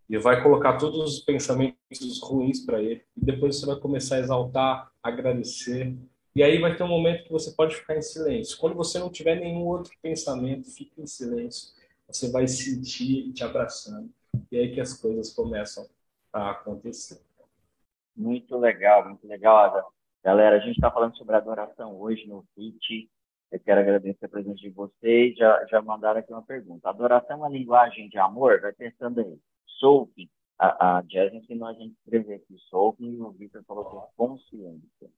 e 0.09 0.17
vai 0.17 0.41
colocar 0.41 0.77
todos 0.77 0.99
os 0.99 1.19
pensamentos 1.19 2.21
ruins 2.21 2.65
para 2.65 2.81
ele 2.81 3.03
e 3.15 3.25
depois 3.25 3.59
você 3.59 3.65
vai 3.65 3.75
começar 3.75 4.15
a 4.15 4.19
exaltar, 4.19 4.91
agradecer 5.01 5.95
e 6.37 6.43
aí 6.43 6.59
vai 6.59 6.75
ter 6.75 6.83
um 6.83 6.87
momento 6.87 7.23
que 7.23 7.31
você 7.31 7.49
pode 7.49 7.75
ficar 7.75 7.97
em 7.97 8.01
silêncio. 8.03 8.59
Quando 8.59 8.75
você 8.75 8.99
não 8.99 9.09
tiver 9.09 9.39
nenhum 9.39 9.65
outro 9.65 9.91
pensamento, 10.03 10.69
fique 10.69 11.01
em 11.01 11.07
silêncio. 11.07 11.73
Você 12.07 12.31
vai 12.31 12.47
sentir 12.47 13.33
te 13.33 13.43
abraçando. 13.43 14.07
E 14.51 14.59
aí 14.59 14.71
que 14.71 14.79
as 14.79 14.93
coisas 14.93 15.33
começam 15.33 15.89
a 16.31 16.51
acontecer. 16.51 17.19
Muito 18.15 18.55
legal, 18.55 19.07
muito 19.07 19.27
legal, 19.27 19.91
Galera, 20.23 20.57
a 20.57 20.59
gente 20.59 20.75
está 20.75 20.91
falando 20.91 21.17
sobre 21.17 21.35
adoração 21.35 21.99
hoje 21.99 22.27
no 22.27 22.45
FIT. 22.53 23.09
Eu 23.51 23.59
quero 23.59 23.79
agradecer 23.79 24.25
a 24.25 24.29
presença 24.29 24.57
de 24.57 24.69
vocês. 24.69 25.35
Já, 25.37 25.65
já 25.67 25.81
mandaram 25.81 26.19
aqui 26.19 26.31
uma 26.31 26.43
pergunta. 26.43 26.89
Adoração 26.89 27.45
é 27.45 27.49
linguagem 27.49 28.09
de 28.09 28.17
amor? 28.17 28.59
Vai 28.61 28.73
pensando 28.73 29.21
aí. 29.21 29.37
Soaking. 29.79 30.29
A, 30.59 30.97
a 30.97 31.01
Jazz 31.03 31.33
ensinou 31.33 31.67
a 31.67 31.73
gente 31.73 31.91
a 31.91 31.99
escrever 32.03 32.35
aqui. 32.35 32.57
Soaking 32.69 33.15
e 33.15 33.21
o 33.21 33.31
Victor 33.31 33.63
falou 33.63 33.85
que 33.85 33.97
é 33.97 34.09
consciência 34.17 35.09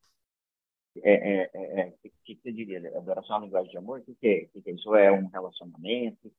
é, 1.03 1.13
é, 1.13 1.49
é, 1.53 1.79
é, 1.81 1.93
que, 2.25 2.35
que 2.35 2.41
você 2.41 2.51
diria? 2.51 2.79
Adoração 2.97 3.37
à 3.37 3.39
linguagem 3.39 3.71
de 3.71 3.77
amor? 3.77 3.99
O 3.99 4.03
que, 4.03 4.15
que, 4.15 4.27
é? 4.27 4.39
que, 4.45 4.61
que 4.61 4.69
é? 4.69 4.73
Isso 4.73 4.95
é 4.95 5.11
um 5.11 5.27
relacionamento? 5.27 6.31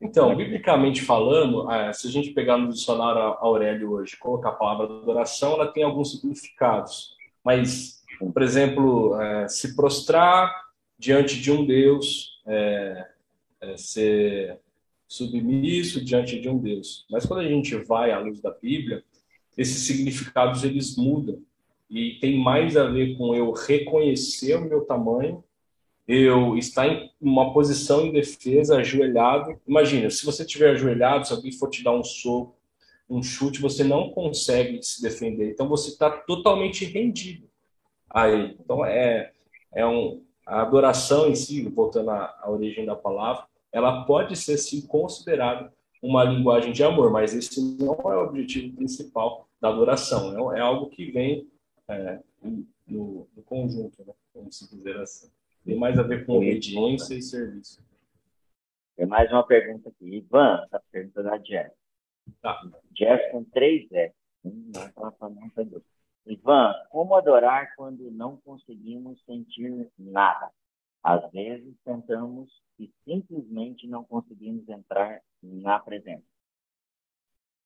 Então, 0.00 0.34
biblicamente 0.34 1.02
falando, 1.02 1.66
se 1.92 2.08
a 2.08 2.10
gente 2.10 2.30
pegar 2.30 2.56
no 2.56 2.72
dicionário 2.72 3.20
Aurélio 3.38 3.92
hoje, 3.92 4.16
colocar 4.16 4.50
a 4.50 4.54
palavra 4.54 4.86
adoração, 4.86 5.52
ela 5.52 5.70
tem 5.70 5.82
alguns 5.82 6.12
significados. 6.12 7.14
Mas, 7.44 8.02
por 8.18 8.42
exemplo, 8.42 9.20
é, 9.20 9.48
se 9.48 9.76
prostrar 9.76 10.69
diante 11.00 11.40
de 11.40 11.50
um 11.50 11.64
Deus, 11.64 12.42
é, 12.46 13.06
é, 13.62 13.76
ser 13.78 14.60
submisso 15.08 16.04
diante 16.04 16.38
de 16.38 16.48
um 16.48 16.58
Deus. 16.58 17.06
Mas 17.10 17.24
quando 17.24 17.40
a 17.40 17.48
gente 17.48 17.74
vai 17.74 18.12
à 18.12 18.18
luz 18.18 18.40
da 18.40 18.50
Bíblia, 18.50 19.02
esses 19.56 19.86
significados 19.86 20.62
eles 20.62 20.96
mudam 20.96 21.42
e 21.88 22.18
tem 22.20 22.38
mais 22.38 22.76
a 22.76 22.84
ver 22.84 23.16
com 23.16 23.34
eu 23.34 23.50
reconhecer 23.50 24.54
o 24.56 24.64
meu 24.64 24.82
tamanho, 24.82 25.42
eu 26.06 26.56
estar 26.58 26.86
em 26.86 27.10
uma 27.20 27.52
posição 27.52 28.04
de 28.04 28.12
defesa, 28.12 28.76
ajoelhado. 28.76 29.58
Imagina, 29.66 30.10
se 30.10 30.24
você 30.26 30.42
estiver 30.42 30.70
ajoelhado, 30.70 31.26
se 31.26 31.32
alguém 31.32 31.50
for 31.50 31.70
te 31.70 31.82
dar 31.82 31.92
um 31.92 32.04
soco, 32.04 32.56
um 33.08 33.22
chute, 33.22 33.60
você 33.60 33.82
não 33.82 34.10
consegue 34.10 34.82
se 34.82 35.00
defender. 35.00 35.50
Então 35.50 35.66
você 35.66 35.90
está 35.90 36.10
totalmente 36.10 36.84
rendido 36.84 37.48
aí. 38.08 38.56
Então 38.60 38.84
é, 38.84 39.32
é 39.72 39.86
um, 39.86 40.22
a 40.46 40.62
adoração 40.62 41.28
em 41.28 41.34
si, 41.34 41.62
voltando 41.68 42.10
à, 42.10 42.36
à 42.40 42.50
origem 42.50 42.84
da 42.84 42.96
palavra, 42.96 43.44
ela 43.72 44.04
pode 44.04 44.36
ser 44.36 44.58
sim 44.58 44.86
considerada 44.86 45.72
uma 46.02 46.24
linguagem 46.24 46.72
de 46.72 46.82
amor, 46.82 47.10
mas 47.10 47.34
esse 47.34 47.60
não 47.78 47.94
é 47.94 48.16
o 48.16 48.24
objetivo 48.24 48.74
principal 48.76 49.48
da 49.60 49.68
adoração. 49.68 50.52
É, 50.52 50.58
é 50.58 50.62
algo 50.62 50.88
que 50.88 51.10
vem 51.10 51.48
é, 51.88 52.20
no, 52.86 53.28
no, 53.36 53.42
conjunto, 53.44 54.04
né? 54.04 54.14
vamos 54.34 54.58
dizer 54.70 54.96
assim. 54.98 55.30
Tem 55.64 55.76
mais 55.76 55.98
a 55.98 56.02
ver 56.02 56.24
com 56.24 56.38
obediência 56.38 57.14
e 57.14 57.22
serviço. 57.22 57.82
Tem 58.96 59.06
mais 59.06 59.30
uma 59.30 59.46
pergunta 59.46 59.90
aqui. 59.90 60.16
Ivan, 60.16 60.66
a 60.72 60.80
pergunta 60.90 61.22
da 61.22 61.36
Jeff. 61.36 61.70
Tá. 62.40 62.60
Jeff 62.92 63.30
com 63.30 63.44
três 63.44 63.90
S. 63.92 64.14
Hum, 64.44 64.72
Ivan, 66.26 66.74
como 66.90 67.14
adorar 67.14 67.74
quando 67.76 68.10
não 68.10 68.36
conseguimos 68.38 69.22
sentir 69.24 69.90
nada? 69.98 70.50
Às 71.02 71.30
vezes 71.32 71.74
tentamos 71.84 72.50
e 72.78 72.92
simplesmente 73.04 73.86
não 73.86 74.04
conseguimos 74.04 74.68
entrar 74.68 75.20
na 75.42 75.78
presença. 75.78 76.24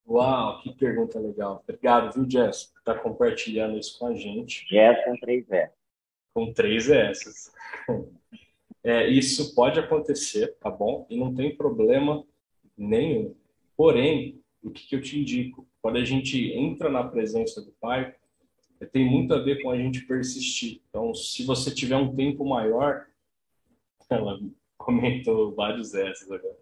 Uau, 0.06 0.60
que 0.60 0.72
pergunta 0.74 1.18
legal. 1.18 1.60
Obrigado, 1.62 2.12
viu, 2.12 2.30
Jess, 2.30 2.66
por 2.66 2.78
estar 2.78 3.02
compartilhando 3.02 3.78
isso 3.78 3.98
com 3.98 4.06
a 4.06 4.14
gente. 4.14 4.66
Jess 4.68 5.02
com 5.04 5.16
três 5.16 5.50
S. 5.50 5.74
Com 6.32 6.52
três 6.52 6.90
S. 6.90 7.52
É, 8.86 9.08
isso 9.08 9.54
pode 9.54 9.80
acontecer, 9.80 10.58
tá 10.60 10.70
bom? 10.70 11.06
E 11.08 11.16
não 11.16 11.34
tem 11.34 11.56
problema 11.56 12.22
nenhum. 12.76 13.34
Porém, 13.74 14.42
o 14.62 14.70
que, 14.70 14.86
que 14.86 14.94
eu 14.94 15.00
te 15.00 15.18
indico? 15.18 15.66
Quando 15.80 15.96
a 15.96 16.04
gente 16.04 16.52
entra 16.52 16.90
na 16.90 17.02
presença 17.02 17.62
do 17.62 17.72
Pai, 17.80 18.14
tem 18.92 19.08
muito 19.08 19.32
a 19.34 19.38
ver 19.38 19.62
com 19.62 19.70
a 19.70 19.76
gente 19.76 20.04
persistir. 20.06 20.80
Então, 20.88 21.14
se 21.14 21.44
você 21.44 21.70
tiver 21.70 21.96
um 21.96 22.14
tempo 22.14 22.44
maior, 22.44 23.06
ela 24.10 24.38
comentou 24.76 25.54
vários 25.54 25.94
S 25.94 26.24
agora. 26.24 26.58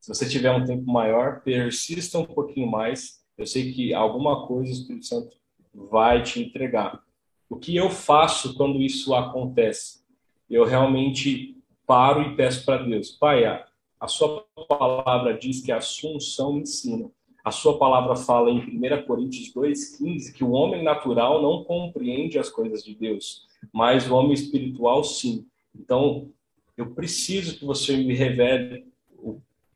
Se 0.00 0.08
você 0.08 0.28
tiver 0.28 0.52
um 0.52 0.64
tempo 0.64 0.90
maior, 0.90 1.42
persista 1.42 2.18
um 2.18 2.24
pouquinho 2.24 2.70
mais. 2.70 3.24
Eu 3.36 3.46
sei 3.46 3.72
que 3.72 3.92
alguma 3.92 4.46
coisa 4.46 4.70
o 4.70 4.74
Espírito 4.74 5.06
Santo 5.06 5.36
vai 5.74 6.22
te 6.22 6.40
entregar. 6.40 7.02
O 7.48 7.56
que 7.56 7.76
eu 7.76 7.90
faço 7.90 8.54
quando 8.54 8.80
isso 8.80 9.14
acontece? 9.14 10.04
Eu 10.48 10.64
realmente 10.64 11.56
paro 11.86 12.22
e 12.22 12.36
peço 12.36 12.64
para 12.64 12.82
Deus, 12.82 13.10
Pai, 13.10 13.44
a 13.44 14.08
sua 14.08 14.44
palavra 14.68 15.36
diz 15.36 15.60
que 15.60 15.72
a 15.72 15.78
assunção 15.78 16.52
me 16.52 16.62
ensina. 16.62 17.10
A 17.46 17.52
sua 17.52 17.78
palavra 17.78 18.16
fala 18.16 18.50
em 18.50 18.58
1 18.58 19.06
Coríntios 19.06 19.54
2,15 19.54 20.32
que 20.32 20.42
o 20.42 20.50
homem 20.50 20.82
natural 20.82 21.40
não 21.40 21.62
compreende 21.62 22.40
as 22.40 22.50
coisas 22.50 22.82
de 22.82 22.92
Deus, 22.92 23.46
mas 23.72 24.10
o 24.10 24.16
homem 24.16 24.32
espiritual 24.32 25.04
sim. 25.04 25.46
Então, 25.72 26.28
eu 26.76 26.90
preciso 26.90 27.56
que 27.56 27.64
você 27.64 27.96
me 27.98 28.16
revele 28.16 28.88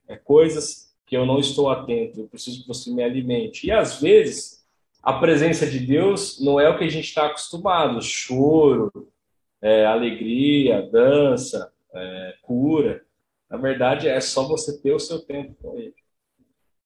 é, 0.08 0.16
coisas 0.16 0.92
que 1.06 1.16
eu 1.16 1.24
não 1.24 1.38
estou 1.38 1.70
atento, 1.70 2.18
eu 2.18 2.26
preciso 2.26 2.62
que 2.62 2.66
você 2.66 2.90
me 2.90 3.04
alimente. 3.04 3.68
E 3.68 3.70
às 3.70 4.00
vezes, 4.00 4.66
a 5.00 5.12
presença 5.12 5.64
de 5.64 5.78
Deus 5.78 6.40
não 6.40 6.58
é 6.58 6.68
o 6.68 6.76
que 6.76 6.82
a 6.82 6.90
gente 6.90 7.06
está 7.06 7.26
acostumado: 7.26 8.02
choro, 8.02 9.12
é, 9.62 9.86
alegria, 9.86 10.90
dança, 10.90 11.72
é, 11.94 12.34
cura. 12.42 13.04
Na 13.48 13.56
verdade, 13.56 14.08
é 14.08 14.20
só 14.20 14.42
você 14.48 14.76
ter 14.76 14.92
o 14.92 14.98
seu 14.98 15.20
tempo 15.20 15.54
com 15.62 15.78
Ele. 15.78 15.94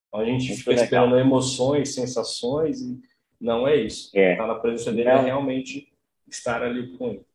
Então, 0.07 0.19
a 0.19 0.25
gente 0.25 0.47
Muito 0.47 0.59
fica 0.59 0.71
legal. 0.71 0.85
esperando 0.85 1.19
emoções, 1.19 1.93
sensações, 1.93 2.81
e 2.81 2.99
não 3.39 3.67
é 3.67 3.75
isso. 3.75 4.11
É. 4.17 4.33
Estar 4.33 4.47
na 4.47 4.55
presença 4.55 4.91
dele 4.91 5.09
é 5.09 5.19
realmente 5.19 5.91
estar 6.27 6.63
ali 6.63 6.97
com 6.97 7.09
Ele. 7.09 7.25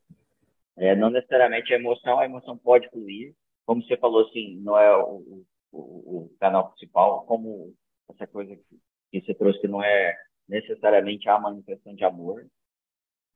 É, 0.77 0.97
não 0.97 1.11
necessariamente 1.11 1.73
a 1.73 1.77
emoção, 1.77 2.19
a 2.19 2.25
emoção 2.25 2.57
pode 2.57 2.89
fluir. 2.89 3.35
Como 3.67 3.83
você 3.83 3.97
falou, 3.97 4.27
assim, 4.27 4.57
não 4.61 4.79
é 4.79 4.97
o, 4.97 5.45
o, 5.71 5.79
o 5.79 6.37
canal 6.41 6.71
principal, 6.71 7.25
como 7.27 7.75
essa 8.09 8.27
coisa 8.27 8.57
que, 8.57 8.81
que 9.13 9.27
você 9.27 9.35
trouxe, 9.35 9.61
que 9.61 9.69
não 9.69 9.83
é 9.83 10.17
necessariamente 10.49 11.29
a 11.29 11.39
manifestação 11.39 11.95
de 11.95 12.05
amor, 12.05 12.47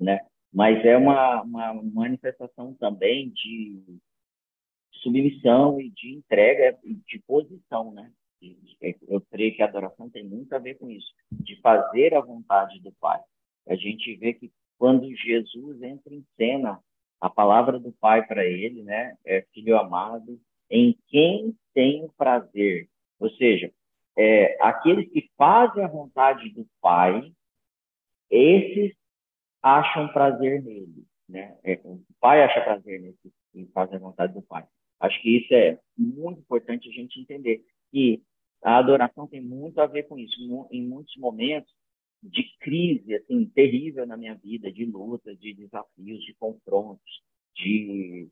né? 0.01 0.21
Mas 0.53 0.85
é 0.85 0.97
uma, 0.97 1.43
uma 1.43 1.75
manifestação 1.75 2.75
também 2.75 3.31
de 3.31 3.99
submissão 5.03 5.81
e 5.81 5.91
de 5.91 6.15
entrega 6.15 6.79
de 6.83 7.19
posição, 7.27 7.93
né? 7.93 8.11
Eu 9.09 9.21
creio 9.31 9.55
que 9.55 9.63
a 9.63 9.67
adoração 9.67 10.11
tem 10.11 10.25
muito 10.25 10.53
a 10.55 10.59
ver 10.59 10.75
com 10.75 10.91
isso, 10.91 11.13
de 11.33 11.61
fazer 11.61 12.15
a 12.15 12.21
vontade 12.21 12.81
do 12.81 12.93
Pai. 13.01 13.21
A 13.67 13.75
gente 13.75 14.15
vê 14.17 14.35
que 14.35 14.53
quando 14.79 15.15
Jesus 15.17 15.83
entra 15.83 16.13
em 16.13 16.25
cena, 16.37 16.79
a 17.21 17.31
palavra 17.31 17.79
do 17.79 17.93
Pai 17.93 18.27
para 18.27 18.45
ele, 18.45 18.83
né, 18.83 19.17
é 19.25 19.43
filho 19.53 19.79
amado, 19.79 20.39
em 20.71 20.99
quem 21.09 21.57
tenho 21.73 22.13
prazer. 22.17 22.89
Ou 23.19 23.31
seja, 23.31 23.73
é, 24.17 24.57
aqueles 24.61 25.11
que 25.11 25.31
fazem 25.37 25.83
a 25.83 25.89
vontade 25.89 26.51
do 26.51 26.67
Pai, 26.81 27.33
esses 28.31 28.95
acham 29.63 30.13
prazer 30.13 30.63
nele. 30.63 31.07
Né? 31.29 31.57
É, 31.65 31.81
o 31.85 32.01
Pai 32.21 32.43
acha 32.43 32.61
prazer 32.61 33.01
nesse 33.01 33.33
em 33.55 33.67
fazer 33.69 33.97
a 33.97 34.01
vontade 34.01 34.35
do 34.35 34.43
Pai. 34.43 34.67
Acho 35.01 35.21
que 35.23 35.39
isso 35.39 35.55
é 35.55 35.79
muito 35.97 36.41
importante 36.41 36.89
a 36.89 36.93
gente 36.93 37.21
entender. 37.21 37.65
que 37.91 38.23
a 38.65 38.79
adoração 38.79 39.27
tem 39.27 39.43
muito 39.43 39.79
a 39.81 39.87
ver 39.87 40.05
com 40.05 40.19
isso. 40.19 40.35
Em 40.71 40.83
muitos 40.83 41.15
momentos 41.17 41.73
de 42.23 42.43
crise 42.59 43.15
assim 43.15 43.45
terrível 43.45 44.07
na 44.07 44.17
minha 44.17 44.35
vida, 44.35 44.73
de 44.73 44.87
luta, 44.87 45.37
de 45.37 45.53
desafios, 45.53 46.25
de 46.25 46.35
confrontos, 46.35 47.23
de 47.55 48.27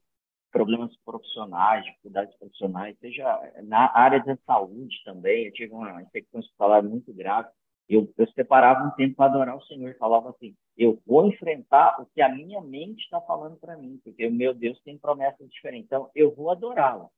problemas 0.50 0.96
profissionais, 1.04 1.84
dificuldades 1.84 2.34
profissionais, 2.38 2.96
seja 2.98 3.24
na 3.64 3.94
área 3.94 4.22
da 4.24 4.36
saúde 4.46 4.96
também. 5.04 5.46
Eu 5.46 5.52
tive 5.52 5.72
uma 5.72 6.02
infecção 6.02 6.40
hospitalar 6.40 6.82
muito 6.82 7.12
grave. 7.12 7.50
Eu, 7.86 8.10
eu 8.16 8.26
separava 8.32 8.86
um 8.86 8.90
tempo 8.92 9.16
para 9.16 9.26
adorar 9.26 9.56
o 9.56 9.64
Senhor. 9.64 9.94
Falava 9.98 10.30
assim: 10.30 10.54
eu 10.78 10.98
vou 11.06 11.26
enfrentar 11.26 12.00
o 12.00 12.06
que 12.06 12.22
a 12.22 12.28
minha 12.30 12.60
mente 12.62 13.02
está 13.02 13.20
falando 13.20 13.56
para 13.58 13.76
mim, 13.76 14.00
porque 14.02 14.26
o 14.26 14.32
meu 14.32 14.54
Deus 14.54 14.80
tem 14.82 14.96
promessas 14.96 15.50
diferentes. 15.50 15.86
Então, 15.86 16.10
eu 16.14 16.34
vou 16.34 16.50
adorá-lo. 16.50 17.10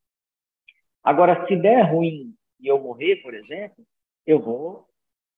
Agora, 1.03 1.47
se 1.47 1.55
der 1.55 1.93
ruim 1.93 2.35
e 2.65 2.69
eu 2.69 2.81
morrer, 2.81 3.17
por 3.17 3.35
exemplo, 3.35 3.85
eu 4.27 4.41
vou 4.41 4.89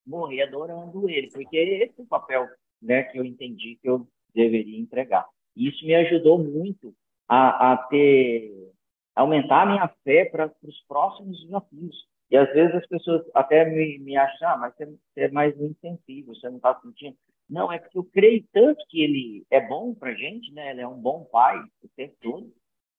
morrer 0.06 0.42
adorando 0.42 1.10
Ele, 1.10 1.28
porque 1.32 1.56
esse 1.56 2.00
é 2.00 2.02
o 2.02 2.06
papel 2.06 2.46
né, 2.80 3.02
que 3.02 3.18
eu 3.18 3.24
entendi 3.24 3.76
que 3.82 3.88
eu 3.88 4.06
deveria 4.32 4.78
entregar. 4.78 5.26
E 5.56 5.68
isso 5.68 5.84
me 5.84 5.94
ajudou 5.96 6.38
muito 6.38 6.94
a, 7.28 7.72
a 7.72 7.76
ter 7.88 8.70
aumentar 9.14 9.62
a 9.62 9.66
minha 9.66 9.88
fé 10.04 10.26
para 10.26 10.52
os 10.62 10.80
próximos 10.86 11.42
desafios. 11.42 12.06
E 12.30 12.36
às 12.36 12.52
vezes 12.52 12.76
as 12.76 12.86
pessoas 12.86 13.24
até 13.34 13.64
me, 13.64 13.98
me 13.98 14.16
acham, 14.16 14.48
ah, 14.48 14.56
mas 14.56 14.74
você, 14.76 14.98
é 15.16 15.28
mais 15.28 15.58
insensível, 15.60 16.34
você 16.34 16.48
não 16.48 16.56
está 16.56 16.78
sentindo. 16.80 17.16
Não, 17.48 17.72
é 17.72 17.78
porque 17.78 17.98
eu 17.98 18.04
creio 18.04 18.44
tanto 18.52 18.84
que 18.88 19.00
ele 19.02 19.44
é 19.50 19.60
bom 19.60 19.94
para 19.94 20.14
gente, 20.14 20.52
né? 20.52 20.70
Ele 20.70 20.80
é 20.80 20.88
um 20.88 21.00
bom 21.00 21.24
pai 21.24 21.58
o 21.82 21.88
tempo 21.96 22.14
todo, 22.20 22.52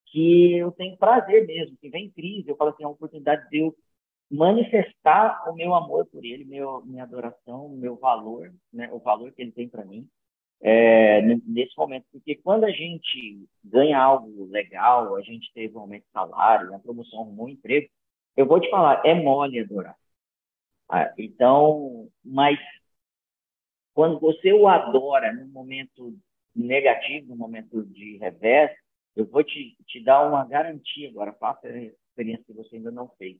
que 0.07 0.53
eu 0.53 0.71
tenho 0.71 0.97
prazer 0.97 1.45
mesmo. 1.45 1.77
Que 1.77 1.89
vem 1.89 2.09
crise, 2.09 2.49
eu 2.49 2.55
falo 2.55 2.71
assim, 2.71 2.83
é 2.83 2.87
uma 2.87 2.93
oportunidade 2.93 3.47
de 3.49 3.59
eu 3.59 3.75
manifestar 4.29 5.49
o 5.49 5.53
meu 5.53 5.73
amor 5.73 6.05
por 6.07 6.23
ele, 6.23 6.45
meu, 6.45 6.81
minha 6.85 7.03
adoração, 7.03 7.69
meu 7.69 7.95
valor, 7.95 8.53
né? 8.71 8.89
O 8.91 8.99
valor 8.99 9.31
que 9.31 9.41
ele 9.41 9.51
tem 9.51 9.69
para 9.69 9.85
mim 9.85 10.07
é, 10.61 11.21
nesse 11.21 11.77
momento, 11.77 12.05
porque 12.11 12.35
quando 12.35 12.63
a 12.63 12.71
gente 12.71 13.47
ganha 13.63 13.99
algo 13.99 14.45
legal, 14.45 15.15
a 15.15 15.21
gente 15.21 15.51
teve 15.53 15.75
um 15.77 15.81
aumento 15.81 16.03
de 16.03 16.11
salário, 16.11 16.69
uma 16.69 16.79
promoção, 16.79 17.21
um 17.23 17.35
bom 17.35 17.47
emprego, 17.47 17.87
eu 18.35 18.45
vou 18.45 18.59
te 18.59 18.69
falar, 18.69 19.05
é 19.05 19.13
mole 19.13 19.59
adorar. 19.59 19.95
Ah, 20.89 21.13
então, 21.17 22.07
mas 22.23 22.57
quando 23.93 24.19
você 24.19 24.53
o 24.53 24.67
adora 24.67 25.33
num 25.33 25.47
momento 25.47 26.17
negativo, 26.55 27.29
num 27.29 27.35
momento 27.35 27.83
de 27.85 28.17
revés, 28.17 28.71
eu 29.15 29.25
vou 29.25 29.43
te, 29.43 29.75
te 29.85 30.03
dar 30.03 30.27
uma 30.27 30.45
garantia 30.45 31.09
agora, 31.09 31.33
faça 31.33 31.67
a 31.67 31.77
experiência 31.77 32.45
que 32.45 32.53
você 32.53 32.77
ainda 32.77 32.91
não 32.91 33.09
fez. 33.17 33.37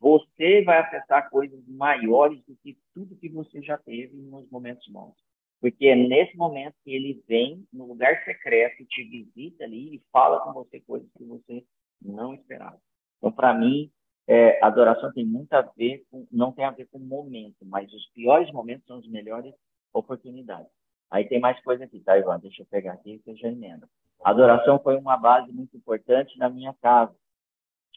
Você 0.00 0.62
vai 0.62 0.78
acessar 0.78 1.30
coisas 1.30 1.66
maiores 1.66 2.42
do 2.46 2.56
que 2.56 2.76
tudo 2.94 3.16
que 3.16 3.28
você 3.28 3.62
já 3.62 3.78
teve 3.78 4.16
nos 4.16 4.48
momentos 4.50 4.86
bons. 4.88 5.14
Porque 5.60 5.86
é 5.86 5.96
nesse 5.96 6.36
momento 6.36 6.74
que 6.84 6.94
ele 6.94 7.24
vem 7.26 7.66
no 7.72 7.86
lugar 7.86 8.22
secreto, 8.24 8.84
te 8.86 9.02
visita 9.04 9.64
ali 9.64 9.96
e 9.96 10.02
fala 10.12 10.40
com 10.40 10.52
você 10.52 10.80
coisas 10.80 11.08
que 11.16 11.24
você 11.24 11.64
não 12.00 12.34
esperava. 12.34 12.78
Então, 13.18 13.32
para 13.32 13.54
mim, 13.54 13.90
é, 14.26 14.62
adoração 14.62 15.12
tem 15.12 15.24
muito 15.24 15.52
a 15.54 15.62
ver 15.62 16.04
com, 16.10 16.26
não 16.30 16.52
tem 16.52 16.64
a 16.64 16.70
ver 16.70 16.86
com 16.88 16.98
momento, 16.98 17.64
mas 17.64 17.92
os 17.92 18.06
piores 18.10 18.52
momentos 18.52 18.86
são 18.86 18.98
as 18.98 19.06
melhores 19.06 19.54
oportunidades. 19.94 20.70
Aí 21.10 21.24
tem 21.26 21.40
mais 21.40 21.60
coisa 21.62 21.84
aqui, 21.84 22.00
tá, 22.00 22.18
Ivan? 22.18 22.38
Deixa 22.40 22.62
eu 22.62 22.66
pegar 22.66 22.94
aqui 22.94 23.14
e 23.14 23.18
você 23.18 23.36
já 23.36 23.48
emenda. 23.48 23.88
Adoração 24.24 24.80
foi 24.82 24.96
uma 24.96 25.16
base 25.16 25.52
muito 25.52 25.76
importante 25.76 26.36
na 26.38 26.50
minha 26.50 26.74
casa, 26.82 27.14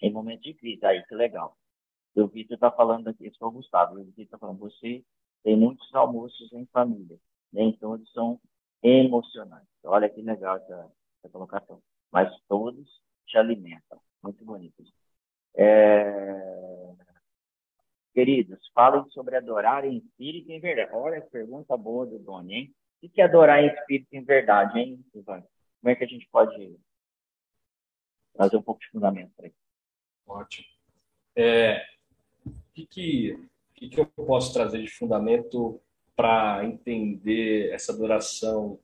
em 0.02 0.12
momentos 0.12 0.44
de 0.44 0.54
crise. 0.54 0.86
Aí, 0.86 1.04
que 1.04 1.16
legal. 1.16 1.58
O 2.15 2.28
Vitor 2.28 2.56
está 2.56 2.72
falando 2.72 3.08
aqui, 3.08 3.26
esse 3.26 3.38
foi 3.38 3.48
o 3.48 3.52
Gustavo. 3.52 3.93
O 3.93 4.04
Vitor 4.04 4.24
está 4.24 4.38
falando, 4.38 4.60
você 4.60 5.04
tem 5.43 5.56
muitos 5.56 5.93
almoços 5.93 6.52
em 6.54 6.65
família 6.67 7.17
nem 7.52 7.74
todos 7.74 8.10
são 8.12 8.39
emocionantes. 8.82 9.67
Olha 9.84 10.10
que 10.10 10.22
legal 10.22 10.58
essa, 10.58 10.91
essa 11.19 11.30
colocação. 11.30 11.82
Mas 12.12 12.32
todos 12.48 12.88
te 13.26 13.38
alimentam. 13.38 14.00
Muito 14.24 14.43
bonito. 14.43 14.84
É... 15.56 16.95
Queridos, 18.13 18.60
falem 18.74 19.08
sobre 19.12 19.36
adorar 19.36 19.86
em 19.86 19.98
espírito 19.98 20.52
e 20.52 20.56
em 20.56 20.60
verdade. 20.60 20.91
Olha 20.93 21.22
que 21.22 21.30
pergunta 21.30 21.78
boa 21.78 22.06
do 22.06 22.19
Doni, 22.19 22.54
hein? 22.54 22.76
O 23.02 23.10
que 23.10 23.22
é 23.22 23.26
adorar 23.26 23.63
em 23.63 23.67
espírito 23.67 24.10
e 24.12 24.17
em 24.17 24.24
verdade, 24.24 24.78
hein, 24.78 25.06
Ivan? 25.13 25.41
Como 25.80 25.91
é 25.91 25.95
que 25.95 26.04
a 26.04 26.08
gente 26.08 26.28
pode 26.30 26.78
trazer 28.34 28.58
um 28.58 28.62
pouco 28.62 28.82
de 28.82 28.89
fundamento 28.89 29.32
para 29.36 29.48
isso? 29.48 29.56
Ótimo. 30.28 30.67
É, 31.36 31.82
que, 32.86 33.39
que, 33.74 33.89
que, 33.89 34.00
eu 34.00 34.06
posso 34.06 34.54
trazer 34.54 34.82
de 34.82 34.89
fundamento 34.89 35.80
para 36.15 36.65
entender 36.65 37.72
essa 37.72 37.94
adoração 37.94 38.80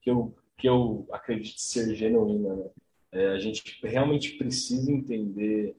que 0.00 0.10
eu, 0.10 0.34
que 0.56 0.68
eu 0.68 1.06
acredito 1.10 1.60
ser 1.60 1.94
genuína. 1.94 2.56
Né? 2.56 2.70
É, 3.12 3.28
a 3.28 3.38
gente 3.38 3.78
realmente 3.82 4.36
precisa 4.38 4.90
entender 4.90 5.76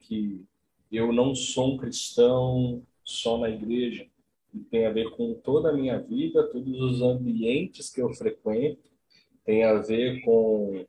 que 0.00 0.44
eu 0.90 1.12
não 1.12 1.34
sou 1.34 1.74
um 1.74 1.76
cristão 1.76 2.82
só 3.04 3.38
na 3.38 3.50
igreja, 3.50 4.06
e 4.54 4.58
tem 4.60 4.86
a 4.86 4.90
ver 4.90 5.10
com 5.10 5.34
toda 5.34 5.70
a 5.70 5.72
minha 5.72 5.98
vida, 5.98 6.48
todos 6.48 6.80
os 6.80 7.02
ambientes 7.02 7.90
que 7.90 8.00
eu 8.00 8.12
frequento, 8.14 8.90
tem 9.44 9.64
a 9.64 9.74
ver 9.74 10.22
com 10.22 10.84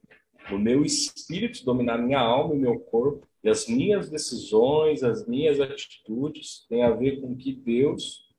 o 0.51 0.57
meu 0.57 0.83
espírito 0.83 1.63
dominar 1.63 1.97
minha 1.97 2.19
alma 2.19 2.55
e 2.55 2.59
meu 2.59 2.79
corpo, 2.79 3.27
e 3.43 3.49
as 3.49 3.67
minhas 3.67 4.09
decisões, 4.09 5.03
as 5.03 5.25
minhas 5.27 5.59
atitudes, 5.59 6.65
tem 6.67 6.83
a 6.83 6.91
ver 6.91 7.21
com 7.21 7.35
que 7.35 7.53
Deus 7.53 8.29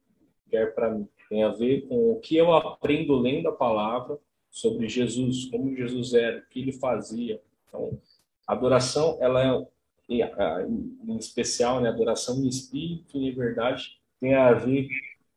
quer 0.50 0.74
para 0.74 0.90
mim. 0.90 1.08
Tem 1.28 1.42
a 1.42 1.50
ver 1.50 1.86
com 1.86 2.12
o 2.12 2.20
que 2.20 2.36
eu 2.36 2.52
aprendo 2.52 3.14
lendo 3.16 3.48
a 3.48 3.52
palavra 3.52 4.18
sobre 4.50 4.88
Jesus, 4.88 5.46
como 5.46 5.74
Jesus 5.74 6.12
era, 6.12 6.38
o 6.38 6.50
que 6.50 6.60
ele 6.60 6.72
fazia. 6.72 7.40
Então, 7.68 7.98
a 8.46 8.52
adoração, 8.52 9.16
ela 9.20 9.68
é, 10.08 10.66
em 10.68 11.16
especial, 11.16 11.80
né, 11.80 11.88
adoração 11.88 12.42
em 12.42 12.48
espírito 12.48 13.16
e 13.16 13.28
em 13.28 13.32
verdade, 13.32 14.00
tem 14.18 14.34
a 14.34 14.52
ver 14.52 14.88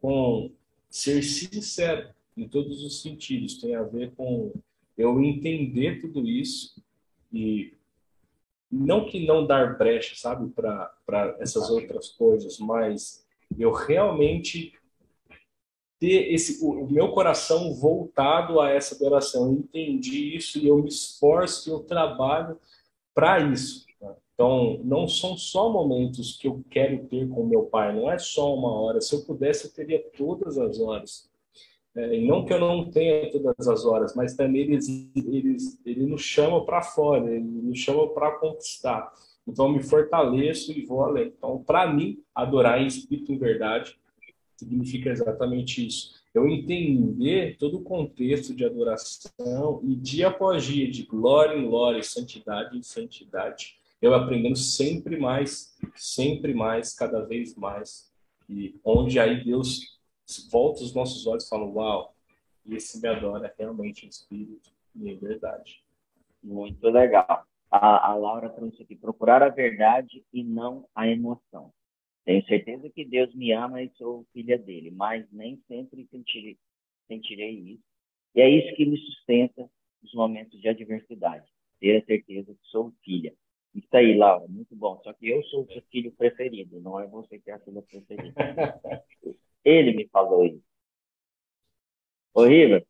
com 0.01 0.51
ser 0.89 1.21
sincero 1.23 2.09
em 2.35 2.47
todos 2.47 2.83
os 2.83 3.01
sentidos. 3.01 3.61
Tem 3.61 3.75
a 3.75 3.83
ver 3.83 4.11
com 4.15 4.51
eu 4.97 5.21
entender 5.23 6.01
tudo 6.01 6.27
isso 6.27 6.83
e 7.31 7.73
não 8.73 9.05
que 9.05 9.25
não 9.25 9.45
dar 9.45 9.77
brecha, 9.77 10.15
sabe, 10.15 10.49
para 10.49 11.37
essas 11.39 11.69
outras 11.69 12.09
coisas, 12.09 12.57
mas 12.57 13.23
eu 13.57 13.71
realmente 13.71 14.73
ter 15.99 16.33
esse 16.33 16.63
o, 16.65 16.87
meu 16.89 17.11
coração 17.11 17.73
voltado 17.75 18.59
a 18.59 18.69
essa 18.69 18.95
adoração. 18.95 19.45
Eu 19.45 19.53
entendi 19.53 20.35
isso 20.35 20.57
e 20.59 20.67
eu 20.67 20.77
me 20.77 20.89
esforço, 20.89 21.69
eu 21.69 21.79
trabalho 21.79 22.59
para 23.13 23.39
isso. 23.39 23.85
Tá? 23.99 24.15
Então, 24.33 24.81
não 24.83 25.07
são 25.07 25.37
só 25.37 25.69
momentos 25.69 26.35
que 26.35 26.47
eu 26.47 26.63
quero 26.69 27.05
ter 27.05 27.29
com 27.29 27.45
meu 27.45 27.63
pai, 27.63 27.95
não 27.95 28.11
é 28.11 28.17
só 28.17 28.53
uma 28.53 28.71
hora. 28.71 28.99
Se 28.99 29.15
eu 29.15 29.21
pudesse, 29.21 29.67
eu 29.67 29.71
teria 29.71 30.03
todas 30.17 30.57
as 30.57 30.79
horas. 30.79 31.29
É, 31.95 32.19
não 32.21 32.43
que 32.43 32.53
eu 32.53 32.59
não 32.59 32.89
tenha 32.89 33.31
todas 33.31 33.67
as 33.67 33.85
horas, 33.85 34.15
mas 34.15 34.35
também 34.35 34.61
ele, 34.61 34.79
ele, 35.15 35.57
ele 35.85 36.05
nos 36.07 36.21
chama 36.21 36.65
para 36.65 36.81
fora, 36.81 37.29
ele 37.29 37.43
nos 37.43 37.77
chama 37.79 38.07
para 38.09 38.31
conquistar. 38.31 39.13
Então, 39.47 39.69
me 39.69 39.83
fortaleço 39.83 40.71
e 40.71 40.85
vou 40.85 41.03
além. 41.03 41.33
Então, 41.37 41.61
para 41.63 41.91
mim, 41.91 42.19
adorar 42.33 42.81
em 42.81 42.87
espírito 42.87 43.31
em 43.31 43.37
verdade 43.37 43.97
significa 44.55 45.09
exatamente 45.09 45.85
isso. 45.85 46.13
Eu 46.33 46.47
entender 46.47 47.57
todo 47.57 47.77
o 47.77 47.83
contexto 47.83 48.55
de 48.55 48.65
adoração 48.65 49.81
e 49.83 49.95
dia 49.95 50.29
após 50.29 50.63
dia, 50.63 50.89
de 50.89 51.03
glória 51.03 51.57
em 51.57 51.67
glória, 51.67 52.01
santidade 52.01 52.77
em 52.77 52.81
santidade, 52.81 53.75
eu 54.01 54.13
aprendendo 54.13 54.55
sempre 54.55 55.17
mais, 55.17 55.75
sempre 55.95 56.53
mais, 56.53 56.93
cada 56.93 57.21
vez 57.21 57.55
mais. 57.55 58.11
E 58.49 58.75
onde 58.83 59.19
aí 59.19 59.43
Deus 59.43 59.92
volta 60.49 60.83
os 60.83 60.93
nossos 60.93 61.25
olhos 61.27 61.45
e 61.45 61.49
fala: 61.49 61.65
Uau, 61.65 62.15
esse 62.65 63.01
me 63.01 63.07
adora 63.07 63.53
realmente 63.57 64.05
em 64.05 64.09
espírito 64.09 64.71
e 64.95 65.09
em 65.09 65.17
verdade. 65.17 65.83
Muito 66.41 66.87
legal. 66.89 67.45
A, 67.69 68.11
a 68.11 68.15
Laura 68.15 68.49
trouxe 68.49 68.83
aqui: 68.83 68.95
procurar 68.95 69.41
a 69.41 69.49
verdade 69.49 70.23
e 70.31 70.43
não 70.43 70.87
a 70.95 71.07
emoção. 71.07 71.73
Tenho 72.25 72.45
certeza 72.45 72.89
que 72.89 73.03
Deus 73.03 73.33
me 73.35 73.51
ama 73.51 73.81
e 73.81 73.91
sou 73.95 74.25
filha 74.31 74.57
dele, 74.57 74.91
mas 74.91 75.29
nem 75.31 75.61
sempre 75.67 76.07
sentirei, 76.09 76.57
sentirei 77.07 77.51
isso. 77.51 77.83
E 78.35 78.41
é 78.41 78.49
isso 78.49 78.75
que 78.75 78.85
me 78.85 78.97
sustenta 78.97 79.69
nos 80.01 80.13
momentos 80.13 80.59
de 80.59 80.69
adversidade. 80.69 81.45
Ter 81.79 82.01
a 82.01 82.05
certeza 82.05 82.53
que 82.53 82.67
sou 82.69 82.93
filha. 83.03 83.33
Isso 83.75 83.89
aí, 83.91 84.15
Laura, 84.15 84.47
muito 84.47 84.75
bom. 84.75 85.01
Só 85.03 85.11
que 85.13 85.27
eu 85.29 85.43
sou 85.45 85.63
o 85.63 85.67
seu 85.67 85.81
filho 85.91 86.11
preferido, 86.13 86.79
não 86.79 86.99
é 86.99 87.07
você 87.07 87.39
que 87.39 87.51
é 87.51 87.55
a 87.55 87.59
filha 87.59 87.81
preferida. 87.81 88.33
Ele 89.63 89.93
me 89.93 90.07
falou 90.09 90.45
isso. 90.45 90.63
Ô, 92.33 92.45
Riva, 92.45 92.83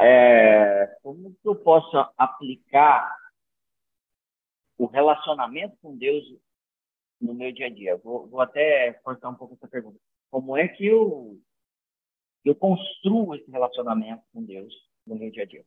é, 0.00 0.86
como 1.02 1.34
que 1.34 1.48
eu 1.48 1.54
posso 1.54 1.96
aplicar 2.16 3.16
o 4.76 4.86
relacionamento 4.86 5.76
com 5.80 5.96
Deus 5.96 6.24
no 7.20 7.34
meu 7.34 7.52
dia 7.52 7.66
a 7.66 7.70
dia? 7.70 7.96
Vou, 7.98 8.26
vou 8.26 8.40
até 8.40 8.94
cortar 8.94 9.28
um 9.28 9.34
pouco 9.34 9.54
essa 9.54 9.68
pergunta. 9.68 9.98
Como 10.30 10.56
é 10.56 10.66
que 10.66 10.86
eu, 10.86 11.40
eu 12.44 12.54
construo 12.54 13.34
esse 13.34 13.50
relacionamento 13.50 14.24
com 14.32 14.42
Deus 14.42 14.74
no 15.06 15.14
meu 15.14 15.30
dia 15.30 15.42
a 15.42 15.46
dia? 15.46 15.64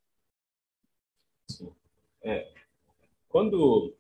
Sim. 1.50 1.74
É, 2.22 2.52
quando 3.30 3.96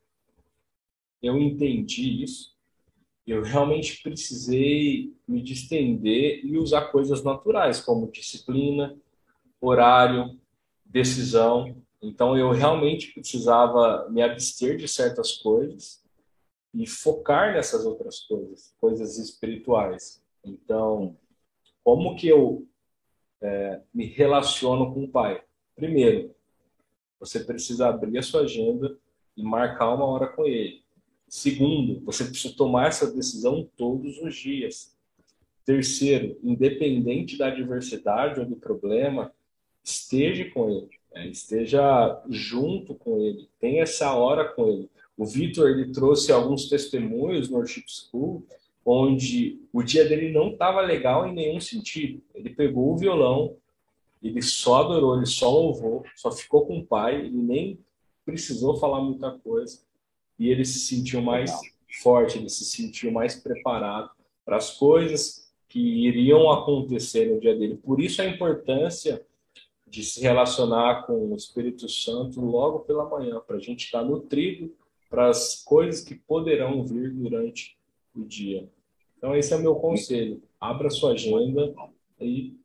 eu 1.22 1.38
entendi 1.38 2.24
isso, 2.24 2.57
eu 3.28 3.42
realmente 3.42 4.02
precisei 4.02 5.13
me 5.28 5.42
distender 5.42 6.46
e 6.46 6.58
usar 6.58 6.92
coisas 6.92 7.24
naturais, 7.24 7.82
como 7.82 8.10
disciplina, 8.10 8.98
horário, 9.60 10.40
decisão. 10.86 11.76
Então, 12.02 12.38
eu 12.38 12.52
realmente 12.52 13.13
precisava 13.13 14.08
me 14.10 14.22
abster 14.22 14.78
de 14.78 14.88
certas 14.88 15.34
coisas 15.34 16.02
e 16.74 16.88
focar 16.88 17.54
nessas 17.54 17.86
outras 17.86 18.20
coisas, 18.22 18.74
coisas 18.80 19.18
espirituais. 19.18 20.24
Então, 20.44 21.18
como 21.84 22.16
que 22.16 22.28
eu 22.28 22.66
é, 23.42 23.82
me 23.94 24.06
relaciono 24.06 24.94
com 24.94 25.04
o 25.04 25.10
Pai? 25.10 25.44
Primeiro, 25.76 26.34
você 27.20 27.44
precisa 27.44 27.90
abrir 27.90 28.18
a 28.18 28.24
sua 28.24 28.42
agenda 28.42 28.98
e 29.36 29.44
marcar 29.44 29.94
uma 29.94 30.06
hora 30.06 30.28
com 30.28 30.46
Ele. 30.46 30.84
Segundo, 31.28 32.02
você 32.06 32.24
precisa 32.24 32.56
tomar 32.56 32.88
essa 32.88 33.12
decisão 33.12 33.68
todos 33.76 34.18
os 34.20 34.36
dias. 34.36 34.96
Terceiro, 35.66 36.38
independente 36.42 37.38
da 37.38 37.48
adversidade 37.48 38.40
ou 38.40 38.46
do 38.46 38.56
problema, 38.56 39.32
esteja 39.84 40.50
com 40.52 40.70
Ele, 40.70 40.90
né? 41.13 41.28
esteja 41.28 42.22
junto 42.30 42.96
com 42.96 43.20
Ele, 43.20 43.50
tenha 43.60 43.84
essa 43.84 44.13
hora 44.13 44.48
com 44.48 44.68
Ele. 44.68 44.90
O 45.18 45.26
Vitor 45.26 45.70
ele 45.70 45.92
trouxe 45.92 46.32
alguns 46.32 46.70
testemunhos 46.70 47.50
no 47.50 47.58
Worship 47.58 47.86
School 47.88 48.46
onde 48.86 49.60
o 49.74 49.84
dia 49.84 50.08
dele 50.08 50.32
não 50.32 50.52
estava 50.52 50.80
legal 50.80 51.28
em 51.28 51.34
nenhum 51.34 51.60
sentido. 51.60 52.22
Ele 52.34 52.52
pegou 52.52 52.94
o 52.94 52.98
violão, 52.98 53.58
ele 54.24 54.42
só 54.42 54.82
adorou, 54.84 55.18
ele 55.18 55.26
só 55.26 55.50
louvou, 55.50 56.06
só 56.16 56.32
ficou 56.32 56.66
com 56.66 56.80
o 56.80 56.86
pai, 56.86 57.20
ele 57.20 57.38
nem 57.38 57.80
precisou 58.26 58.78
falar 58.78 59.02
muita 59.02 59.32
coisa. 59.40 59.82
E 60.39 60.50
ele 60.50 60.65
se 60.65 60.80
sentiu 60.80 61.21
mais 61.21 61.52
forte, 62.02 62.38
ele 62.38 62.50
se 62.50 62.65
sentiu 62.65 63.12
mais 63.12 63.36
preparado 63.36 64.12
para 64.45 64.58
as 64.58 64.78
coisas 64.78 65.52
que 65.67 65.80
iriam 65.80 66.50
acontecer 66.52 67.32
no 67.32 67.39
dia 67.39 67.56
dele. 67.56 67.78
Por 67.78 68.00
isso 68.00 68.21
a 68.21 68.26
importância 68.26 69.26
de 69.86 70.04
se 70.04 70.21
relacionar 70.21 71.06
com 71.06 71.32
o 71.32 71.36
Espírito 71.36 71.88
Santo 71.88 72.41
logo 72.41 72.80
pela 72.80 73.10
manhã, 73.10 73.39
para 73.39 73.58
a 73.58 73.60
gente 73.60 73.86
estar 73.86 74.04
nutrido 74.04 74.73
para 75.10 75.30
as 75.30 75.63
coisas 75.63 76.02
que 76.02 76.15
poderão 76.15 76.84
vir 76.84 77.13
durante 77.13 77.78
o 78.15 78.23
dia. 78.26 78.69
Então, 79.17 79.36
esse 79.36 79.54
é 79.54 79.58
o 79.58 79.62
meu 79.62 79.76
conselho. 79.76 80.41
Abra 80.60 80.89
sua 80.89 81.13
agenda 81.13 81.73
e, 82.19 82.56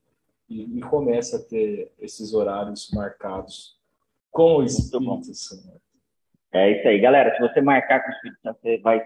e, 0.49 0.79
e 0.79 0.81
comece 0.83 1.37
a 1.37 1.39
ter 1.39 1.93
esses 2.01 2.35
horários 2.35 2.91
marcados 2.93 3.79
com 4.31 4.57
o 4.57 4.63
Espírito 4.63 5.35
Santo. 5.35 5.82
É 6.53 6.71
isso 6.71 6.89
aí. 6.89 7.01
Galera, 7.01 7.35
se 7.35 7.41
você 7.41 7.61
marcar 7.61 8.03
com 8.03 8.11
o 8.11 8.15
Espírito 8.15 8.41
Santo, 8.43 8.61
você 8.61 8.79
vai 8.79 9.05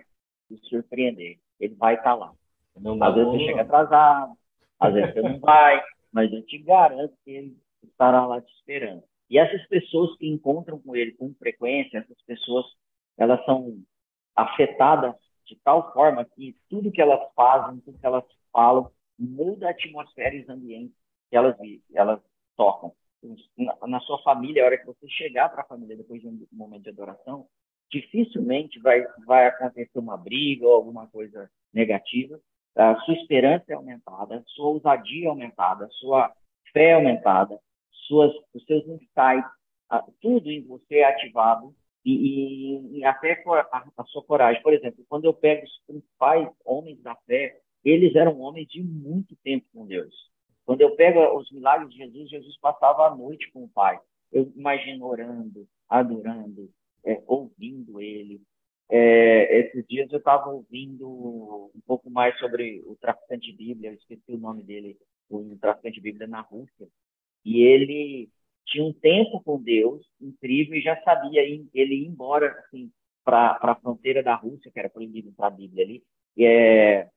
se 0.48 0.56
surpreender. 0.68 1.38
Ele 1.60 1.74
vai 1.74 1.94
estar 1.94 2.14
lá. 2.14 2.32
Não 2.76 3.02
às 3.02 3.14
vezes 3.14 3.30
você 3.30 3.44
chega 3.46 3.62
atrasado, 3.62 4.32
às 4.78 4.92
vezes 4.92 5.14
você 5.14 5.22
não 5.22 5.38
vai, 5.40 5.82
mas 6.12 6.32
eu 6.32 6.44
te 6.44 6.58
garanto 6.58 7.14
que 7.24 7.30
ele 7.30 7.56
estará 7.82 8.26
lá 8.26 8.40
te 8.40 8.52
esperando. 8.52 9.02
E 9.30 9.38
essas 9.38 9.66
pessoas 9.68 10.16
que 10.18 10.28
encontram 10.28 10.78
com 10.78 10.94
ele 10.94 11.12
com 11.12 11.32
frequência, 11.34 11.98
essas 11.98 12.20
pessoas 12.22 12.66
elas 13.16 13.42
são 13.46 13.78
afetadas 14.34 15.14
de 15.46 15.56
tal 15.64 15.92
forma 15.92 16.24
que 16.24 16.54
tudo 16.68 16.92
que 16.92 17.00
elas 17.00 17.20
fazem, 17.34 17.80
tudo 17.80 17.98
que 17.98 18.06
elas 18.06 18.24
falam, 18.52 18.90
muda 19.18 19.68
a 19.68 19.70
atmosfera 19.70 20.34
e 20.34 20.42
os 20.42 20.48
ambientes 20.48 20.94
que 21.30 21.36
elas, 21.36 21.56
elas 21.94 22.20
tocam. 22.56 22.92
Na, 23.56 23.76
na 23.86 24.00
sua 24.00 24.22
família, 24.22 24.62
a 24.62 24.66
hora 24.66 24.78
que 24.78 24.86
você 24.86 25.08
chegar 25.08 25.48
para 25.48 25.62
a 25.62 25.66
família 25.66 25.96
depois 25.96 26.20
de 26.20 26.28
um 26.28 26.46
momento 26.52 26.84
de 26.84 26.90
adoração, 26.90 27.46
dificilmente 27.90 28.78
vai, 28.80 29.04
vai 29.26 29.46
acontecer 29.46 29.98
uma 29.98 30.16
briga 30.16 30.66
ou 30.66 30.74
alguma 30.74 31.06
coisa 31.08 31.50
negativa. 31.72 32.38
A 32.76 32.94
sua 33.00 33.14
esperança 33.14 33.64
é 33.68 33.74
aumentada, 33.74 34.42
sua 34.48 34.66
ousadia 34.66 35.26
é 35.26 35.28
aumentada, 35.28 35.88
sua 35.92 36.32
fé 36.72 36.90
é 36.90 36.94
aumentada, 36.94 37.58
suas, 38.06 38.32
os 38.52 38.64
seus 38.64 38.86
insights, 38.86 39.50
tudo 40.20 40.50
em 40.50 40.62
você 40.62 40.96
é 40.96 41.04
ativado 41.04 41.74
e, 42.04 42.12
e, 42.12 42.98
e 42.98 43.04
até 43.04 43.42
a, 43.46 43.84
a, 43.96 44.04
sua 44.04 44.22
coragem. 44.22 44.62
Por 44.62 44.74
exemplo, 44.74 45.04
quando 45.08 45.24
eu 45.24 45.32
pego 45.32 45.64
os 45.64 45.80
principais 45.86 46.48
homens 46.64 47.00
da 47.02 47.14
fé, 47.26 47.60
eles 47.84 48.14
eram 48.14 48.40
homens 48.40 48.68
de 48.68 48.82
muito 48.82 49.34
tempo 49.36 49.66
com 49.72 49.86
Deus. 49.86 50.14
Quando 50.66 50.80
eu 50.80 50.96
pego 50.96 51.38
os 51.38 51.50
milagres 51.52 51.90
de 51.90 51.98
Jesus, 51.98 52.28
Jesus 52.28 52.58
passava 52.58 53.06
a 53.06 53.14
noite 53.14 53.50
com 53.52 53.64
o 53.64 53.68
Pai. 53.68 53.98
Eu 54.32 54.52
imagino 54.56 55.06
orando, 55.06 55.66
adorando, 55.88 56.68
é, 57.04 57.22
ouvindo 57.26 58.00
Ele. 58.00 58.42
É, 58.88 59.60
esses 59.60 59.86
dias 59.86 60.10
eu 60.12 60.18
estava 60.18 60.50
ouvindo 60.50 61.70
um 61.74 61.80
pouco 61.86 62.10
mais 62.10 62.36
sobre 62.38 62.82
o 62.86 62.96
traficante 62.96 63.50
de 63.50 63.56
Bíblia, 63.56 63.90
eu 63.90 63.94
esqueci 63.94 64.32
o 64.32 64.38
nome 64.38 64.62
dele, 64.62 64.96
o 65.30 65.56
traficante 65.60 65.94
de 65.94 66.00
Bíblia 66.00 66.26
na 66.26 66.40
Rússia. 66.40 66.88
E 67.44 67.62
ele 67.62 68.28
tinha 68.66 68.84
um 68.84 68.92
tempo 68.92 69.40
com 69.42 69.62
Deus 69.62 70.04
incrível 70.20 70.76
e 70.76 70.82
já 70.82 71.00
sabia 71.02 71.48
ir, 71.48 71.64
ele 71.72 71.94
ir 71.94 72.06
embora 72.06 72.50
assim, 72.58 72.90
para 73.24 73.58
a 73.60 73.74
fronteira 73.76 74.22
da 74.22 74.34
Rússia, 74.34 74.70
que 74.70 74.78
era 74.78 74.90
proibido 74.90 75.32
para 75.32 75.46
a 75.46 75.50
Bíblia 75.50 75.84
ali, 75.84 76.02
e, 76.36 76.44
é, 76.44 77.08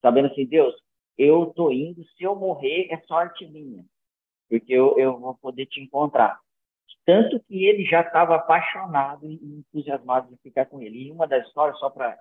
sabendo 0.00 0.28
assim, 0.28 0.46
Deus, 0.46 0.74
eu 1.18 1.46
tô 1.54 1.70
indo, 1.70 2.04
se 2.16 2.24
eu 2.24 2.34
morrer 2.34 2.88
é 2.90 2.98
sorte 3.02 3.46
minha, 3.46 3.84
porque 4.48 4.72
eu, 4.72 4.98
eu 4.98 5.18
vou 5.18 5.34
poder 5.34 5.66
te 5.66 5.80
encontrar. 5.80 6.38
Tanto 7.04 7.38
que 7.40 7.64
ele 7.64 7.84
já 7.84 8.00
estava 8.00 8.34
apaixonado 8.34 9.26
e 9.30 9.34
entusiasmado 9.34 10.28
de 10.28 10.36
ficar 10.42 10.66
com 10.66 10.82
ele. 10.82 11.06
E 11.06 11.12
uma 11.12 11.26
das 11.26 11.46
histórias, 11.46 11.78
só 11.78 11.88
para 11.88 12.18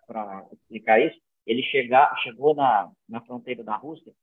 explicar 0.51 0.99
isso, 0.99 1.19
ele 1.45 1.63
chegar, 1.63 2.15
chegou 2.21 2.53
na, 2.55 2.91
na 3.09 3.21
fronteira 3.21 3.63
da 3.63 3.75
Rússia 3.75 4.13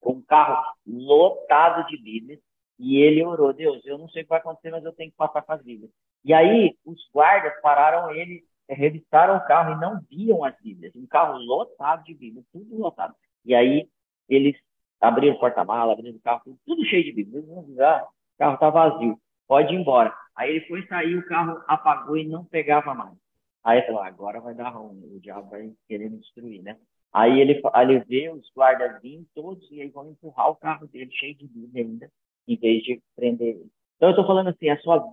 com 0.00 0.14
um 0.14 0.22
carro 0.22 0.74
lotado 0.86 1.86
de 1.88 1.96
Bíblias, 2.00 2.40
e 2.78 2.96
ele 2.96 3.22
orou, 3.22 3.52
Deus, 3.52 3.84
eu 3.84 3.98
não 3.98 4.08
sei 4.08 4.22
o 4.22 4.24
que 4.24 4.30
vai 4.30 4.38
acontecer, 4.38 4.70
mas 4.70 4.82
eu 4.82 4.92
tenho 4.92 5.10
que 5.10 5.16
passar 5.16 5.42
com 5.42 5.52
as 5.52 5.62
Bíblias. 5.62 5.90
E 6.24 6.32
aí 6.32 6.74
os 6.84 6.98
guardas 7.12 7.60
pararam 7.60 8.10
ele, 8.10 8.42
revistaram 8.68 9.36
o 9.36 9.46
carro 9.46 9.72
e 9.72 9.80
não 9.80 10.00
viam 10.08 10.42
as 10.44 10.58
Bíblias. 10.60 10.94
Um 10.96 11.06
carro 11.06 11.38
lotado 11.38 12.04
de 12.04 12.14
Bíblias, 12.14 12.46
tudo 12.50 12.78
lotado. 12.78 13.14
E 13.44 13.54
aí 13.54 13.88
eles 14.28 14.56
abriram 15.00 15.36
o 15.36 15.40
porta-mala, 15.40 15.92
abriram 15.92 16.16
o 16.16 16.20
carro, 16.20 16.58
tudo, 16.66 16.84
cheio 16.84 17.04
de 17.04 17.12
Bíblia. 17.12 17.42
Ah, 17.80 18.04
o 18.04 18.38
carro 18.38 18.54
está 18.54 18.70
vazio, 18.70 19.18
pode 19.46 19.74
ir 19.74 19.78
embora. 19.78 20.14
Aí 20.36 20.50
ele 20.50 20.66
foi 20.66 20.86
sair, 20.86 21.16
o 21.16 21.26
carro 21.26 21.62
apagou 21.66 22.16
e 22.16 22.26
não 22.26 22.44
pegava 22.44 22.94
mais. 22.94 23.16
Aí 23.62 23.82
falou, 23.82 24.02
agora 24.02 24.40
vai 24.40 24.54
dar 24.54 24.70
ruim, 24.70 25.02
o 25.14 25.20
diabo 25.20 25.50
vai 25.50 25.70
querer 25.86 26.10
me 26.10 26.18
destruir, 26.18 26.62
né? 26.62 26.78
Aí 27.12 27.40
ele, 27.40 27.60
ele 27.74 27.98
vê 28.00 28.30
os 28.30 28.48
guardas 28.54 29.00
vindo 29.02 29.26
todos 29.34 29.68
e 29.70 29.82
aí 29.82 29.88
vão 29.88 30.10
empurrar 30.10 30.50
o 30.50 30.56
carro 30.56 30.86
dele 30.86 31.10
cheio 31.12 31.34
de 31.34 31.46
Bíblia 31.46 31.84
ainda, 31.84 32.10
em 32.46 32.56
vez 32.56 32.82
de 32.82 33.02
prender 33.16 33.56
ele. 33.56 33.70
Então 33.96 34.08
eu 34.08 34.12
estou 34.12 34.26
falando 34.26 34.48
assim, 34.48 34.70
a 34.70 34.78
sua, 34.78 35.04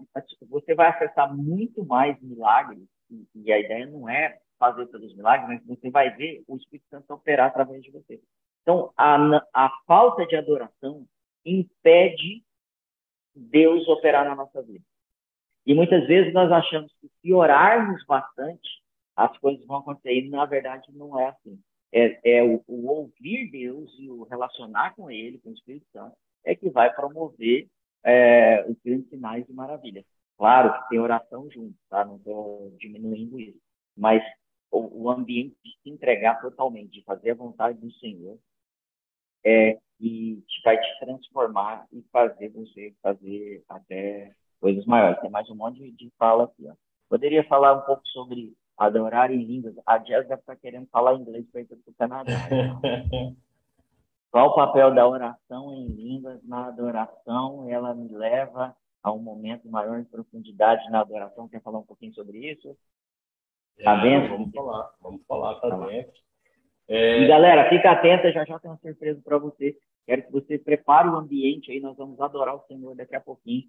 você 0.49 0.73
vai 0.75 0.89
acessar 0.89 1.36
muito 1.36 1.84
mais 1.86 2.17
milagres 2.21 2.88
e, 3.09 3.25
e 3.36 3.51
a 3.51 3.59
ideia 3.59 3.86
não 3.86 4.07
é 4.07 4.38
fazer 4.57 4.87
todos 4.87 5.09
os 5.09 5.15
milagres, 5.15 5.47
mas 5.47 5.79
você 5.79 5.89
vai 5.89 6.09
ver 6.15 6.43
o 6.47 6.55
Espírito 6.57 6.87
Santo 6.89 7.13
operar 7.13 7.47
através 7.47 7.83
de 7.83 7.91
você. 7.91 8.21
Então, 8.61 8.91
a, 8.97 9.17
a 9.53 9.69
falta 9.85 10.25
de 10.25 10.35
adoração 10.35 11.05
impede 11.45 12.43
Deus 13.35 13.87
operar 13.87 14.25
na 14.25 14.35
nossa 14.35 14.61
vida. 14.61 14.83
E 15.65 15.73
muitas 15.73 16.07
vezes 16.07 16.33
nós 16.33 16.51
achamos 16.51 16.91
que 16.99 17.09
se 17.21 17.33
orarmos 17.33 18.03
bastante, 18.05 18.81
as 19.15 19.37
coisas 19.37 19.65
vão 19.65 19.77
acontecer. 19.77 20.13
E 20.13 20.29
na 20.29 20.45
verdade 20.45 20.87
não 20.93 21.19
é 21.19 21.27
assim. 21.27 21.59
É, 21.91 22.37
é 22.37 22.43
o, 22.43 22.63
o, 22.67 22.87
ouvir 22.87 23.49
Deus 23.51 23.93
e 23.97 24.09
o 24.09 24.23
relacionar 24.23 24.95
com 24.95 25.09
Ele, 25.09 25.39
com 25.39 25.49
o 25.49 25.53
Espírito 25.53 25.85
Santo, 25.91 26.15
é 26.43 26.55
que 26.55 26.69
vai 26.69 26.93
promover 26.93 27.67
é, 28.03 28.65
os 28.69 28.77
grandes 28.83 29.09
sinais 29.09 29.47
e 29.47 29.53
maravilhas. 29.53 30.05
Claro 30.37 30.73
que 30.73 30.89
tem 30.89 30.99
oração 30.99 31.49
junto, 31.49 31.75
tá? 31.89 32.05
Não 32.05 32.17
estou 32.17 32.73
diminuindo 32.79 33.39
isso. 33.39 33.59
Mas 33.95 34.23
o, 34.72 35.09
ambiente 35.09 35.55
de 35.63 35.72
se 35.82 35.89
entregar 35.89 36.41
totalmente, 36.41 36.91
de 36.91 37.03
fazer 37.03 37.32
a 37.32 37.36
vontade 37.36 37.80
do 37.80 37.91
Senhor, 37.93 38.38
é 39.43 39.78
que 39.97 40.43
vai 40.63 40.80
te 40.80 40.99
transformar 40.99 41.88
e 41.91 42.03
fazer 42.11 42.49
você 42.49 42.93
fazer 43.01 43.63
até 43.70 44.34
coisas 44.59 44.86
maiores. 44.86 45.20
Tem 45.22 45.30
mais 45.30 45.49
um 45.49 45.55
monte 45.55 45.91
de 45.91 46.11
fala 46.18 46.45
aqui. 46.45 46.68
Ó. 46.68 46.74
Poderia 47.09 47.43
falar 47.45 47.74
um 47.74 47.82
pouco 47.82 48.05
sobre 48.09 48.53
adorar 48.78 49.32
em 49.32 49.43
línguas. 49.43 49.76
A 49.86 49.97
Jess 49.97 50.28
deve 50.28 50.41
estar 50.41 50.55
querendo 50.57 50.88
falar 50.88 51.15
inglês 51.15 51.45
para 51.51 51.61
ir 51.61 51.65
para 51.65 51.78
o 51.78 51.93
Canadá. 51.97 52.32
Qual 54.30 54.49
o 54.49 54.55
papel 54.55 54.93
da 54.93 55.07
oração 55.07 55.74
em 55.74 55.88
línguas 55.88 56.43
na 56.43 56.68
adoração? 56.68 57.68
Ela 57.70 57.95
me 57.95 58.09
leva 58.09 58.76
a 59.01 59.11
um 59.11 59.20
momento 59.20 59.70
maior 59.70 60.01
de 60.01 60.09
profundidade 60.09 60.89
na 60.91 60.99
adoração. 60.99 61.47
Quer 61.47 61.61
falar 61.61 61.80
um 61.80 61.86
pouquinho 61.86 62.13
sobre 62.13 62.51
isso? 62.51 62.78
Tá 63.84 63.97
é, 63.97 64.01
dentro? 64.01 64.38
Vamos 64.38 64.51
falar, 64.53 64.91
vamos 65.01 65.25
falar, 65.28 65.55
tá, 65.55 65.69
tá 65.69 65.88
dentro. 65.88 66.13
É... 66.88 67.21
E 67.21 67.28
galera, 67.28 67.69
fica 67.69 67.91
atenta, 67.91 68.32
já 68.32 68.45
já 68.45 68.59
tem 68.59 68.71
uma 68.71 68.78
surpresa 68.78 69.21
para 69.23 69.38
você. 69.38 69.78
Quero 70.05 70.23
que 70.23 70.32
você 70.32 70.57
prepare 70.57 71.09
o 71.09 71.15
ambiente 71.15 71.71
aí, 71.71 71.80
nós 71.80 71.97
vamos 71.97 72.19
adorar 72.19 72.55
o 72.55 72.65
Senhor 72.65 72.95
daqui 72.95 73.15
a 73.15 73.21
pouquinho. 73.21 73.63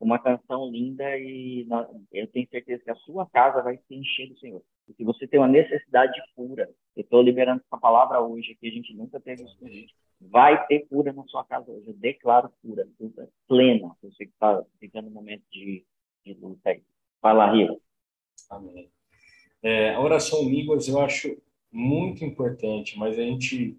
Uma 0.00 0.18
canção 0.18 0.68
linda 0.68 1.04
e 1.16 1.66
eu 2.12 2.26
tenho 2.26 2.48
certeza 2.48 2.82
que 2.82 2.90
a 2.90 2.96
sua 2.96 3.26
casa 3.30 3.62
vai 3.62 3.76
se 3.76 3.94
encher 3.94 4.28
do 4.28 4.38
Senhor. 4.38 4.60
E 4.88 4.92
se 4.92 5.04
você 5.04 5.26
tem 5.26 5.38
uma 5.38 5.48
necessidade 5.48 6.20
pura, 6.34 6.68
eu 6.96 7.02
estou 7.02 7.22
liberando 7.22 7.62
essa 7.64 7.80
palavra 7.80 8.20
hoje, 8.20 8.56
que 8.60 8.66
a 8.66 8.70
gente 8.70 8.92
nunca 8.94 9.20
teve 9.20 9.44
isso 9.44 9.56
gente. 9.62 9.94
Vai 10.20 10.66
ter 10.66 10.86
cura 10.88 11.12
na 11.12 11.22
sua 11.24 11.44
casa 11.44 11.70
hoje. 11.70 11.88
Eu 11.88 11.94
declaro 11.94 12.50
cura, 12.60 12.86
cura 12.98 13.28
plena. 13.46 13.94
Você 14.02 14.26
que 14.26 14.32
está 14.32 14.62
ficando 14.80 15.06
no 15.06 15.14
momento 15.14 15.44
de, 15.50 15.84
de 16.24 16.34
luta 16.34 16.70
aí. 16.70 16.82
Vai 17.22 17.34
lá, 17.34 17.50
Rio. 17.52 17.80
Amém. 18.50 18.90
É, 19.64 19.94
a 19.94 20.00
oração 20.00 20.42
em 20.42 20.50
línguas 20.50 20.86
eu 20.86 21.00
acho 21.00 21.38
muito 21.72 22.22
importante, 22.22 22.98
mas 22.98 23.18
a 23.18 23.22
gente 23.22 23.78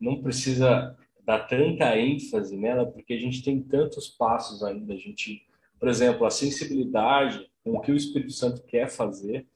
não 0.00 0.20
precisa 0.20 0.96
dar 1.24 1.46
tanta 1.46 1.96
ênfase 1.96 2.56
nela, 2.56 2.84
porque 2.84 3.12
a 3.12 3.18
gente 3.18 3.40
tem 3.40 3.62
tantos 3.62 4.08
passos 4.08 4.64
ainda. 4.64 4.92
A 4.92 4.96
gente, 4.96 5.46
por 5.78 5.88
exemplo, 5.88 6.26
a 6.26 6.30
sensibilidade 6.30 7.48
com 7.62 7.74
o 7.74 7.80
que 7.80 7.92
o 7.92 7.96
Espírito 7.96 8.32
Santo 8.32 8.64
quer 8.64 8.90
fazer, 8.90 9.46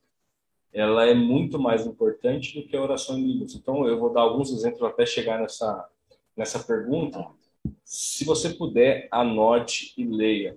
ela 0.73 1.07
é 1.07 1.15
muito 1.15 1.59
mais 1.59 1.85
importante 1.85 2.55
do 2.55 2.69
que 2.69 2.77
a 2.77 2.83
oração 2.83 3.19
em 3.19 3.27
línguas. 3.27 3.57
Então, 3.57 3.85
eu 3.89 3.99
vou 3.99 4.13
dar 4.13 4.21
alguns 4.21 4.53
exemplos 4.53 4.83
até 4.83 5.05
chegar 5.05 5.41
nessa, 5.41 5.89
nessa 6.37 6.61
pergunta. 6.61 7.27
Se 7.85 8.25
você 8.25 8.51
puder, 8.51 9.09
anote 9.11 9.93
e 9.97 10.05
leia. 10.05 10.57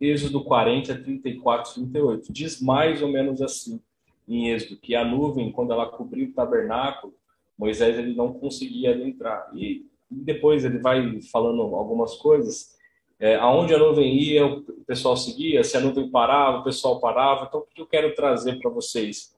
Êxodo 0.00 0.42
40, 0.42 1.02
34, 1.02 1.74
38. 1.74 2.32
Diz 2.32 2.60
mais 2.60 3.00
ou 3.00 3.08
menos 3.08 3.40
assim 3.40 3.80
em 4.28 4.50
Êxodo, 4.50 4.80
que 4.80 4.94
a 4.94 5.04
nuvem, 5.04 5.52
quando 5.52 5.72
ela 5.72 5.86
cobriu 5.86 6.28
o 6.28 6.32
tabernáculo, 6.32 7.14
Moisés 7.56 7.98
ele 7.98 8.14
não 8.14 8.32
conseguia 8.32 8.92
adentrar. 8.92 9.50
E, 9.54 9.86
depois 10.08 10.64
ele 10.64 10.78
vai 10.78 11.20
falando 11.32 11.62
algumas 11.62 12.14
coisas. 12.16 12.76
É, 13.18 13.34
aonde 13.36 13.74
a 13.74 13.78
nuvem 13.78 14.14
ia, 14.14 14.46
o 14.46 14.62
pessoal 14.86 15.16
seguia. 15.16 15.64
Se 15.64 15.76
a 15.76 15.80
nuvem 15.80 16.08
parava, 16.10 16.58
o 16.58 16.64
pessoal 16.64 17.00
parava. 17.00 17.46
Então, 17.46 17.60
o 17.60 17.66
que 17.74 17.80
eu 17.80 17.86
quero 17.86 18.14
trazer 18.14 18.60
para 18.60 18.70
vocês? 18.70 19.34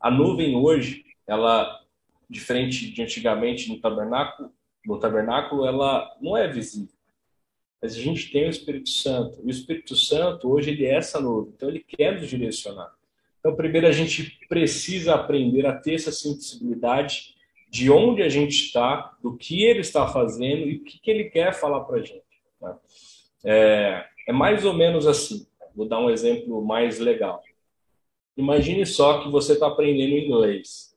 A 0.00 0.10
nuvem 0.10 0.56
hoje, 0.56 1.04
ela, 1.26 1.82
diferente 2.30 2.90
de 2.90 3.02
antigamente 3.02 3.68
no 3.68 3.80
tabernáculo, 3.80 4.50
no 4.86 4.98
tabernáculo, 4.98 5.66
ela 5.66 6.08
não 6.20 6.36
é 6.36 6.48
visível. 6.48 6.94
Mas 7.82 7.94
a 7.94 8.00
gente 8.00 8.30
tem 8.30 8.46
o 8.46 8.50
Espírito 8.50 8.88
Santo. 8.88 9.38
E 9.42 9.46
o 9.46 9.50
Espírito 9.50 9.94
Santo, 9.94 10.50
hoje, 10.50 10.70
ele 10.70 10.86
é 10.86 10.94
essa 10.94 11.20
nuvem. 11.20 11.52
Então, 11.54 11.68
ele 11.68 11.84
quer 11.86 12.18
nos 12.18 12.28
direcionar. 12.28 12.94
Então, 13.46 13.54
primeiro 13.54 13.86
a 13.86 13.92
gente 13.92 14.40
precisa 14.48 15.14
aprender 15.14 15.66
a 15.66 15.72
ter 15.72 15.94
essa 15.94 16.10
sensibilidade 16.10 17.36
de 17.70 17.88
onde 17.88 18.20
a 18.20 18.28
gente 18.28 18.54
está, 18.54 19.16
do 19.22 19.36
que 19.36 19.62
ele 19.62 19.82
está 19.82 20.08
fazendo 20.08 20.68
e 20.68 20.78
o 20.78 20.82
que, 20.82 20.98
que 20.98 21.08
ele 21.08 21.30
quer 21.30 21.54
falar 21.54 21.84
para 21.84 21.98
a 21.98 22.02
gente. 22.02 22.24
Tá? 22.58 22.76
É, 23.44 24.04
é 24.26 24.32
mais 24.32 24.64
ou 24.64 24.72
menos 24.72 25.06
assim. 25.06 25.46
Vou 25.76 25.86
dar 25.86 26.00
um 26.00 26.10
exemplo 26.10 26.60
mais 26.60 26.98
legal. 26.98 27.40
Imagine 28.36 28.84
só 28.84 29.22
que 29.22 29.30
você 29.30 29.52
está 29.52 29.68
aprendendo 29.68 30.18
inglês. 30.18 30.96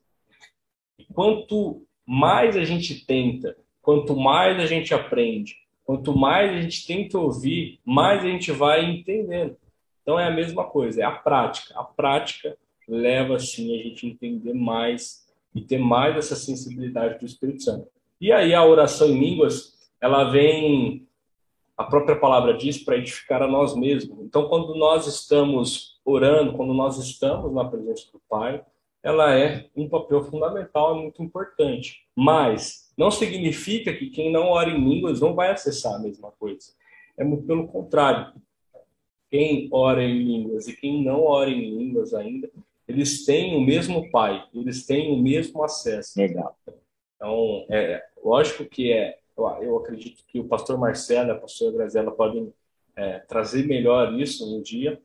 Quanto 1.13 1.85
mais 2.03 2.57
a 2.57 2.63
gente 2.63 3.05
tenta, 3.05 3.55
quanto 3.79 4.15
mais 4.15 4.59
a 4.59 4.65
gente 4.65 4.91
aprende, 4.91 5.55
quanto 5.83 6.17
mais 6.17 6.51
a 6.51 6.61
gente 6.61 6.87
tenta 6.87 7.19
ouvir, 7.19 7.79
mais 7.85 8.23
a 8.23 8.27
gente 8.27 8.51
vai 8.51 8.83
entendendo. 8.85 9.55
Então 10.09 10.19
é 10.19 10.25
a 10.25 10.31
mesma 10.31 10.63
coisa, 10.63 11.01
é 11.01 11.05
a 11.05 11.11
prática. 11.11 11.79
A 11.79 11.83
prática 11.83 12.57
leva 12.87 13.35
assim 13.35 13.79
a 13.79 13.83
gente 13.83 14.07
entender 14.07 14.55
mais 14.55 15.23
e 15.53 15.61
ter 15.61 15.77
mais 15.77 16.17
essa 16.17 16.35
sensibilidade 16.35 17.19
do 17.19 17.27
Espírito 17.27 17.61
Santo. 17.61 17.87
E 18.19 18.31
aí 18.31 18.51
a 18.55 18.65
oração 18.65 19.07
em 19.07 19.19
línguas, 19.19 19.77
ela 20.01 20.31
vem 20.31 21.07
a 21.77 21.83
própria 21.83 22.15
palavra 22.15 22.57
diz 22.57 22.83
para 22.83 22.97
edificar 22.97 23.43
a 23.43 23.47
nós 23.47 23.75
mesmos. 23.75 24.25
Então 24.25 24.49
quando 24.49 24.73
nós 24.73 25.05
estamos 25.05 26.01
orando, 26.03 26.53
quando 26.53 26.73
nós 26.73 26.97
estamos 26.97 27.53
na 27.53 27.65
presença 27.65 28.11
do 28.11 28.19
Pai, 28.27 28.65
ela 29.03 29.37
é 29.37 29.67
um 29.75 29.87
papel 29.87 30.23
fundamental, 30.23 30.97
é 30.97 31.01
muito 31.03 31.21
importante. 31.21 32.07
Mas 32.15 32.91
não 32.97 33.11
significa 33.11 33.93
que 33.93 34.09
quem 34.09 34.31
não 34.31 34.47
ora 34.47 34.71
em 34.71 34.83
línguas 34.83 35.21
não 35.21 35.35
vai 35.35 35.51
acessar 35.51 35.93
a 35.93 35.99
mesma 35.99 36.31
coisa. 36.31 36.71
É 37.15 37.23
muito 37.23 37.45
pelo 37.45 37.67
contrário 37.67 38.33
quem 39.29 39.69
ora 39.71 40.03
em 40.03 40.23
línguas 40.23 40.67
e 40.67 40.75
quem 40.75 41.03
não 41.03 41.23
ora 41.23 41.49
em 41.49 41.77
línguas 41.77 42.13
ainda, 42.13 42.49
eles 42.87 43.25
têm 43.25 43.55
o 43.55 43.61
mesmo 43.61 44.09
Pai, 44.09 44.43
eles 44.53 44.85
têm 44.85 45.11
o 45.11 45.17
mesmo 45.21 45.63
acesso. 45.63 46.19
Legal. 46.19 46.57
Então, 47.15 47.65
é 47.69 48.03
lógico 48.23 48.65
que 48.65 48.91
é, 48.91 49.19
eu 49.37 49.77
acredito 49.77 50.23
que 50.27 50.39
o 50.39 50.47
pastor 50.47 50.77
Marcelo 50.79 51.29
e 51.29 51.31
a 51.31 51.39
pastora 51.39 51.71
Graziela 51.71 52.11
podem 52.11 52.51
é, 52.95 53.19
trazer 53.19 53.67
melhor 53.67 54.19
isso 54.19 54.49
no 54.49 54.63
dia, 54.63 54.99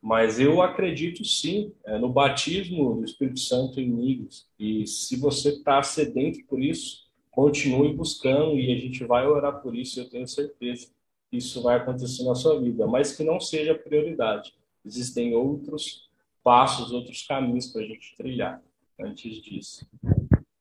mas 0.00 0.38
eu 0.38 0.60
acredito 0.60 1.24
sim 1.24 1.72
é, 1.84 1.98
no 1.98 2.08
batismo 2.08 2.96
do 2.96 3.04
Espírito 3.04 3.40
Santo 3.40 3.80
em 3.80 3.94
línguas. 3.94 4.46
E 4.58 4.86
se 4.86 5.16
você 5.16 5.50
está 5.50 5.82
sedento 5.82 6.44
por 6.46 6.60
isso, 6.60 7.06
continue 7.30 7.94
buscando 7.94 8.58
e 8.58 8.72
a 8.72 8.78
gente 8.78 9.04
vai 9.04 9.26
orar 9.26 9.62
por 9.62 9.74
isso, 9.74 9.98
eu 10.00 10.10
tenho 10.10 10.28
certeza 10.28 10.88
isso 11.32 11.62
vai 11.62 11.76
acontecer 11.76 12.24
na 12.24 12.34
sua 12.34 12.60
vida, 12.60 12.86
mas 12.86 13.16
que 13.16 13.24
não 13.24 13.40
seja 13.40 13.74
prioridade. 13.74 14.54
Existem 14.84 15.34
outros 15.34 16.10
passos, 16.42 16.92
outros 16.92 17.26
caminhos 17.26 17.68
para 17.68 17.82
a 17.82 17.86
gente 17.86 18.14
trilhar 18.16 18.62
antes 19.00 19.40
disso. 19.42 19.86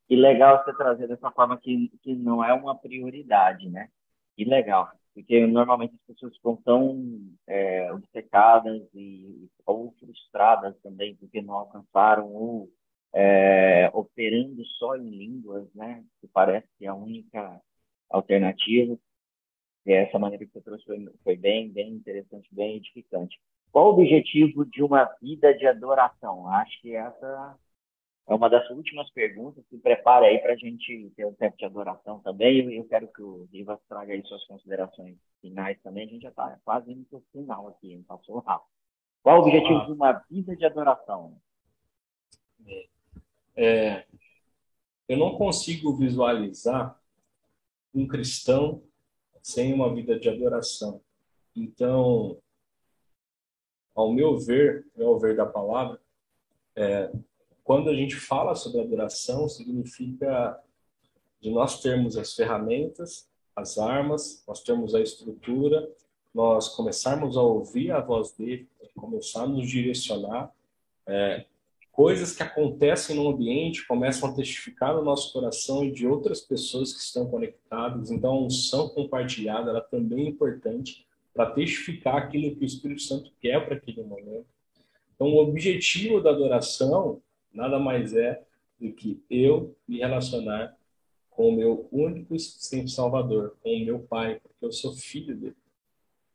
Que 0.08 0.16
legal 0.16 0.64
você 0.64 0.74
trazer 0.74 1.08
dessa 1.08 1.32
forma 1.32 1.58
que, 1.58 1.90
que 2.02 2.16
não 2.16 2.44
é 2.44 2.54
uma 2.54 2.76
prioridade, 2.76 3.70
né? 3.70 3.90
Que 4.36 4.46
legal. 4.46 4.90
Porque 5.14 5.46
normalmente 5.46 5.96
as 5.96 6.02
pessoas 6.16 6.36
ficam 6.36 6.56
tão 6.58 7.22
é, 7.48 7.92
obcecadas 7.92 8.82
e, 8.94 9.50
ou 9.66 9.94
frustradas 10.00 10.76
também 10.82 11.16
porque 11.16 11.42
não 11.42 11.54
alcançaram 11.56 12.34
ou 12.34 12.70
é, 13.14 13.90
operando 13.94 14.66
só 14.78 14.96
em 14.96 15.10
línguas, 15.10 15.68
né? 15.74 16.04
Que 16.20 16.28
parece 16.28 16.68
que 16.78 16.86
é 16.86 16.90
a 16.90 16.96
única 16.96 17.62
alternativa. 18.10 18.98
E 19.86 19.94
essa 19.94 20.20
maneira 20.20 20.46
que 20.46 20.52
você 20.52 20.62
trouxe 20.62 20.86
foi, 20.86 21.10
foi 21.24 21.36
bem, 21.36 21.70
bem 21.70 21.94
interessante, 21.94 22.48
bem 22.52 22.78
edificante. 22.78 23.40
Qual 23.72 23.88
o 23.88 23.94
objetivo 23.94 24.66
de 24.66 24.84
uma 24.84 25.06
vida 25.22 25.54
de 25.58 25.66
adoração? 25.66 26.48
Acho 26.48 26.82
que 26.82 26.96
essa 26.96 27.58
é 28.28 28.34
uma 28.34 28.50
das 28.50 28.70
últimas 28.70 29.10
perguntas. 29.12 29.64
Se 29.70 29.78
prepare 29.78 30.26
aí 30.26 30.40
para 30.40 30.54
a 30.54 30.58
gente 30.58 31.12
ter 31.16 31.26
um 31.26 31.34
tempo 31.34 31.58
de 31.58 31.66
adoração 31.66 32.20
também. 32.20 32.60
Eu, 32.60 32.72
eu 32.72 32.84
quero 32.86 33.08
que 33.08 33.22
o 33.22 33.48
Rivas 33.52 33.80
traga 33.88 34.14
aí 34.14 34.24
suas 34.26 34.46
considerações 34.46 35.18
finais 35.42 35.80
também. 35.82 36.06
A 36.08 36.10
gente 36.10 36.24
já 36.24 36.30
está 36.30 36.60
quase 36.64 36.92
indo 36.92 37.06
para 37.06 37.18
o 37.18 37.24
final 37.32 37.68
aqui, 37.70 38.04
passou 38.08 38.40
rápido. 38.40 38.70
Qual 39.24 39.38
o 39.38 39.42
objetivo 39.42 39.86
de 39.86 39.92
uma 39.92 40.14
vida 40.30 40.56
de 40.56 40.66
adoração? 40.66 41.38
É, 43.56 44.06
eu 45.08 45.18
não 45.18 45.38
consigo 45.38 45.96
visualizar 45.96 47.00
um 47.94 48.08
cristão 48.08 48.84
sem 49.42 49.74
uma 49.74 49.94
vida 49.94 50.20
de 50.20 50.30
adoração. 50.30 51.02
Então, 51.56 52.38
ao 53.96 54.14
meu 54.14 54.38
ver, 54.38 54.86
ao 55.00 55.20
ver 55.20 55.36
da 55.36 55.46
palavra, 55.46 56.00
é, 56.76 57.12
quando 57.64 57.90
a 57.90 57.94
gente 57.94 58.16
fala 58.16 58.56
sobre 58.56 58.82
adoração, 58.82 59.48
significa 59.48 60.60
de 61.40 61.50
nós 61.50 61.82
termos 61.82 62.18
as 62.18 62.34
ferramentas, 62.34 63.30
as 63.56 63.78
armas, 63.78 64.44
nós 64.48 64.62
termos 64.62 64.96
a 64.96 65.02
estrutura, 65.02 65.90
nós 66.34 66.70
começarmos 66.70 67.36
a 67.36 67.42
ouvir 67.42 67.92
a 67.92 68.00
voz 68.00 68.32
dele, 68.34 68.70
começar 68.96 69.44
a 69.44 69.48
nos 69.48 69.70
direcionar, 69.70 70.54
é, 71.06 71.46
coisas 71.92 72.36
que 72.36 72.42
acontecem 72.42 73.16
no 73.16 73.30
ambiente 73.30 73.86
começam 73.86 74.30
a 74.30 74.34
testificar 74.34 74.96
no 74.96 75.04
nosso 75.04 75.32
coração 75.34 75.84
e 75.84 75.92
de 75.92 76.08
outras 76.08 76.42
pessoas 76.42 76.94
que 76.94 77.00
estão 77.00 77.30
conectadas. 77.30 78.10
Então, 78.12 78.32
a 78.32 78.42
unção 78.42 78.90
compartilhada 78.90 79.70
ela 79.70 79.82
também 79.82 80.26
é 80.26 80.30
importante 80.30 81.06
para 81.34 81.52
testificar 81.52 82.16
aquilo 82.16 82.56
que 82.56 82.64
o 82.64 82.66
Espírito 82.66 83.02
Santo 83.02 83.32
quer 83.40 83.66
para 83.66 83.76
aquele 83.76 84.04
momento. 84.04 84.48
Então, 85.16 85.28
o 85.28 85.38
objetivo 85.38 86.22
da 86.22 86.32
adoração 86.32 87.22
nada 87.54 87.78
mais 87.78 88.16
é 88.16 88.42
do 88.80 88.92
que 88.92 89.22
eu 89.30 89.76
me 89.88 90.00
relacionar 90.00 90.76
com 91.30 91.50
o 91.50 91.56
meu 91.56 91.88
único 91.92 92.36
e 92.36 92.40
suficiente 92.40 92.92
Salvador, 92.92 93.56
com 93.62 93.70
o 93.70 93.86
meu 93.86 94.00
Pai, 94.00 94.40
porque 94.42 94.66
eu 94.66 94.72
sou 94.72 94.94
filho 94.94 95.36
dele. 95.36 95.56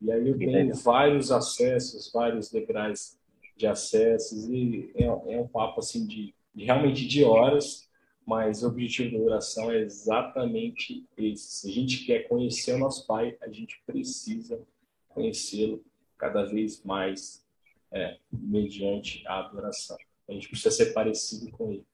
E 0.01 0.13
aí 0.13 0.29
eu 0.29 0.39
tenho 0.39 0.75
vários 0.75 1.33
acessos, 1.33 2.11
vários 2.13 2.51
degraus 2.51 3.16
de 3.57 3.67
acessos 3.67 4.49
e 4.49 4.93
é, 4.95 5.05
é 5.05 5.41
um 5.41 5.49
papo 5.49 5.81
assim 5.81 6.07
de, 6.07 6.35
de, 6.55 6.65
realmente 6.65 7.07
de 7.07 7.25
horas, 7.25 7.89
mas 8.27 8.63
o 8.63 8.69
objetivo 8.69 9.19
da 9.19 9.25
oração 9.25 9.71
é 9.71 9.79
exatamente 9.79 11.07
esse. 11.17 11.61
Se 11.61 11.71
a 11.71 11.73
gente 11.73 12.05
quer 12.05 12.29
conhecer 12.29 12.75
o 12.75 12.79
nosso 12.79 13.07
Pai, 13.07 13.37
a 13.41 13.49
gente 13.49 13.81
precisa 13.87 14.61
conhecê-lo 15.09 15.83
cada 16.19 16.45
vez 16.45 16.83
mais 16.85 17.47
é, 17.91 18.19
mediante 18.33 19.27
a 19.27 19.39
adoração. 19.39 19.97
A 20.29 20.33
gente 20.33 20.49
precisa 20.49 20.71
ser 20.71 20.93
parecido 20.93 21.51
com 21.53 21.71
ele 21.71 21.87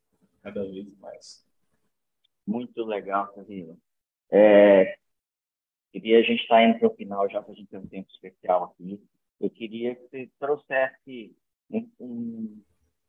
cada 0.42 0.64
vez 0.64 0.86
mais. 0.98 1.46
Muito 2.46 2.84
legal, 2.84 3.32
Camila. 3.34 3.76
É, 4.30 4.96
queria 5.92 6.18
a 6.18 6.22
gente 6.22 6.42
estar 6.42 6.56
tá 6.56 6.64
indo 6.64 6.78
para 6.78 6.88
o 6.88 6.96
final 6.96 7.28
já 7.28 7.42
para 7.42 7.52
a 7.52 7.54
gente 7.54 7.68
ter 7.68 7.78
um 7.78 7.86
tempo 7.86 8.10
especial 8.10 8.64
aqui. 8.64 9.00
Eu 9.38 9.50
queria 9.50 9.94
que 9.94 10.02
você 10.02 10.30
trouxesse 10.38 11.36
um, 11.72 11.90
um, 12.00 12.62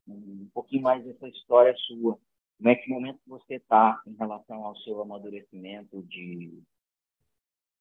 um 0.07 0.49
pouquinho 0.53 0.81
mais 0.81 1.03
dessa 1.03 1.27
história 1.27 1.75
sua. 1.77 2.17
Como 2.57 2.69
é 2.69 2.75
que 2.75 2.89
momento 2.89 3.19
você 3.27 3.55
está 3.55 4.01
em 4.07 4.15
relação 4.15 4.63
ao 4.65 4.75
seu 4.77 5.01
amadurecimento 5.01 6.01
de, 6.03 6.61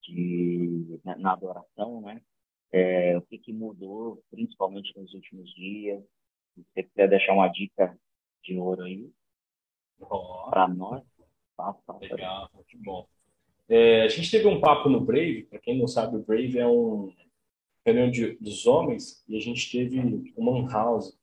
de 0.02 1.00
na, 1.04 1.16
na 1.16 1.32
adoração, 1.32 2.00
né? 2.00 2.20
É, 2.72 3.16
o 3.18 3.22
que, 3.22 3.38
que 3.38 3.52
mudou, 3.52 4.22
principalmente 4.30 4.98
nos 4.98 5.12
últimos 5.12 5.54
dias? 5.54 6.02
Se 6.54 6.62
você 6.62 6.82
quiser 6.82 7.08
deixar 7.08 7.34
uma 7.34 7.48
dica 7.48 7.96
de 8.42 8.58
ouro 8.58 8.82
aí 8.82 9.10
oh. 10.00 10.50
para 10.50 10.66
nós, 10.68 11.04
tá, 11.56 11.74
tá, 11.86 11.98
Legal, 11.98 12.50
muito 12.54 12.78
bom. 12.78 13.06
É, 13.68 14.02
a 14.02 14.08
gente 14.08 14.30
teve 14.30 14.46
um 14.46 14.60
papo 14.60 14.88
no 14.88 15.00
Brave, 15.00 15.44
para 15.44 15.58
quem 15.58 15.78
não 15.78 15.86
sabe, 15.86 16.16
o 16.16 16.22
Brave 16.22 16.58
é 16.58 16.66
um 16.66 17.12
reunião 17.84 18.10
de, 18.10 18.36
dos 18.40 18.66
homens 18.66 19.22
e 19.28 19.36
a 19.36 19.40
gente 19.40 19.70
teve 19.70 20.32
o 20.36 20.44
Man 20.44 20.68
House. 20.68 21.16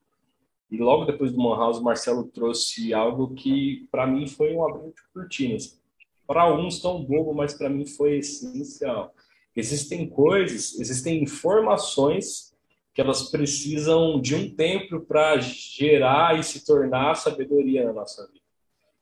E 0.70 0.78
logo 0.78 1.06
depois 1.06 1.32
do 1.32 1.42
Man 1.42 1.56
House, 1.56 1.80
o 1.80 1.84
Marcelo 1.84 2.28
trouxe 2.28 2.94
algo 2.94 3.34
que 3.34 3.88
para 3.92 4.06
mim 4.06 4.28
foi 4.28 4.54
um 4.54 4.64
abrir 4.64 4.90
de 4.90 5.02
cortinas. 5.14 5.80
Para 6.28 6.44
alguns 6.44 6.80
tão 6.80 7.04
bobo, 7.04 7.34
mas 7.34 7.54
para 7.54 7.70
mim 7.70 7.86
foi 7.86 8.18
essencial. 8.18 9.14
Existem 9.56 10.08
coisas, 10.08 10.80
existem 10.80 11.24
informações 11.24 12.56
que 12.94 13.02
elas 13.02 13.32
precisam 13.32 14.20
de 14.22 14.36
um 14.36 14.54
tempo 14.54 15.00
para 15.02 15.40
gerar 15.40 16.38
e 16.38 16.44
se 16.44 16.66
tornar 16.66 17.16
sabedoria 17.16 17.86
na 17.86 17.94
nossa 17.94 18.28
vida. 18.28 18.40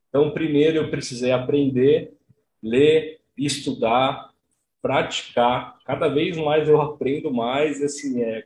Então, 0.10 0.32
primeiro 0.32 0.78
eu 0.78 0.90
precisei 0.90 1.32
aprender, 1.32 2.14
ler, 2.62 3.20
estudar, 3.38 4.32
praticar. 4.88 5.78
Cada 5.84 6.08
vez 6.08 6.38
mais 6.38 6.70
eu 6.70 6.82
aprendo 6.82 7.32
mais. 7.32 7.84
Assim, 7.84 8.22
é, 8.22 8.46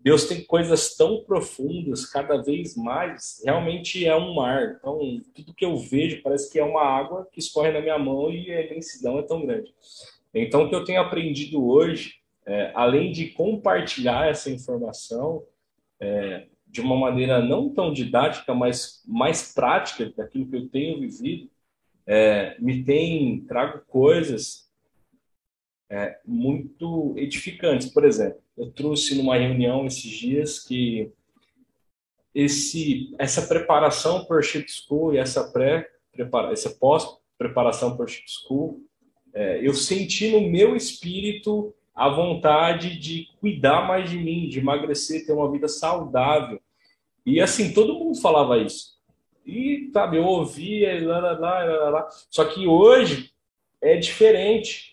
Deus 0.00 0.24
tem 0.24 0.42
coisas 0.42 0.96
tão 0.96 1.22
profundas, 1.22 2.04
cada 2.04 2.42
vez 2.42 2.76
mais, 2.76 3.40
realmente 3.44 4.04
é 4.04 4.16
um 4.16 4.34
mar. 4.34 4.76
Então, 4.78 5.20
tudo 5.34 5.54
que 5.54 5.64
eu 5.64 5.76
vejo 5.76 6.22
parece 6.22 6.50
que 6.50 6.58
é 6.58 6.64
uma 6.64 6.82
água 6.82 7.28
que 7.30 7.38
escorre 7.38 7.70
na 7.70 7.80
minha 7.80 7.98
mão 7.98 8.32
e 8.32 8.50
a 8.50 8.62
imensidão 8.62 9.18
é 9.18 9.22
tão 9.22 9.46
grande. 9.46 9.72
Então, 10.34 10.64
o 10.64 10.68
que 10.68 10.74
eu 10.74 10.84
tenho 10.84 11.00
aprendido 11.00 11.64
hoje 11.64 12.20
é, 12.46 12.72
além 12.74 13.12
de 13.12 13.28
compartilhar 13.28 14.28
essa 14.28 14.50
informação 14.50 15.44
é, 16.00 16.46
de 16.66 16.80
uma 16.80 16.96
maneira 16.96 17.44
não 17.44 17.68
tão 17.68 17.92
didática, 17.92 18.54
mas 18.54 19.02
mais 19.06 19.52
prática 19.52 20.10
daquilo 20.16 20.48
que 20.48 20.56
eu 20.56 20.68
tenho 20.68 20.98
vivido, 20.98 21.50
é, 22.06 22.56
me 22.58 22.82
tem 22.82 23.44
trago 23.46 23.82
coisas 23.86 24.69
é, 25.90 26.18
muito 26.24 27.14
edificantes. 27.18 27.88
Por 27.88 28.04
exemplo, 28.04 28.40
eu 28.56 28.70
trouxe 28.70 29.16
numa 29.16 29.36
reunião 29.36 29.86
esses 29.86 30.10
dias 30.10 30.60
que 30.60 31.10
esse, 32.34 33.12
essa 33.18 33.42
preparação 33.42 34.24
para 34.24 34.40
Chip 34.40 34.66
School 34.70 35.14
e 35.14 35.18
essa 35.18 35.50
pré 35.50 35.88
essa 36.52 36.70
pós 36.70 37.06
preparação 37.38 37.96
para 37.96 38.06
Chip 38.06 38.26
School, 38.28 38.82
é, 39.32 39.66
eu 39.66 39.72
senti 39.72 40.30
no 40.30 40.42
meu 40.42 40.76
espírito 40.76 41.74
a 41.94 42.08
vontade 42.08 42.98
de 42.98 43.28
cuidar 43.40 43.86
mais 43.86 44.10
de 44.10 44.18
mim, 44.18 44.48
de 44.48 44.58
emagrecer, 44.58 45.24
ter 45.24 45.32
uma 45.32 45.50
vida 45.50 45.66
saudável. 45.66 46.60
E 47.24 47.40
assim, 47.40 47.72
todo 47.72 47.94
mundo 47.94 48.20
falava 48.20 48.58
isso. 48.58 48.98
E, 49.46 49.90
sabe, 49.92 50.18
eu 50.18 50.24
ouvia, 50.24 51.06
lá, 51.06 51.18
lá, 51.18 51.32
lá, 51.32 51.64
lá, 51.64 51.90
lá. 51.90 52.08
Só 52.28 52.44
que 52.44 52.66
hoje 52.66 53.32
é 53.80 53.96
diferente. 53.96 54.89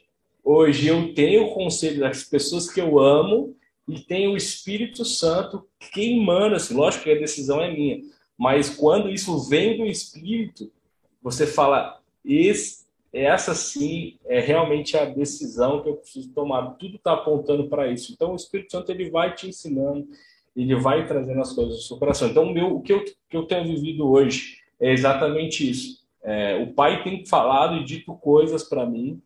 Hoje 0.49 0.87
eu 0.87 1.13
tenho 1.13 1.43
o 1.43 1.53
conselho 1.53 1.99
das 1.99 2.23
pessoas 2.23 2.71
que 2.71 2.79
eu 2.79 2.99
amo 2.99 3.53
e 3.85 3.99
tenho 3.99 4.31
o 4.31 4.37
Espírito 4.37 5.03
Santo 5.03 5.67
queimando, 5.91 6.55
assim, 6.55 6.73
lógico 6.73 7.03
que 7.03 7.11
a 7.11 7.19
decisão 7.19 7.61
é 7.61 7.69
minha, 7.69 7.99
mas 8.37 8.69
quando 8.69 9.09
isso 9.09 9.37
vem 9.49 9.75
do 9.75 9.85
Espírito, 9.85 10.71
você 11.21 11.45
fala, 11.45 11.99
essa 13.11 13.53
sim 13.53 14.15
é 14.23 14.39
realmente 14.39 14.95
a 14.95 15.03
decisão 15.03 15.81
que 15.83 15.89
eu 15.89 15.97
preciso 15.97 16.31
tomar. 16.31 16.75
Tudo 16.75 16.95
está 16.95 17.11
apontando 17.11 17.67
para 17.67 17.91
isso. 17.91 18.13
Então, 18.13 18.31
o 18.31 18.37
Espírito 18.37 18.71
Santo 18.71 18.89
ele 18.89 19.09
vai 19.09 19.35
te 19.35 19.49
ensinando, 19.49 20.07
ele 20.55 20.75
vai 20.77 21.05
trazendo 21.05 21.41
as 21.41 21.51
coisas 21.51 21.75
do 21.75 21.81
seu 21.81 21.97
coração. 21.97 22.29
Então, 22.29 22.43
o, 22.43 22.53
meu, 22.53 22.77
o 22.77 22.81
que, 22.81 22.93
eu, 22.93 23.03
que 23.03 23.35
eu 23.35 23.43
tenho 23.43 23.65
vivido 23.65 24.09
hoje 24.09 24.59
é 24.79 24.93
exatamente 24.93 25.69
isso. 25.69 26.07
É, 26.23 26.55
o 26.63 26.71
Pai 26.71 27.03
tem 27.03 27.25
falado 27.25 27.75
e 27.75 27.83
dito 27.83 28.13
coisas 28.13 28.63
para 28.63 28.85
mim 28.85 29.21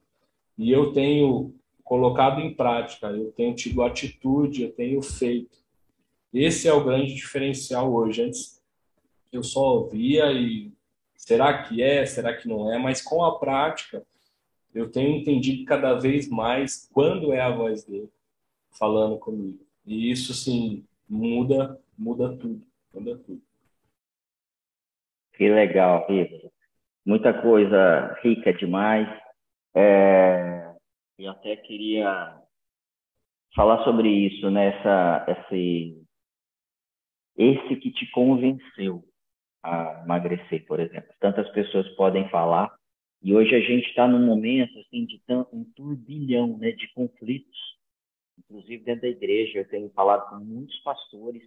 e 0.61 0.71
eu 0.71 0.93
tenho 0.93 1.53
colocado 1.83 2.39
em 2.39 2.53
prática, 2.53 3.07
eu 3.07 3.31
tenho 3.31 3.55
tido 3.55 3.83
atitude, 3.83 4.63
eu 4.63 4.71
tenho 4.71 5.01
feito. 5.01 5.57
Esse 6.33 6.67
é 6.67 6.73
o 6.73 6.83
grande 6.83 7.13
diferencial 7.13 7.93
hoje. 7.93 8.23
Antes 8.23 8.61
eu 9.31 9.43
só 9.43 9.61
ouvia 9.75 10.31
e 10.31 10.71
Será 11.21 11.61
que 11.61 11.83
é? 11.83 12.03
Será 12.03 12.35
que 12.35 12.47
não 12.47 12.73
é? 12.73 12.79
Mas 12.79 12.99
com 12.99 13.23
a 13.23 13.37
prática, 13.37 14.03
eu 14.73 14.89
tenho 14.89 15.17
entendido 15.17 15.65
cada 15.65 15.93
vez 15.93 16.27
mais 16.27 16.89
quando 16.91 17.31
é 17.31 17.39
a 17.39 17.51
voz 17.51 17.83
dele 17.83 18.09
falando 18.71 19.19
comigo. 19.19 19.59
E 19.85 20.09
isso, 20.09 20.33
sim, 20.33 20.83
muda, 21.07 21.79
muda 21.95 22.35
tudo, 22.35 22.63
muda 22.91 23.17
tudo. 23.19 23.41
Que 25.33 25.47
legal, 25.47 26.07
Riva. 26.09 26.51
Muita 27.05 27.39
coisa 27.39 28.17
rica 28.23 28.51
demais. 28.51 29.07
É... 29.75 30.75
Eu 31.17 31.31
até 31.31 31.55
queria 31.55 32.41
falar 33.55 33.83
sobre 33.83 34.09
isso, 34.09 34.49
né? 34.49 34.73
esse, 35.27 36.03
esse 37.37 37.75
que 37.77 37.91
te 37.91 38.09
convenceu 38.11 39.03
a 39.63 40.01
emagrecer, 40.03 40.65
por 40.65 40.79
exemplo. 40.79 41.13
Tantas 41.19 41.49
pessoas 41.51 41.87
podem 41.95 42.27
falar 42.29 42.73
e 43.23 43.35
hoje 43.35 43.53
a 43.53 43.59
gente 43.59 43.87
está 43.87 44.07
num 44.07 44.25
momento 44.25 44.77
assim 44.79 45.05
de 45.05 45.19
tanto 45.27 45.55
um 45.55 45.63
turbilhão, 45.75 46.57
né, 46.57 46.71
de 46.71 46.91
conflitos, 46.93 47.77
inclusive 48.39 48.83
dentro 48.83 49.03
da 49.03 49.09
igreja. 49.09 49.59
Eu 49.59 49.67
tenho 49.67 49.89
falado 49.91 50.27
com 50.29 50.43
muitos 50.43 50.77
pastores 50.79 51.43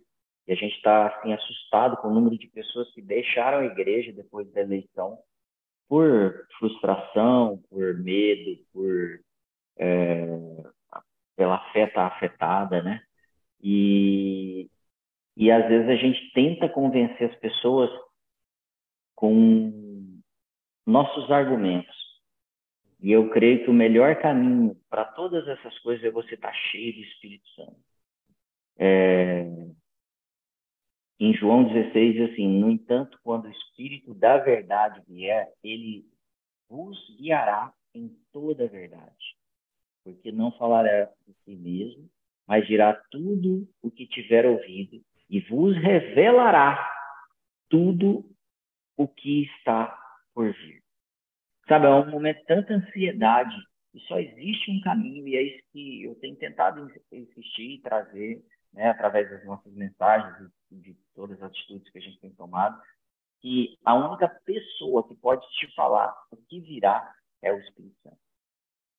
E 0.46 0.52
a 0.52 0.54
gente 0.54 0.76
está 0.76 1.08
assim 1.08 1.32
assustado 1.32 1.96
com 1.96 2.08
o 2.08 2.14
número 2.14 2.38
de 2.38 2.46
pessoas 2.48 2.92
que 2.92 3.02
deixaram 3.02 3.58
a 3.58 3.64
igreja 3.64 4.12
depois 4.12 4.50
da 4.52 4.60
eleição 4.60 5.18
por 5.88 6.46
frustração, 6.58 7.62
por 7.70 7.98
medo, 7.98 8.58
por 8.72 9.20
é, 9.76 10.26
pela 11.36 11.58
fé 11.72 11.84
estar 11.84 12.10
tá 12.10 12.16
afetada, 12.16 12.82
né? 12.82 13.02
E, 13.62 14.68
e 15.36 15.50
às 15.50 15.66
vezes 15.68 15.88
a 15.88 15.96
gente 15.96 16.32
tenta 16.32 16.68
convencer 16.68 17.30
as 17.30 17.36
pessoas 17.38 17.90
com 19.14 20.20
nossos 20.86 21.30
argumentos. 21.30 21.94
E 23.00 23.12
eu 23.12 23.30
creio 23.30 23.64
que 23.64 23.70
o 23.70 23.74
melhor 23.74 24.16
caminho 24.20 24.76
para 24.88 25.04
todas 25.04 25.46
essas 25.48 25.78
coisas 25.80 26.04
é 26.04 26.10
você 26.10 26.34
estar 26.34 26.48
tá 26.48 26.54
cheio 26.54 26.94
do 26.94 27.00
Espírito 27.00 27.48
Santo. 27.50 27.76
É, 28.78 29.44
em 31.18 31.32
João 31.34 31.64
16, 31.64 32.32
assim, 32.32 32.48
no 32.48 32.70
entanto, 32.70 33.18
quando 33.22 33.46
o 33.46 33.50
Espírito 33.50 34.14
da 34.14 34.38
verdade 34.38 35.02
vier, 35.08 35.48
ele 35.62 36.04
vos 36.68 36.98
guiará 37.16 37.72
em 37.94 38.08
toda 38.32 38.64
a 38.64 38.68
verdade. 38.68 39.36
Porque 40.02 40.32
não 40.32 40.50
falará 40.52 41.08
de 41.26 41.34
si 41.44 41.54
mesmo, 41.54 42.08
mas 42.46 42.66
dirá 42.66 42.92
tudo 43.10 43.66
o 43.80 43.90
que 43.90 44.06
tiver 44.06 44.44
ouvido 44.44 45.00
e 45.30 45.40
vos 45.40 45.76
revelará 45.76 46.90
tudo 47.68 48.24
o 48.96 49.08
que 49.08 49.44
está 49.44 49.98
por 50.34 50.52
vir. 50.52 50.82
Sabe, 51.68 51.86
é 51.86 51.90
um 51.90 52.10
momento 52.10 52.38
de 52.40 52.46
tanta 52.46 52.74
ansiedade 52.74 53.56
e 53.94 54.00
só 54.00 54.18
existe 54.18 54.70
um 54.70 54.80
caminho 54.80 55.26
e 55.28 55.36
é 55.36 55.42
isso 55.42 55.64
que 55.72 56.02
eu 56.02 56.14
tenho 56.16 56.36
tentado 56.36 56.90
insistir 57.10 57.76
e 57.76 57.80
trazer, 57.80 58.44
né, 58.74 58.90
através 58.90 59.30
das 59.30 59.44
nossas 59.44 59.72
mensagens 59.72 60.50
de 60.70 60.94
todas 61.14 61.40
as 61.42 61.50
atitudes 61.50 61.90
que 61.90 61.98
a 61.98 62.02
gente 62.02 62.18
tem 62.20 62.30
tomado, 62.34 62.80
que 63.40 63.78
a 63.84 63.94
única 63.94 64.28
pessoa 64.44 65.06
que 65.06 65.14
pode 65.14 65.46
te 65.58 65.72
falar 65.74 66.14
o 66.30 66.36
que 66.36 66.60
virá 66.60 67.14
é 67.40 67.52
o 67.52 67.58
Espírito 67.58 67.96
Santo. 68.02 68.18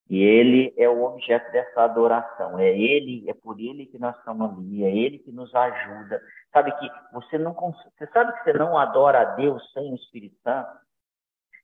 E 0.08 0.22
ele 0.22 0.74
é 0.78 0.88
o 0.88 1.04
objeto 1.04 1.52
dessa 1.52 1.84
adoração. 1.84 2.60
É 2.60 2.70
ele, 2.78 3.28
é 3.28 3.34
por 3.34 3.60
ele 3.60 3.88
que 3.88 3.98
nós 3.98 4.16
estamos 4.18 4.52
ali, 4.52 4.84
é 4.84 4.96
ele 4.96 5.18
que 5.18 5.32
nos 5.32 5.54
ajuda. 5.54 6.22
Sabe 6.54 6.72
que 6.78 6.88
você 7.12 7.40
não 7.40 7.54
você 7.54 8.08
sabe 8.14 8.32
que 8.34 8.44
você 8.44 8.54
não 8.54 8.78
adora 8.78 9.22
a 9.22 9.36
Deus 9.36 9.64
sem 9.74 9.92
o 9.92 9.96
Espírito 9.96 10.38
Santo? 10.44 10.70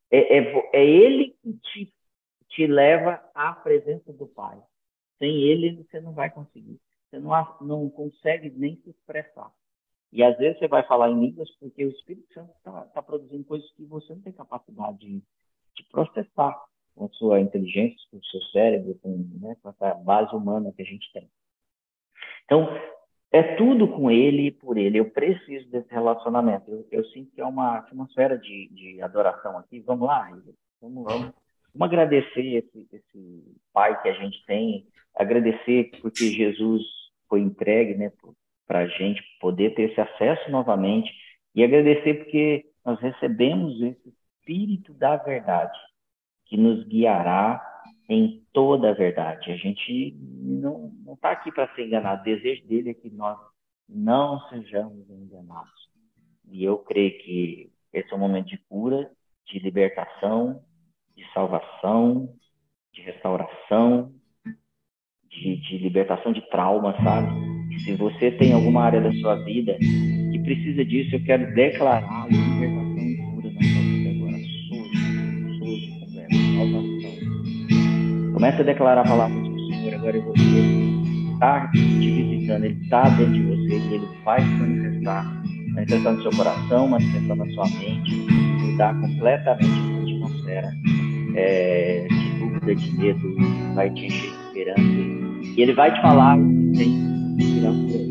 É, 0.09 0.39
é, 0.39 0.69
é 0.73 0.83
ele 0.83 1.37
que 1.41 1.53
te, 1.53 1.93
te 2.49 2.67
leva 2.67 3.23
à 3.35 3.53
presença 3.53 4.11
do 4.11 4.27
Pai. 4.27 4.59
Sem 5.19 5.43
ele 5.43 5.83
você 5.83 6.01
não 6.01 6.13
vai 6.13 6.31
conseguir. 6.31 6.81
Você 7.11 7.19
não, 7.19 7.57
não 7.59 7.89
consegue 7.89 8.49
nem 8.51 8.77
se 8.77 8.89
expressar. 8.89 9.51
E 10.13 10.23
às 10.23 10.37
vezes 10.37 10.59
você 10.59 10.67
vai 10.67 10.83
falar 10.87 11.09
em 11.09 11.19
línguas 11.19 11.49
porque 11.57 11.85
o 11.85 11.91
Espírito 11.91 12.33
Santo 12.33 12.51
está 12.57 12.81
tá 12.85 13.01
produzindo 13.01 13.43
coisas 13.43 13.69
que 13.73 13.83
você 13.85 14.13
não 14.13 14.21
tem 14.21 14.31
capacidade 14.31 14.97
de, 14.97 15.21
de 15.75 15.83
processar 15.91 16.57
com 16.95 17.05
a 17.05 17.09
sua 17.09 17.39
inteligência, 17.39 17.99
com 18.09 18.17
o 18.17 18.25
seu 18.25 18.41
cérebro, 18.43 18.97
com, 19.01 19.09
né, 19.41 19.55
com 19.61 19.69
essa 19.69 19.93
base 19.95 20.33
humana 20.33 20.71
que 20.73 20.81
a 20.81 20.85
gente 20.85 21.11
tem. 21.13 21.29
Então, 22.45 22.67
é 23.31 23.55
tudo 23.55 23.87
com 23.89 24.09
ele 24.09 24.47
e 24.47 24.51
por 24.51 24.77
ele. 24.77 24.99
Eu 24.99 25.09
preciso 25.09 25.69
desse 25.69 25.89
relacionamento. 25.89 26.69
Eu, 26.69 26.87
eu 26.91 27.05
sinto 27.05 27.31
que 27.31 27.41
é 27.41 27.45
uma 27.45 27.77
atmosfera 27.77 28.37
de, 28.37 28.69
de 28.73 29.01
adoração 29.01 29.57
aqui. 29.57 29.79
Vamos 29.79 30.07
lá, 30.07 30.29
vamos, 30.81 31.03
vamos, 31.05 31.33
vamos 31.73 31.87
agradecer 31.87 32.55
esse, 32.55 32.87
esse 32.91 33.57
pai 33.71 34.01
que 34.01 34.09
a 34.09 34.13
gente 34.13 34.45
tem, 34.45 34.85
agradecer 35.15 35.91
porque 36.01 36.29
Jesus 36.31 37.00
foi 37.31 37.39
entregue 37.39 37.95
né, 37.95 38.11
para 38.67 38.79
a 38.79 38.87
gente 38.87 39.23
poder 39.39 39.73
ter 39.73 39.89
esse 39.89 40.01
acesso 40.01 40.51
novamente 40.51 41.09
e 41.55 41.63
agradecer 41.63 42.15
porque 42.15 42.65
nós 42.85 42.99
recebemos 42.99 43.81
esse 43.81 44.13
Espírito 44.41 44.93
da 44.93 45.15
Verdade 45.15 45.79
que 46.45 46.57
nos 46.57 46.83
guiará 46.85 47.65
em 48.09 48.45
toda 48.51 48.89
a 48.89 48.93
verdade. 48.93 49.49
A 49.49 49.55
gente 49.55 50.17
não 50.19 50.91
está 51.13 51.31
aqui 51.31 51.49
para 51.49 51.73
ser 51.73 51.85
enganado. 51.87 52.21
O 52.21 52.25
desejo 52.25 52.67
dele 52.67 52.89
é 52.89 52.93
que 52.93 53.09
nós 53.09 53.39
não 53.87 54.37
sejamos 54.49 55.09
enganados. 55.09 55.89
E 56.49 56.65
eu 56.65 56.77
creio 56.79 57.17
que 57.19 57.71
esse 57.93 58.11
é 58.11 58.15
um 58.15 58.19
momento 58.19 58.47
de 58.47 58.57
cura, 58.57 59.09
de 59.45 59.59
libertação, 59.59 60.61
de 61.15 61.25
salvação, 61.33 62.35
de 62.91 63.01
restauração, 63.01 64.13
de, 65.31 65.55
de 65.57 65.77
libertação 65.77 66.31
de 66.33 66.41
trauma, 66.49 66.95
sabe? 67.03 67.31
Se 67.83 67.93
você 67.93 68.31
tem 68.31 68.53
alguma 68.53 68.83
área 68.83 69.01
da 69.01 69.11
sua 69.13 69.35
vida 69.43 69.77
que 69.79 70.39
precisa 70.43 70.83
disso, 70.83 71.15
eu 71.15 71.23
quero 71.23 71.53
declarar 71.53 72.27
libertação 72.29 72.97
e 72.99 73.17
cura 73.17 73.51
na 73.51 73.63
sua 73.63 73.81
vida 73.81 74.09
agora. 74.09 74.37
Surge, 74.67 74.97
surge, 75.57 76.57
salvação. 76.57 78.33
Começa 78.33 78.61
a 78.61 78.65
declarar 78.65 79.01
a 79.01 79.09
palavra 79.09 79.39
do 79.39 79.59
Senhor 79.67 79.93
agora 79.95 80.17
em 80.17 80.21
você. 80.21 81.33
Está 81.33 81.67
te 81.71 81.79
visitando, 81.79 82.65
Ele 82.65 82.83
está 82.83 83.09
dentro 83.09 83.33
de 83.33 83.41
você 83.41 83.77
e 83.77 83.93
Ele 83.95 84.07
vai 84.23 84.41
se 84.41 84.47
manifestar. 84.47 85.41
Manifestar 85.69 86.11
no 86.11 86.21
seu 86.21 86.31
coração, 86.31 86.87
manifestar 86.89 87.35
na 87.35 87.45
sua 87.51 87.65
mente, 87.79 88.15
mudar 88.61 88.93
completamente 88.99 89.65
a 89.65 90.01
atmosfera 90.01 90.71
é, 91.35 92.07
de 92.09 92.29
dúvida, 92.39 92.75
de 92.75 92.97
medo, 92.97 93.35
vai 93.73 93.89
te 93.91 94.05
encher 94.05 94.29
de 94.29 94.35
esperança. 94.47 95.10
E 95.57 95.61
Ele 95.61 95.73
vai 95.73 95.93
te 95.93 96.01
falar 96.01 96.37
o 96.37 96.41
que 96.41 96.77
tem 96.77 97.11
histórias 97.37 98.01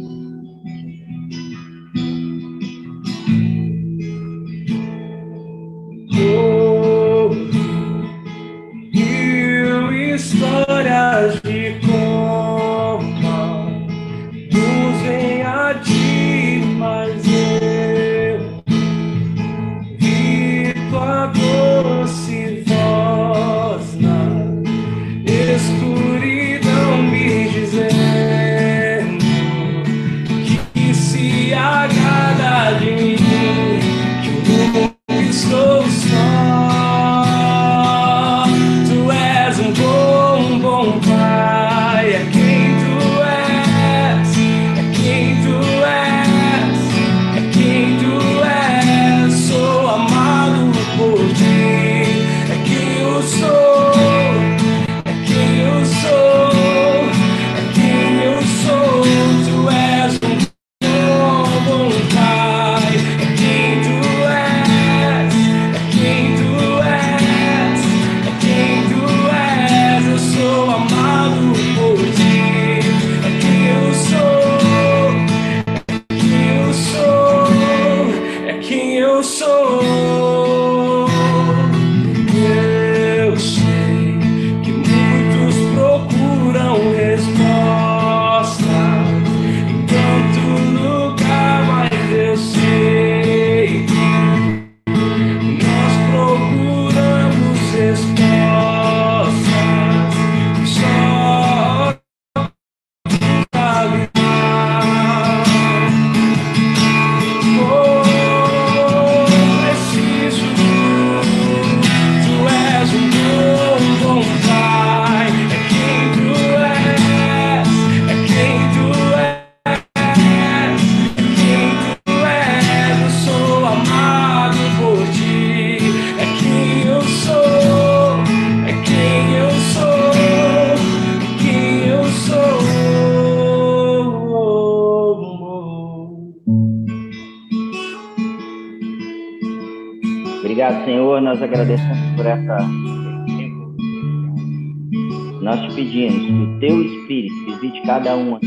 cada 148.00 148.16
um. 148.16 148.38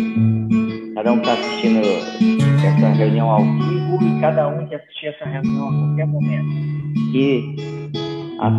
Cada 0.96 1.14
um 1.14 1.18
está 1.18 1.34
assistindo 1.34 1.82
essa 2.66 2.88
reunião 2.90 3.30
ao 3.30 3.44
vivo 3.44 4.00
e 4.02 4.22
cada 4.22 4.48
um 4.48 4.66
que 4.66 4.76
assistir 4.76 5.08
essa 5.08 5.26
reunião 5.26 5.70
a 5.70 5.74
qualquer 5.74 6.08
momento. 6.08 6.50
Que 7.12 7.56
a 8.40 8.52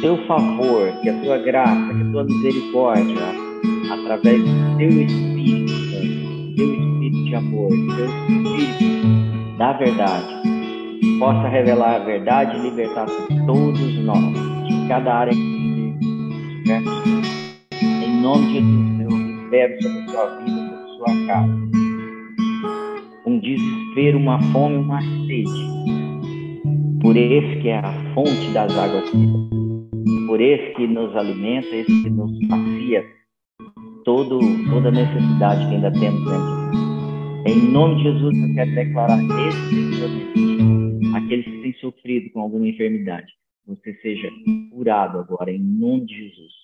teu 0.00 0.16
favor, 0.26 0.90
que 1.02 1.10
a 1.10 1.20
tua 1.20 1.38
graça, 1.38 1.94
que 1.94 2.02
a 2.02 2.10
tua 2.12 2.24
misericórdia, 2.24 3.22
através 3.92 4.42
do 4.42 4.78
teu 4.78 4.88
Espírito 4.88 5.72
Santo, 5.72 6.56
teu 6.56 6.74
Espírito 6.74 7.24
de 7.24 7.34
amor, 7.34 7.68
teu 7.68 8.06
Espírito 8.56 9.58
da 9.58 9.72
verdade, 9.74 10.26
possa 11.18 11.48
revelar 11.48 11.96
a 11.96 12.04
verdade 12.04 12.56
e 12.56 12.62
libertar 12.62 13.06
todos 13.46 13.98
nós, 13.98 14.32
de 14.66 14.88
cada 14.88 15.14
área 15.14 15.32
que 15.34 15.94
estivermos. 16.48 17.02
Em 17.82 18.20
nome 18.22 18.46
de 18.46 18.52
Jesus, 18.54 18.97
Libero 19.48 19.82
sobre 19.82 20.10
sua 20.10 20.26
vida, 20.40 20.60
sobre 20.60 20.96
sua 20.98 21.26
casa. 21.26 21.52
Um 23.24 23.40
desespero, 23.40 24.18
uma 24.18 24.42
fome, 24.52 24.76
uma 24.76 25.00
sede. 25.00 25.48
Por 27.00 27.16
esse 27.16 27.58
que 27.62 27.68
é 27.68 27.78
a 27.78 27.92
fonte 28.12 28.52
das 28.52 28.76
águas 28.76 29.10
vivas. 29.10 29.48
Por 30.26 30.38
esse 30.38 30.74
que 30.74 30.86
nos 30.86 31.16
alimenta, 31.16 31.74
esse 31.74 32.02
que 32.02 32.10
nos 32.10 32.30
sacia 32.46 33.02
todo, 34.04 34.38
toda 34.68 34.90
necessidade 34.90 35.66
que 35.66 35.76
ainda 35.76 35.92
temos 35.92 36.24
dentro 36.26 36.70
de 36.70 36.76
nós. 36.76 37.46
Em 37.46 37.72
nome 37.72 37.96
de 37.96 38.02
Jesus, 38.02 38.36
eu 38.36 38.54
quero 38.54 38.74
declarar 38.74 39.18
esse 39.48 41.16
aqueles 41.16 41.46
que 41.46 41.62
têm 41.62 41.72
sofrido 41.80 42.30
com 42.32 42.40
alguma 42.40 42.68
enfermidade, 42.68 43.32
você 43.66 43.94
seja 44.02 44.28
curado 44.70 45.18
agora, 45.18 45.50
em 45.50 45.58
nome 45.58 46.04
de 46.04 46.28
Jesus. 46.28 46.57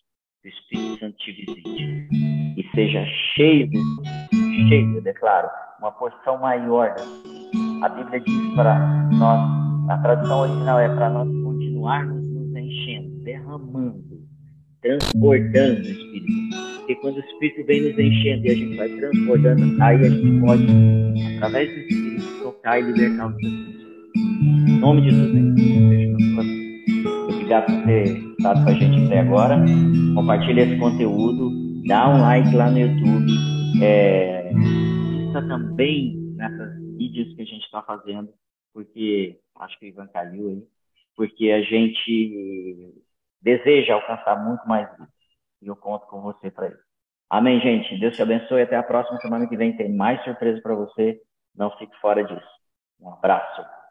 O 0.45 0.49
Espírito 0.49 0.99
Santo 0.99 1.17
te 1.17 1.33
visite 1.33 2.09
e 2.59 2.69
seja 2.75 3.03
cheio, 3.35 3.71
cheio, 4.69 4.97
eu 4.97 5.01
declaro, 5.01 5.49
uma 5.79 5.91
porção 5.93 6.39
maior. 6.39 6.95
A 7.83 7.89
Bíblia 7.89 8.21
diz 8.21 8.55
para 8.55 9.09
nós, 9.13 9.41
a 9.89 9.99
tradução 10.03 10.41
original 10.41 10.81
é 10.81 10.89
para 10.95 11.09
nós 11.09 11.29
continuarmos 11.43 12.29
nos 12.29 12.55
enchendo, 12.57 13.25
derramando, 13.25 14.05
transbordando 14.83 15.81
o 15.81 15.83
Espírito. 15.83 16.77
Porque 16.77 16.95
quando 16.97 17.17
o 17.17 17.21
Espírito 17.21 17.67
vem 17.67 17.81
nos 17.81 17.99
enchendo 17.99 18.47
e 18.47 18.51
a 18.51 18.55
gente 18.55 18.77
vai 18.77 18.89
transbordando, 18.91 19.83
aí 19.83 19.97
a 19.97 20.11
gente 20.11 20.41
pode, 20.41 20.67
através 21.37 21.71
do 21.71 21.81
Espírito, 21.81 22.43
tocar 22.43 22.79
e 22.81 22.83
libertar 22.83 23.29
os 23.29 23.37
seus 23.41 23.55
Em 24.69 24.79
nome 24.79 25.01
de 25.01 25.11
Jesus, 25.11 26.74
Obrigado 27.45 27.67
por 27.67 27.85
ter 27.85 28.05
estado 28.39 28.65
com 28.65 28.71
a 28.71 28.73
gente 28.73 29.05
até 29.05 29.21
agora. 29.21 29.57
Compartilhe 30.15 30.61
esse 30.63 30.79
conteúdo, 30.79 31.51
dá 31.87 32.09
um 32.09 32.23
like 32.23 32.57
lá 32.57 32.71
no 32.71 32.79
YouTube. 32.79 33.33
É, 33.83 34.51
também 35.47 36.17
nessas 36.37 36.75
vídeos 36.97 37.35
que 37.37 37.43
a 37.43 37.45
gente 37.45 37.63
está 37.65 37.83
fazendo, 37.83 38.33
porque 38.73 39.39
acho 39.57 39.79
que 39.79 39.85
o 39.85 39.89
Ivan 39.89 40.07
caiu 40.07 40.49
aí, 40.49 40.63
porque 41.15 41.51
a 41.51 41.61
gente 41.61 42.95
deseja 43.43 43.93
alcançar 43.93 44.43
muito 44.43 44.67
mais 44.67 44.91
vidas 44.93 45.09
e 45.61 45.67
eu 45.67 45.77
conto 45.77 46.07
com 46.07 46.23
você 46.23 46.51
para 46.51 46.69
isso. 46.69 46.83
Amém, 47.29 47.61
gente. 47.61 48.01
Deus 48.01 48.17
te 48.17 48.23
abençoe. 48.23 48.63
Até 48.63 48.77
a 48.77 48.83
próxima 48.83 49.21
semana 49.21 49.47
que 49.47 49.57
vem 49.57 49.77
tem 49.77 49.95
mais 49.95 50.25
surpresa 50.25 50.63
para 50.63 50.75
você. 50.75 51.21
Não 51.55 51.71
fique 51.77 51.95
fora 52.01 52.25
disso. 52.25 52.49
Um 52.99 53.13
abraço. 53.13 53.84